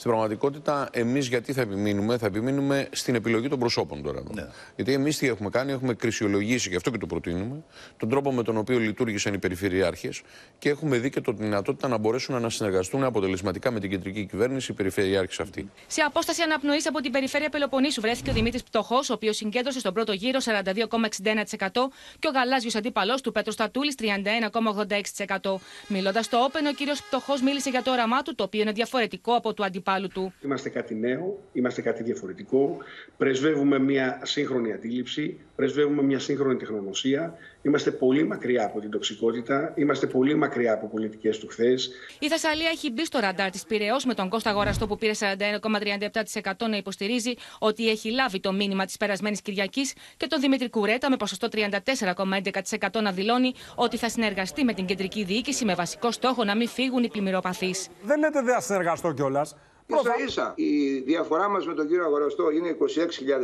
Στην 0.01 0.13
πραγματικότητα, 0.13 0.89
εμείς 0.91 1.27
γιατί 1.27 1.53
θα 1.53 1.61
επιμείνουμε, 1.61 2.17
θα 2.17 2.25
επιμείνουμε 2.25 2.87
στην 2.91 3.15
επιλογή 3.15 3.47
των 3.47 3.59
προσώπων 3.59 4.03
τώρα. 4.03 4.23
Ναι. 4.33 4.47
Γιατί 4.75 4.93
εμείς 4.93 5.17
τι 5.17 5.27
έχουμε 5.27 5.49
κάνει, 5.49 5.71
έχουμε 5.71 5.93
κρισιολογήσει, 5.93 6.69
γι' 6.69 6.75
αυτό 6.75 6.89
και 6.89 6.97
το 6.97 7.05
προτείνουμε, 7.05 7.63
τον 7.97 8.09
τρόπο 8.09 8.31
με 8.31 8.43
τον 8.43 8.57
οποίο 8.57 8.79
λειτουργήσαν 8.79 9.33
οι 9.33 9.37
περιφερειάρχες 9.37 10.21
και 10.59 10.69
έχουμε 10.69 10.97
δει 10.97 11.09
και 11.09 11.21
τη 11.21 11.31
δυνατότητα 11.33 11.87
να 11.87 11.97
μπορέσουν 11.97 12.41
να 12.41 12.49
συνεργαστούν 12.49 13.03
αποτελεσματικά 13.03 13.71
με 13.71 13.79
την 13.79 13.89
κεντρική 13.89 14.25
κυβέρνηση 14.25 14.71
οι 14.71 14.75
περιφερειάρχες 14.75 15.39
αυτοί. 15.39 15.69
Σε 15.87 16.01
απόσταση 16.01 16.41
αναπνοής 16.41 16.87
από 16.87 17.01
την 17.01 17.11
περιφέρεια 17.11 17.49
Πελοποννήσου 17.49 18.01
βρέθηκε 18.01 18.29
ο 18.29 18.33
Δημήτρης 18.33 18.63
Πτωχός, 18.63 19.09
ο 19.09 19.13
οποίος 19.13 19.35
συγκέντρωσε 19.35 19.79
στον 19.79 19.93
πρώτο 19.93 20.11
γύρο 20.11 20.39
42,61% 20.39 21.91
και 22.19 22.27
ο 22.27 22.31
γαλάζιος 22.31 22.75
αντίπαλος 22.75 23.21
του 23.21 23.31
Πέτρος 23.31 23.53
Στατούλης 23.53 23.95
31,86%. 23.97 25.59
Μιλώντας 25.87 26.25
στο 26.25 26.49
Open, 26.51 26.65
ο 26.71 26.73
κύριος 26.73 27.01
Πτωχός 27.01 27.41
μίλησε 27.41 27.69
για 27.69 27.81
το 27.81 27.91
όραμά 27.91 28.21
του, 28.21 28.35
το 28.35 28.43
οποίο 28.43 28.61
είναι 28.61 28.71
διαφορετικό 28.71 29.33
από 29.33 29.53
του 29.53 29.63
αντιπάλου 29.63 29.89
του. 30.13 30.33
Είμαστε 30.43 30.69
κάτι 30.69 30.95
νέο, 30.95 31.39
είμαστε 31.53 31.81
κάτι 31.81 32.03
διαφορετικό. 32.03 32.77
Πρεσβεύουμε 33.17 33.79
μια 33.79 34.19
σύγχρονη 34.23 34.73
αντίληψη, 34.73 35.39
πρεσβεύουμε 35.55 36.01
μια 36.01 36.19
σύγχρονη 36.19 36.55
τεχνογνωσία. 36.55 37.33
Είμαστε 37.61 37.91
πολύ 37.91 38.23
μακριά 38.23 38.65
από 38.65 38.79
την 38.79 38.89
τοξικότητα, 38.89 39.73
είμαστε 39.75 40.07
πολύ 40.07 40.35
μακριά 40.35 40.73
από 40.73 40.87
πολιτικές 40.87 41.39
του 41.39 41.47
χθες. 41.47 41.91
Η 42.19 42.27
Θεσσαλία 42.27 42.69
έχει 42.69 42.91
μπει 42.91 43.05
στο 43.05 43.19
ραντάρ 43.19 43.49
της 43.49 43.65
Πυραιός 43.65 44.05
με 44.05 44.13
τον 44.13 44.29
Κώστα 44.29 44.51
Γοραστό 44.51 44.87
που 44.87 44.97
πήρε 44.97 45.11
41,37% 45.19 46.67
να 46.69 46.77
υποστηρίζει 46.77 47.33
ότι 47.59 47.89
έχει 47.89 48.11
λάβει 48.11 48.39
το 48.39 48.51
μήνυμα 48.51 48.85
της 48.85 48.97
περασμένης 48.97 49.41
Κυριακής 49.41 49.93
και 50.17 50.27
τον 50.27 50.39
Δημήτρη 50.39 50.69
Κουρέτα 50.69 51.09
με 51.09 51.17
ποσοστό 51.17 51.47
34,11% 51.51 53.01
να 53.01 53.11
δηλώνει 53.11 53.53
ότι 53.75 53.97
θα 53.97 54.09
συνεργαστεί 54.09 54.63
με 54.63 54.73
την 54.73 54.85
κεντρική 54.85 55.23
διοίκηση 55.23 55.65
με 55.65 55.75
βασικό 55.75 56.11
στόχο 56.11 56.43
να 56.43 56.55
μην 56.55 56.67
φύγουν 56.67 57.03
οι 57.03 57.07
πλημμυροπαθείς. 57.07 57.87
Δεν 58.03 58.19
λέτε 58.19 58.41
δεν 58.41 58.53
θα 58.53 58.61
συνεργαστώ 58.61 59.11
κιόλας. 59.11 59.55
Ίσα 59.87 60.15
ίσα 60.25 60.53
η 60.55 60.99
διαφορά 60.99 61.49
μας 61.49 61.65
με 61.67 61.73
τον 61.73 61.87
κύριο 61.87 62.05
Αγοραστό 62.05 62.49
είναι 62.51 62.77
26.000 62.79 62.85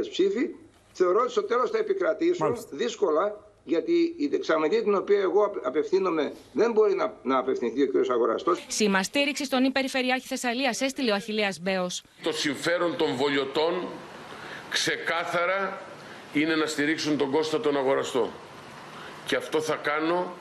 ψήφοι. 0.09 0.49
Θεωρώ 0.91 1.19
ότι 1.21 1.31
στο 1.31 1.43
τέλος 1.43 1.69
θα 1.69 1.77
επικρατήσουν 1.77 2.45
Μάλιστα. 2.47 2.69
δύσκολα 2.71 3.45
γιατί 3.63 4.13
η 4.17 4.27
δεξαμενή 4.27 4.81
την 4.83 4.95
οποία 4.95 5.19
εγώ 5.19 5.51
απευθύνομαι 5.63 6.33
δεν 6.53 6.71
μπορεί 6.71 6.95
να, 6.95 7.13
να 7.23 7.37
απευθυνθεί 7.37 7.81
ο 7.81 7.87
κ. 7.87 8.09
Αγοραστός. 8.09 8.65
Σήμα 8.67 9.03
στήριξη 9.03 9.45
στον 9.45 9.63
υπερηφερειάρχη 9.63 10.27
Θεσσαλίας 10.27 10.81
έστειλε 10.81 11.11
ο 11.11 11.15
Αχηλέα 11.15 11.53
Μπέος. 11.61 12.03
Το 12.23 12.31
συμφέρον 12.31 12.95
των 12.97 13.15
βολιωτών 13.15 13.87
ξεκάθαρα 14.69 15.81
είναι 16.33 16.55
να 16.55 16.65
στηρίξουν 16.65 17.17
τον 17.17 17.31
Κώστα 17.31 17.59
τον 17.59 17.77
Αγοραστό. 17.77 18.29
Και 19.25 19.35
αυτό 19.35 19.61
θα 19.61 19.75
κάνω 19.75 20.33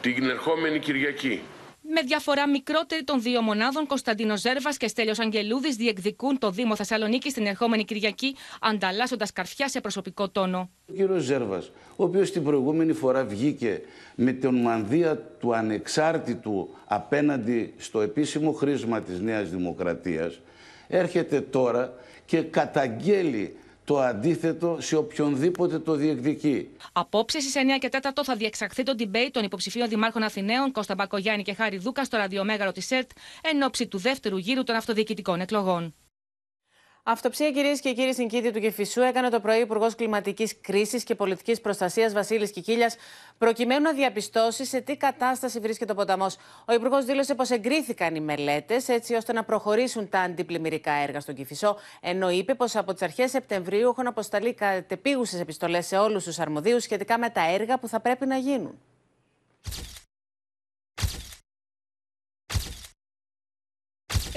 την 0.00 0.28
ερχόμενη 0.28 0.78
Κυριακή. 0.78 1.42
Με 1.88 2.00
διαφορά 2.00 2.48
μικρότερη 2.48 3.04
των 3.04 3.22
δύο 3.22 3.42
μονάδων, 3.42 3.86
Κωνσταντίνος 3.86 4.40
Ζέρβας 4.40 4.76
και 4.76 4.88
Στέλιος 4.88 5.18
Αγγελούδης 5.18 5.76
διεκδικούν 5.76 6.38
το 6.38 6.50
Δήμο 6.50 6.76
Θεσσαλονίκη 6.76 7.32
την 7.32 7.46
ερχόμενη 7.46 7.84
Κυριακή, 7.84 8.36
ανταλλάσσοντας 8.60 9.32
καρφιά 9.32 9.68
σε 9.68 9.80
προσωπικό 9.80 10.28
τόνο. 10.28 10.70
Ο 10.88 10.92
κύριος 10.92 11.22
Ζέρβας, 11.22 11.70
ο 11.96 12.04
οποίος 12.04 12.30
την 12.30 12.44
προηγούμενη 12.44 12.92
φορά 12.92 13.24
βγήκε 13.24 13.80
με 14.14 14.32
τον 14.32 14.60
μανδύα 14.60 15.16
του 15.16 15.54
ανεξάρτητου 15.54 16.68
απέναντι 16.86 17.74
στο 17.76 18.00
επίσημο 18.00 18.52
χρήσμα 18.52 19.00
της 19.00 19.20
Νέας 19.20 19.50
Δημοκρατίας, 19.50 20.40
έρχεται 20.88 21.40
τώρα 21.40 21.94
και 22.24 22.42
καταγγέλει 22.42 23.56
το 23.86 23.98
αντίθετο 24.00 24.76
σε 24.80 24.96
οποιονδήποτε 24.96 25.78
το 25.78 25.94
διεκδικεί. 25.94 26.68
Απόψε 26.92 27.40
στις 27.40 27.54
9 27.56 27.60
και 27.80 27.88
4 27.92 27.98
θα 28.24 28.34
διεξαχθεί 28.36 28.82
το 28.82 28.94
debate 28.98 29.28
των 29.30 29.44
υποψηφίων 29.44 29.88
δημάρχων 29.88 30.22
Αθηναίων 30.22 30.72
Κώστα 30.72 30.94
Μπακογιάννη 30.94 31.42
και 31.42 31.54
Χάρη 31.54 31.78
Δούκας 31.78 32.06
στο 32.06 32.16
ραδιομέγαρο 32.16 32.72
της 32.72 32.90
ΕΡΤ 32.90 33.10
εν 33.42 33.62
ώψη 33.62 33.86
του 33.86 33.98
δεύτερου 33.98 34.36
γύρου 34.36 34.64
των 34.64 34.76
αυτοδιοικητικών 34.76 35.40
εκλογών. 35.40 35.94
Αυτοψία, 37.08 37.50
κυρίες 37.50 37.80
και 37.80 37.92
κύριοι, 37.92 38.12
στην 38.12 38.28
Κίτη 38.28 38.50
του 38.50 38.60
Κεφισού 38.60 39.00
έκανε 39.00 39.28
το 39.28 39.40
πρωί 39.40 39.60
Υπουργός 39.60 39.94
Κλιματικής 39.94 40.60
Κρίσης 40.60 41.04
και 41.04 41.14
Πολιτικής 41.14 41.60
Προστασίας 41.60 42.12
Βασίλης 42.12 42.50
Κικίλιας, 42.50 42.96
προκειμένου 43.38 43.82
να 43.82 43.92
διαπιστώσει 43.92 44.64
σε 44.64 44.80
τι 44.80 44.96
κατάσταση 44.96 45.60
βρίσκεται 45.60 45.92
ο 45.92 45.94
ποταμός. 45.94 46.36
Ο 46.64 46.72
Υπουργός 46.72 47.04
δήλωσε 47.04 47.34
πως 47.34 47.50
εγκρίθηκαν 47.50 48.14
οι 48.14 48.20
μελέτες 48.20 48.88
έτσι 48.88 49.14
ώστε 49.14 49.32
να 49.32 49.44
προχωρήσουν 49.44 50.08
τα 50.08 50.20
αντιπλημμυρικά 50.20 50.92
έργα 50.92 51.20
στον 51.20 51.34
Κεφισό, 51.34 51.76
ενώ 52.00 52.30
είπε 52.30 52.54
πως 52.54 52.76
από 52.76 52.92
τις 52.92 53.02
αρχές 53.02 53.30
Σεπτεμβρίου 53.30 53.88
έχουν 53.88 54.06
αποσταλεί 54.06 54.54
κατεπίγουσες 54.54 55.40
επιστολές 55.40 55.86
σε 55.86 55.96
όλους 55.96 56.24
τους 56.24 56.38
αρμοδίους 56.38 56.82
σχετικά 56.82 57.18
με 57.18 57.30
τα 57.30 57.50
έργα 57.50 57.78
που 57.78 57.88
θα 57.88 58.00
πρέπει 58.00 58.26
να 58.26 58.36
γίνουν. 58.36 58.78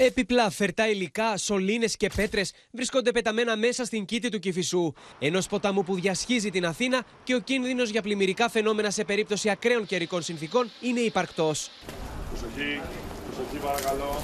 Επιπλά, 0.02 0.50
φερτά 0.50 0.88
υλικά, 0.88 1.36
σωλήνες 1.36 1.96
και 1.96 2.10
πέτρες 2.16 2.52
βρίσκονται 2.70 3.12
πεταμένα 3.12 3.56
μέσα 3.56 3.84
στην 3.84 4.04
κήτη 4.04 4.28
του 4.28 4.38
Κυφισού, 4.38 4.92
ενός 5.18 5.46
ποταμού 5.46 5.84
που 5.84 5.94
διασχίζει 5.94 6.50
την 6.50 6.66
Αθήνα 6.66 7.04
και 7.24 7.34
ο 7.34 7.38
κίνδυνος 7.38 7.90
για 7.90 8.02
πλημμυρικά 8.02 8.48
φαινόμενα 8.48 8.90
σε 8.90 9.04
περίπτωση 9.04 9.50
ακραίων 9.50 9.86
καιρικών 9.86 10.22
συνθήκων 10.22 10.70
είναι 10.80 11.00
υπαρκτός. 11.00 11.70
Προσοχή, 12.28 12.80
προσοχή 13.26 13.56
παρακαλώ. 13.64 14.22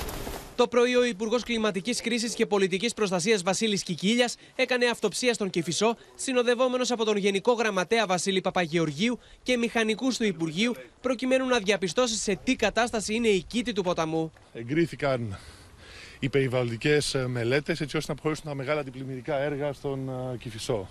Το 0.57 0.69
πρωί 0.69 0.97
ο 0.97 1.05
Υπουργός 1.05 1.43
Κλιματικής 1.43 2.01
Κρίσης 2.01 2.35
και 2.35 2.47
Πολιτικής 2.47 2.95
Προστασίας 2.95 3.43
Βασίλης 3.43 3.83
Κικίλιας 3.83 4.37
έκανε 4.55 4.87
αυτοψία 4.87 5.35
στον 5.35 5.51
Κυφισό, 5.51 5.97
συνοδευόμενος 6.15 6.91
από 6.91 7.05
τον 7.05 7.17
Γενικό 7.17 7.53
Γραμματέα 7.53 8.07
Βασίλη 8.07 8.41
Παπαγεωργίου 8.41 9.19
και 9.43 9.57
μηχανικούς 9.57 10.17
του 10.17 10.25
Υπουργείου, 10.25 10.75
προκειμένου 11.01 11.47
να 11.47 11.59
διαπιστώσει 11.59 12.17
σε 12.17 12.39
τι 12.45 12.57
κατάσταση 12.57 13.15
είναι 13.15 13.29
η 13.29 13.43
κήτη 13.43 13.73
του 13.73 13.83
ποταμού. 13.83 14.33
Εγκρίθηκαν 14.53 15.39
οι 16.19 16.29
περιβαλλοντικές 16.29 17.17
μελέτες 17.27 17.81
έτσι 17.81 17.97
ώστε 17.97 18.13
να 18.13 18.19
προχωρήσουν 18.19 18.45
τα 18.51 18.55
μεγάλα 18.55 18.81
αντιπλημμυρικά 18.81 19.39
έργα 19.39 19.73
στον 19.73 20.11
Κυφισό. 20.39 20.89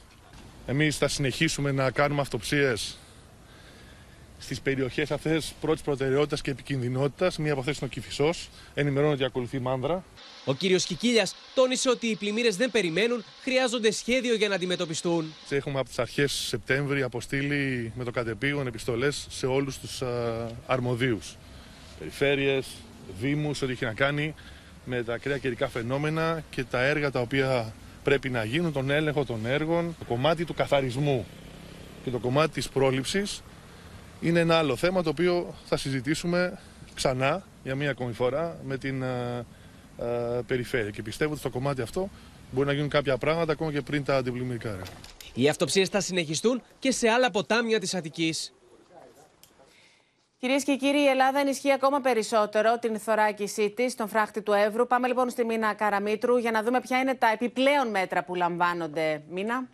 Εμείς 0.67 0.97
θα 0.97 1.07
συνεχίσουμε 1.07 1.71
να 1.71 1.91
κάνουμε 1.91 2.21
αυτοψίες 2.21 2.97
στις 4.39 4.61
περιοχές 4.61 5.11
αυτές 5.11 5.53
πρώτης 5.61 5.81
προτεραιότητας 5.81 6.41
και 6.41 6.51
επικινδυνότητας. 6.51 7.37
Μία 7.37 7.51
από 7.51 7.59
αυτές 7.59 7.77
είναι 7.77 7.85
ο 7.85 7.93
Κυφισός. 7.93 8.49
Ενημερώνω 8.73 9.13
ότι 9.13 9.23
ακολουθεί 9.23 9.59
μάνδρα. 9.59 10.03
Ο 10.45 10.53
κύριος 10.53 10.85
Κικίλιας 10.85 11.35
τόνισε 11.53 11.89
ότι 11.89 12.07
οι 12.07 12.15
πλημμύρες 12.15 12.55
δεν 12.55 12.71
περιμένουν, 12.71 13.23
χρειάζονται 13.41 13.91
σχέδιο 13.91 14.35
για 14.35 14.47
να 14.47 14.55
αντιμετωπιστούν. 14.55 15.33
Έχουμε 15.49 15.79
από 15.79 15.87
τις 15.87 15.99
αρχές 15.99 16.31
Σεπτέμβρη 16.31 17.01
αποστείλει 17.01 17.91
με 17.95 18.03
το 18.03 18.11
κατεπήγον 18.11 18.67
επιστολές 18.67 19.27
σε 19.29 19.45
όλους 19.45 19.79
τους 19.79 20.01
αρμοδίους. 20.65 21.35
Περιφέρειες, 21.99 22.67
Δήμους, 23.19 23.61
ό,τι 23.61 23.71
έχει 23.71 23.85
να 23.85 23.93
κάνει 23.93 24.33
με 24.85 25.03
τα 25.03 25.13
ακραία 25.13 25.37
καιρικά 25.37 25.67
φαινόμενα 25.67 26.43
και 26.49 26.63
τα 26.63 26.83
έργα 26.83 27.11
τα 27.11 27.19
οποία 27.19 27.73
πρέπει 28.03 28.29
να 28.29 28.43
γίνουν, 28.43 28.73
τον 28.73 28.89
έλεγχο 28.89 29.25
των 29.25 29.45
έργων, 29.45 29.95
το 29.99 30.05
κομμάτι 30.05 30.45
του 30.45 30.53
καθαρισμού 30.53 31.25
και 32.03 32.09
το 32.09 32.19
κομμάτι 32.19 32.53
της 32.53 32.69
πρόληψης 32.69 33.41
είναι 34.21 34.39
ένα 34.39 34.57
άλλο 34.57 34.75
θέμα 34.75 35.03
το 35.03 35.09
οποίο 35.09 35.53
θα 35.65 35.77
συζητήσουμε 35.77 36.59
ξανά 36.93 37.43
για 37.63 37.75
μία 37.75 37.89
ακόμη 37.89 38.13
φορά 38.13 38.59
με 38.65 38.77
την 38.77 39.03
α, 39.03 39.07
α, 39.07 39.43
περιφέρεια 40.47 40.89
και 40.89 41.01
πιστεύω 41.01 41.31
ότι 41.31 41.39
στο 41.39 41.49
κομμάτι 41.49 41.81
αυτό 41.81 42.09
μπορεί 42.51 42.67
να 42.67 42.73
γίνουν 42.73 42.89
κάποια 42.89 43.17
πράγματα 43.17 43.51
ακόμα 43.51 43.71
και 43.71 43.81
πριν 43.81 44.03
τα 44.03 44.15
αντιπλημμυρικά 44.15 44.69
έργα. 44.69 44.83
Οι 45.33 45.49
αυτοψίες 45.49 45.89
θα 45.89 45.99
συνεχιστούν 45.99 46.61
και 46.79 46.91
σε 46.91 47.09
άλλα 47.09 47.31
ποτάμια 47.31 47.79
της 47.79 47.93
Αττικής. 47.93 48.53
Κυρίες 50.45 50.63
και 50.63 50.75
κύριοι, 50.75 50.99
η 50.99 51.07
Ελλάδα 51.07 51.39
ενισχύει 51.39 51.71
ακόμα 51.71 51.99
περισσότερο 51.99 52.79
την 52.79 52.99
θωράκισή 52.99 53.69
της 53.69 53.91
στον 53.91 54.07
φράχτη 54.07 54.41
του 54.41 54.53
Εύρου. 54.53 54.87
Πάμε 54.87 55.07
λοιπόν 55.07 55.29
στη 55.29 55.45
Μίνα 55.45 55.73
Καραμίτρου 55.73 56.37
για 56.37 56.51
να 56.51 56.63
δούμε 56.63 56.81
ποια 56.81 56.99
είναι 56.99 57.15
τα 57.15 57.27
επιπλέον 57.27 57.89
μέτρα 57.89 58.23
που 58.23 58.35
λαμβάνονται. 58.35 59.23
Μίνα. 59.29 59.67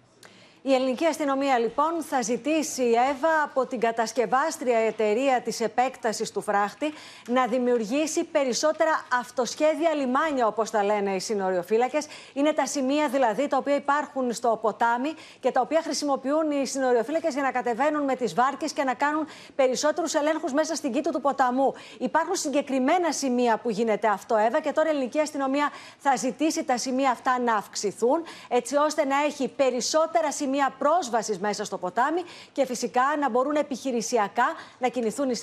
Η 0.64 0.74
ελληνική 0.74 1.05
αστυνομία 1.05 1.59
λοιπόν 1.59 2.03
θα 2.09 2.22
ζητήσει 2.22 2.84
η 2.84 2.93
ΕΒΑ 2.93 3.43
από 3.43 3.66
την 3.66 3.80
κατασκευάστρια 3.80 4.78
εταιρεία 4.78 5.41
της 5.41 5.59
επέκτασης 5.59 6.32
του 6.32 6.41
φράχτη 6.41 6.93
να 7.28 7.47
δημιουργήσει 7.47 8.24
περισσότερα 8.24 9.05
αυτοσχέδια 9.20 9.93
λιμάνια 9.93 10.47
όπως 10.47 10.70
τα 10.70 10.84
λένε 10.84 11.16
οι 11.16 11.20
συνοριοφύλακες. 11.20 12.07
Είναι 12.34 12.53
τα 12.53 12.66
σημεία 12.66 13.07
δηλαδή 13.07 13.47
τα 13.47 13.57
οποία 13.57 13.76
υπάρχουν 13.76 14.34
στο 14.34 14.59
ποτάμι 14.62 15.14
και 15.39 15.51
τα 15.51 15.62
οποία 15.62 15.82
χρησιμοποιούν 15.82 16.51
οι 16.51 16.66
συνοριοφύλακες 16.66 17.34
για 17.34 17.43
να 17.43 17.51
κατεβαίνουν 17.51 18.03
με 18.03 18.16
τις 18.16 18.34
βάρκες 18.34 18.72
και 18.72 18.84
να 18.84 18.93
κάνουν 18.93 19.28
περισσότερους 19.55 20.14
ελέγχους 20.14 20.53
μέσα 20.53 20.76
στην 20.76 20.91
κήτο 20.91 21.12
του 21.12 21.22
ποταμού. 21.22 21.74
Υπάρχουν 21.97 22.36
συγκεκριμένα 22.36 23.12
σημεία 23.12 23.57
που 23.57 23.70
γίνεται 23.70 24.07
αυτό 24.07 24.36
ΕΒΑ 24.36 24.59
και 24.59 24.72
τώρα 24.72 24.88
η 24.88 24.91
ελληνική 24.91 25.20
αστυνομία 25.20 25.70
θα 25.97 26.16
ζητήσει 26.16 26.64
τα 26.64 26.78
σημεία 26.78 27.12
αυτά 27.12 27.39
να 27.39 27.55
αυξηθούν 27.55 28.24
έτσι 28.47 28.76
ώστε 28.76 29.05
να 29.05 29.24
έχει 29.24 29.47
περισσότερα 29.47 30.32
σημεία 30.32 30.49
σημεία 30.52 30.76
πρόσβασης 30.78 31.39
μέσα 31.39 31.66
στο 31.66 31.78
ποτάμι 31.78 32.22
και 32.52 32.66
φυσικά 32.66 33.02
να 33.20 33.30
μπορούν 33.30 33.56
επιχειρησιακά 33.56 34.45
να 34.80 34.88
κινηθούν 34.88 35.30
οι 35.30 35.36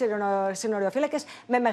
συνοριοφύλακες 0.52 1.24
με, 1.46 1.58
με 1.58 1.72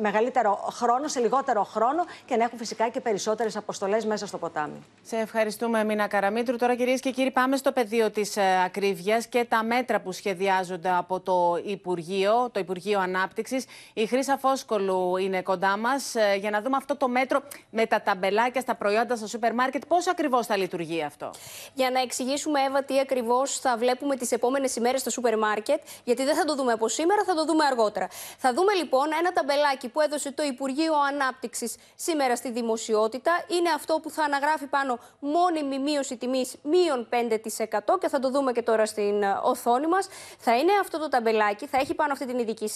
μεγαλύτερο 0.00 0.68
χρόνο, 0.72 1.08
σε 1.08 1.20
λιγότερο 1.20 1.64
χρόνο 1.64 2.04
και 2.26 2.36
να 2.36 2.44
έχουν 2.44 2.58
φυσικά 2.58 2.88
και 2.88 3.00
περισσότερες 3.00 3.56
αποστολές 3.56 4.04
μέσα 4.04 4.26
στο 4.26 4.38
ποτάμι. 4.38 4.84
Σε 5.02 5.16
ευχαριστούμε, 5.16 5.84
Μίνα 5.84 6.06
Καραμίτρου. 6.06 6.56
Τώρα, 6.56 6.74
κυρίες 6.74 7.00
και 7.00 7.10
κύριοι, 7.10 7.30
πάμε 7.30 7.56
στο 7.56 7.72
πεδίο 7.72 8.10
της 8.10 8.36
ε, 8.36 8.62
ακρίβειας 8.64 9.26
και 9.26 9.44
τα 9.48 9.62
μέτρα 9.62 10.00
που 10.00 10.12
σχεδιάζονται 10.12 10.90
από 10.90 11.20
το 11.20 11.60
Υπουργείο, 11.64 12.50
το 12.52 12.60
Υπουργείο 12.60 13.00
Ανάπτυξης. 13.00 13.64
Η 13.92 14.06
Χρήσα 14.06 14.38
Φόσκολου 14.38 15.16
είναι 15.16 15.42
κοντά 15.42 15.76
μας 15.76 16.14
ε, 16.14 16.36
για 16.40 16.50
να 16.50 16.60
δούμε 16.62 16.76
αυτό 16.76 16.96
το 16.96 17.08
μέτρο 17.08 17.42
με 17.70 17.86
τα 17.86 18.02
ταμπελάκια 18.02 18.60
στα 18.60 18.74
προϊόντα 18.74 19.16
στο 19.16 19.26
σούπερ 19.26 19.54
μάρκετ. 19.54 19.82
Πώς 19.88 20.08
ακριβώς 20.08 20.46
θα 20.46 20.56
λειτουργεί 20.56 21.02
αυτό; 21.02 21.30
Για 21.74 21.90
να 21.90 22.00
εξηγήσουμε, 22.04 22.60
Εύα, 22.60 22.82
τι 22.82 22.98
ακριβώς 22.98 23.58
θα 23.58 23.76
βλέπουμε 23.76 24.16
τις 24.16 24.32
επόμενες 24.32 24.76
ημέρες 24.76 25.00
στο 25.00 25.10
σούπερ 25.10 25.38
μάρκετ, 25.38 25.80
γιατί 26.04 26.24
δεν 26.24 26.36
θα 26.36 26.44
το 26.44 26.54
δούμε 26.54 26.72
από 26.72 26.88
σήμερα, 26.88 27.24
θα 27.24 27.34
το 27.34 27.44
δούμε 27.44 27.64
αργότερα. 27.64 28.08
Θα 28.38 28.52
δούμε 28.54 28.72
λοιπόν 28.72 29.06
ένα 29.18 29.32
ταμπελάκι 29.32 29.88
που 29.88 30.00
έδωσε 30.00 30.32
το 30.32 30.42
Υπουργείο 30.42 30.92
Ανάπτυξης 31.12 31.74
σήμερα 31.94 32.36
στη 32.36 32.50
δημοσιότητα. 32.50 33.32
Είναι 33.48 33.70
αυτό 33.74 34.00
που 34.02 34.10
θα 34.10 34.22
αναγράφει 34.22 34.66
πάνω 34.66 34.98
μόνιμη 35.18 35.78
μείωση 35.78 36.16
τιμής 36.16 36.54
μείον 36.62 37.08
5% 37.10 37.98
και 38.00 38.08
θα 38.08 38.18
το 38.18 38.30
δούμε 38.30 38.52
και 38.52 38.62
τώρα 38.62 38.86
στην 38.86 39.22
ε, 39.22 39.38
οθόνη 39.42 39.86
μας. 39.86 40.08
Θα 40.38 40.56
είναι 40.56 40.72
αυτό 40.80 40.98
το 40.98 41.08
ταμπελάκι, 41.08 41.66
θα 41.66 41.78
έχει 41.78 41.94
πάνω 41.94 42.12
αυτή 42.12 42.26
την 42.26 42.38
ειδική 42.38 42.70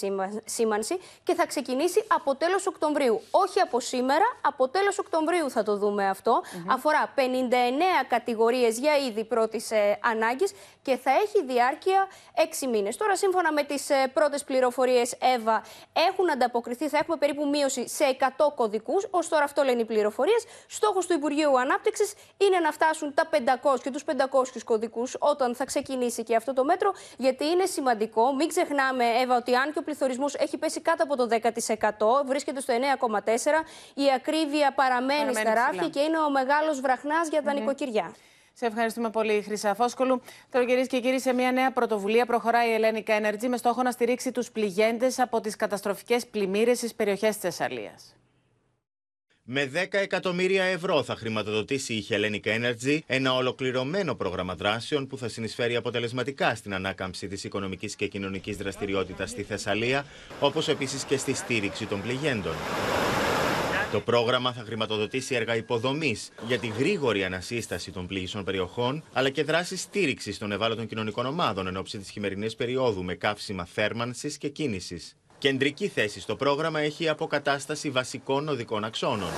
σήμανση 0.44 0.98
και 1.24 1.34
θα 1.34 1.46
ξεκινήσει 1.46 2.04
από 2.08 2.34
τέλος 2.34 2.66
Οκτωβρίου. 2.66 3.20
Όχι 3.30 3.60
από 3.60 3.80
σήμερα, 3.80 4.24
από 4.40 4.68
τέλος 4.68 4.98
Οκτωβρίου 4.98 5.50
θα 5.50 5.62
το 5.62 5.76
δούμε 5.76 6.08
αυτό. 6.08 6.42
Αφορά 6.68 7.12
59 7.16 7.20
κατηγορίες 8.08 8.78
για 8.78 8.96
είδη 8.96 9.17
πρώτης 9.24 9.70
ε, 9.70 9.98
ανάγκης 10.02 10.52
και 10.82 10.96
θα 10.96 11.10
έχει 11.10 11.44
διάρκεια 11.44 12.08
6 12.62 12.68
μήνες. 12.70 12.96
Τώρα, 12.96 13.16
σύμφωνα 13.16 13.52
με 13.52 13.62
τις 13.62 13.90
ε, 13.90 14.10
πρώτες 14.12 14.44
πληροφορίες, 14.44 15.14
Εύα, 15.36 15.62
έχουν 16.08 16.30
ανταποκριθεί, 16.30 16.88
θα 16.88 16.98
έχουμε 16.98 17.16
περίπου 17.16 17.48
μείωση 17.48 17.88
σε 17.88 18.04
100 18.18 18.26
κωδικούς. 18.54 19.04
Ω 19.04 19.18
τώρα, 19.28 19.44
αυτό 19.44 19.62
λένε 19.62 19.80
οι 19.80 19.84
πληροφορίες. 19.84 20.44
Στόχος 20.66 21.06
του 21.06 21.12
Υπουργείου 21.12 21.60
Ανάπτυξης 21.60 22.14
είναι 22.38 22.58
να 22.58 22.72
φτάσουν 22.72 23.14
τα 23.14 23.28
500 23.30 23.80
και 23.82 23.90
τους 23.90 24.04
500 24.04 24.62
κωδικούς 24.64 25.16
όταν 25.18 25.54
θα 25.54 25.64
ξεκινήσει 25.64 26.22
και 26.22 26.36
αυτό 26.36 26.52
το 26.52 26.64
μέτρο, 26.64 26.92
γιατί 27.16 27.44
είναι 27.44 27.66
σημαντικό. 27.66 28.34
Μην 28.34 28.48
ξεχνάμε, 28.48 29.04
Εύα, 29.04 29.36
ότι 29.36 29.54
αν 29.54 29.72
και 29.72 29.78
ο 29.78 29.82
πληθωρισμός 29.82 30.34
έχει 30.34 30.58
πέσει 30.58 30.80
κάτω 30.80 31.02
από 31.02 31.16
το 31.16 31.28
10%, 31.30 32.24
βρίσκεται 32.26 32.60
στο 32.60 32.74
9,4%, 32.74 33.64
η 33.94 34.12
ακρίβεια 34.14 34.72
παραμένει, 34.72 35.32
παραμένει 35.32 35.34
στα 35.34 35.54
ράφια 35.54 35.88
και 35.88 36.00
είναι 36.00 36.18
ο 36.18 36.30
μεγάλος 36.30 36.80
βραχνάς 36.80 37.28
για 37.28 37.42
τα 37.42 37.52
νοικοκυριά. 37.52 38.14
Σε 38.58 38.66
ευχαριστούμε 38.66 39.10
πολύ, 39.10 39.42
Χρυσά 39.42 39.74
Φόσκολου. 39.74 40.20
Τώρα, 40.50 40.64
κυρίες 40.66 40.86
και 40.86 41.00
κύριοι, 41.00 41.20
σε 41.20 41.32
μια 41.32 41.52
νέα 41.52 41.72
πρωτοβουλία 41.72 42.26
προχωράει 42.26 42.68
η 42.68 42.72
Ελληνικά 42.72 43.20
Energy 43.20 43.48
με 43.48 43.56
στόχο 43.56 43.82
να 43.82 43.90
στηρίξει 43.90 44.32
τους 44.32 44.50
πληγέντες 44.50 45.18
από 45.18 45.40
τις 45.40 45.56
καταστροφικές 45.56 46.26
πλημμύρες 46.26 46.76
στις 46.76 46.94
περιοχές 46.94 47.28
της 47.28 47.40
Θεσσαλίας. 47.40 48.16
Με 49.42 49.70
10 49.74 49.86
εκατομμύρια 49.90 50.64
ευρώ 50.64 51.02
θα 51.02 51.14
χρηματοδοτήσει 51.14 51.94
η 51.94 52.06
Hellenic 52.10 52.46
Energy 52.46 52.98
ένα 53.06 53.34
ολοκληρωμένο 53.34 54.14
πρόγραμμα 54.14 54.54
δράσεων 54.54 55.06
που 55.06 55.18
θα 55.18 55.28
συνεισφέρει 55.28 55.76
αποτελεσματικά 55.76 56.54
στην 56.54 56.74
ανάκαμψη 56.74 57.28
της 57.28 57.44
οικονομικής 57.44 57.96
και 57.96 58.06
κοινωνικής 58.06 58.56
δραστηριότητας 58.56 59.30
στη 59.30 59.42
Θεσσαλία, 59.42 60.04
όπως 60.40 60.68
επίσης 60.68 61.04
και 61.04 61.16
στη 61.16 61.34
στήριξη 61.34 61.86
των 61.86 62.02
πληγέντων. 62.02 62.54
Το 63.92 64.00
πρόγραμμα 64.00 64.52
θα 64.52 64.62
χρηματοδοτήσει 64.62 65.34
έργα 65.34 65.56
υποδομής 65.56 66.30
για 66.46 66.58
τη 66.58 66.66
γρήγορη 66.66 67.24
ανασύσταση 67.24 67.90
των 67.90 68.06
πλήγησων 68.06 68.44
περιοχών, 68.44 69.04
αλλά 69.12 69.30
και 69.30 69.44
δράσεις 69.44 69.80
στήριξης 69.80 70.38
των 70.38 70.52
ευάλωτων 70.52 70.86
κοινωνικών 70.86 71.26
ομάδων 71.26 71.66
εν 71.66 71.76
ώψη 71.76 71.98
της 71.98 72.10
χειμερινής 72.10 72.54
περίοδου 72.54 73.04
με 73.04 73.14
καύσιμα 73.14 73.64
θέρμανσης 73.64 74.38
και 74.38 74.48
κίνησης. 74.48 75.16
Κεντρική 75.38 75.88
θέση 75.88 76.20
στο 76.20 76.36
πρόγραμμα 76.36 76.80
έχει 76.80 77.04
η 77.04 77.08
αποκατάσταση 77.08 77.90
βασικών 77.90 78.48
οδικών 78.48 78.84
αξώνων. 78.84 79.30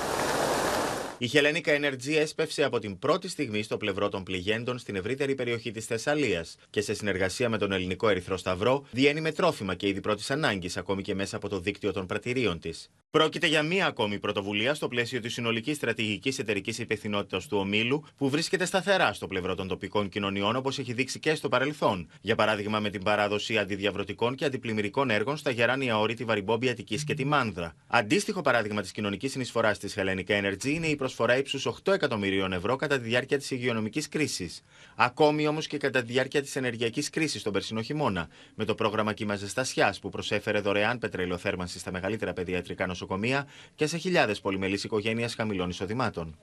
Η 1.17 1.29
Hellenic 1.33 1.67
Energy 1.67 2.15
έσπευσε 2.17 2.63
από 2.63 2.79
την 2.79 2.99
πρώτη 2.99 3.27
στιγμή 3.27 3.63
στο 3.63 3.77
πλευρό 3.77 4.09
των 4.09 4.23
πληγέντων 4.23 4.77
στην 4.77 4.95
ευρύτερη 4.95 5.35
περιοχή 5.35 5.71
της 5.71 5.85
Θεσσαλίας 5.85 6.55
και 6.69 6.81
σε 6.81 6.93
συνεργασία 6.93 7.49
με 7.49 7.57
τον 7.57 7.71
Ελληνικό 7.71 8.09
Ερυθρό 8.09 8.37
Σταυρό 8.37 8.85
διένει 8.91 9.21
με 9.21 9.31
τρόφιμα 9.31 9.75
και 9.75 9.87
είδη 9.87 10.01
πρώτης 10.01 10.31
ανάγκης, 10.31 10.77
ακόμη 10.77 11.01
και 11.01 11.15
μέσα 11.15 11.35
από 11.35 11.49
το 11.49 11.59
δίκτυο 11.59 11.91
των 11.91 12.05
πρατηρίων 12.05 12.59
της. 12.59 12.89
Πρόκειται 13.11 13.47
για 13.47 13.63
μία 13.63 13.85
ακόμη 13.85 14.19
πρωτοβουλία 14.19 14.73
στο 14.73 14.87
πλαίσιο 14.87 15.19
της 15.19 15.33
συνολικής 15.33 15.75
στρατηγικής 15.75 16.39
εταιρικής 16.39 16.79
υπευθυνότητας 16.79 17.47
του 17.47 17.57
ομίλου, 17.57 18.03
που 18.17 18.29
βρίσκεται 18.29 18.65
σταθερά 18.65 19.13
στο 19.13 19.27
πλευρό 19.27 19.55
των 19.55 19.67
τοπικών 19.67 20.09
κοινωνιών, 20.09 20.55
όπως 20.55 20.79
έχει 20.79 20.93
δείξει 20.93 21.19
και 21.19 21.35
στο 21.35 21.49
παρελθόν. 21.49 22.09
Για 22.21 22.35
παράδειγμα, 22.35 22.79
με 22.79 22.89
την 22.89 23.03
παράδοση 23.03 23.57
αντιδιαβρωτικών 23.57 24.35
και 24.35 24.45
αντιπλημμυρικών 24.45 25.09
έργων 25.09 25.37
στα 25.37 25.51
Γεράνια 25.51 25.99
Όρη, 25.99 26.13
τη 26.13 26.23
Βαριμπόμπη 26.23 26.69
Αττική 26.69 27.03
και 27.03 27.13
τη 27.13 27.25
Μάνδρα. 27.25 27.75
Αντίστοιχο 27.87 28.41
παράδειγμα 28.41 28.81
της 28.81 28.91
κοινωνικής 28.91 29.31
συνεισφοράς 29.31 29.77
της 29.77 29.95
Hellenic 29.97 30.27
Energy 30.27 30.65
είναι 30.65 30.87
η 30.87 30.95
προσφορά 30.95 31.37
ύψους 31.37 31.65
8 31.65 31.93
εκατομμυρίων 31.93 32.53
ευρώ 32.53 32.75
κατά 32.75 32.99
τη 32.99 33.03
διάρκεια 33.03 33.37
της 33.37 33.51
υγειονομικής 33.51 34.09
κρίσης. 34.09 34.63
Ακόμη 34.95 35.47
όμως 35.47 35.67
και 35.67 35.77
κατά 35.77 36.01
τη 36.01 36.11
διάρκεια 36.11 36.41
της 36.41 36.55
ενεργειακής 36.55 37.09
κρίσης 37.09 37.43
τον 37.43 37.53
περσινό 37.53 37.81
χειμώνα, 37.81 38.27
με 38.55 38.65
το 38.65 38.75
πρόγραμμα 38.75 39.13
Κύμα 39.13 39.35
Ζεστασιά 39.35 39.95
που 40.01 40.09
προσέφερε 40.09 40.59
δωρεάν 40.59 40.99
πετρελαιοθέρμανση 40.99 41.79
στα 41.79 41.91
μεγαλύτερα 41.91 42.33
παιδιατρικά 42.33 42.85
νοσοκομεία 43.01 43.47
και 43.75 43.87
σε 43.87 43.97
χιλιάδες 43.97 44.41
πολυμελεί 44.41 44.79
οικογένειε 44.83 45.27
χαμηλών 45.27 45.69
εισοδημάτων. 45.69 46.37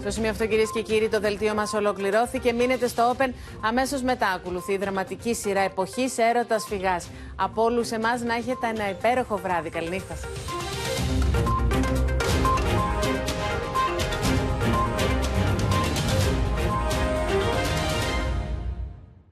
Στο 0.00 0.10
σημείο 0.10 0.30
αυτό, 0.30 0.46
κυρίες 0.46 0.70
και 0.72 0.82
κύριοι, 0.82 1.08
το 1.08 1.20
δελτίο 1.20 1.54
μας 1.54 1.72
ολοκληρώθηκε. 1.72 2.52
Μείνετε 2.52 2.88
στο 2.88 3.16
Open. 3.16 3.30
Αμέσως 3.60 4.02
μετά 4.02 4.28
ακολουθεί 4.28 4.72
η 4.72 4.76
δραματική 4.76 5.34
σειρά 5.34 5.60
εποχής 5.60 6.18
έρωτας 6.18 6.64
φυγάς. 6.68 7.08
Από 7.36 7.62
όλους 7.62 7.90
εμάς 7.90 8.22
να 8.22 8.34
έχετε 8.34 8.66
ένα 8.66 8.90
υπέροχο 8.90 9.36
βράδυ. 9.36 9.70
Καληνύχτα. 9.70 10.14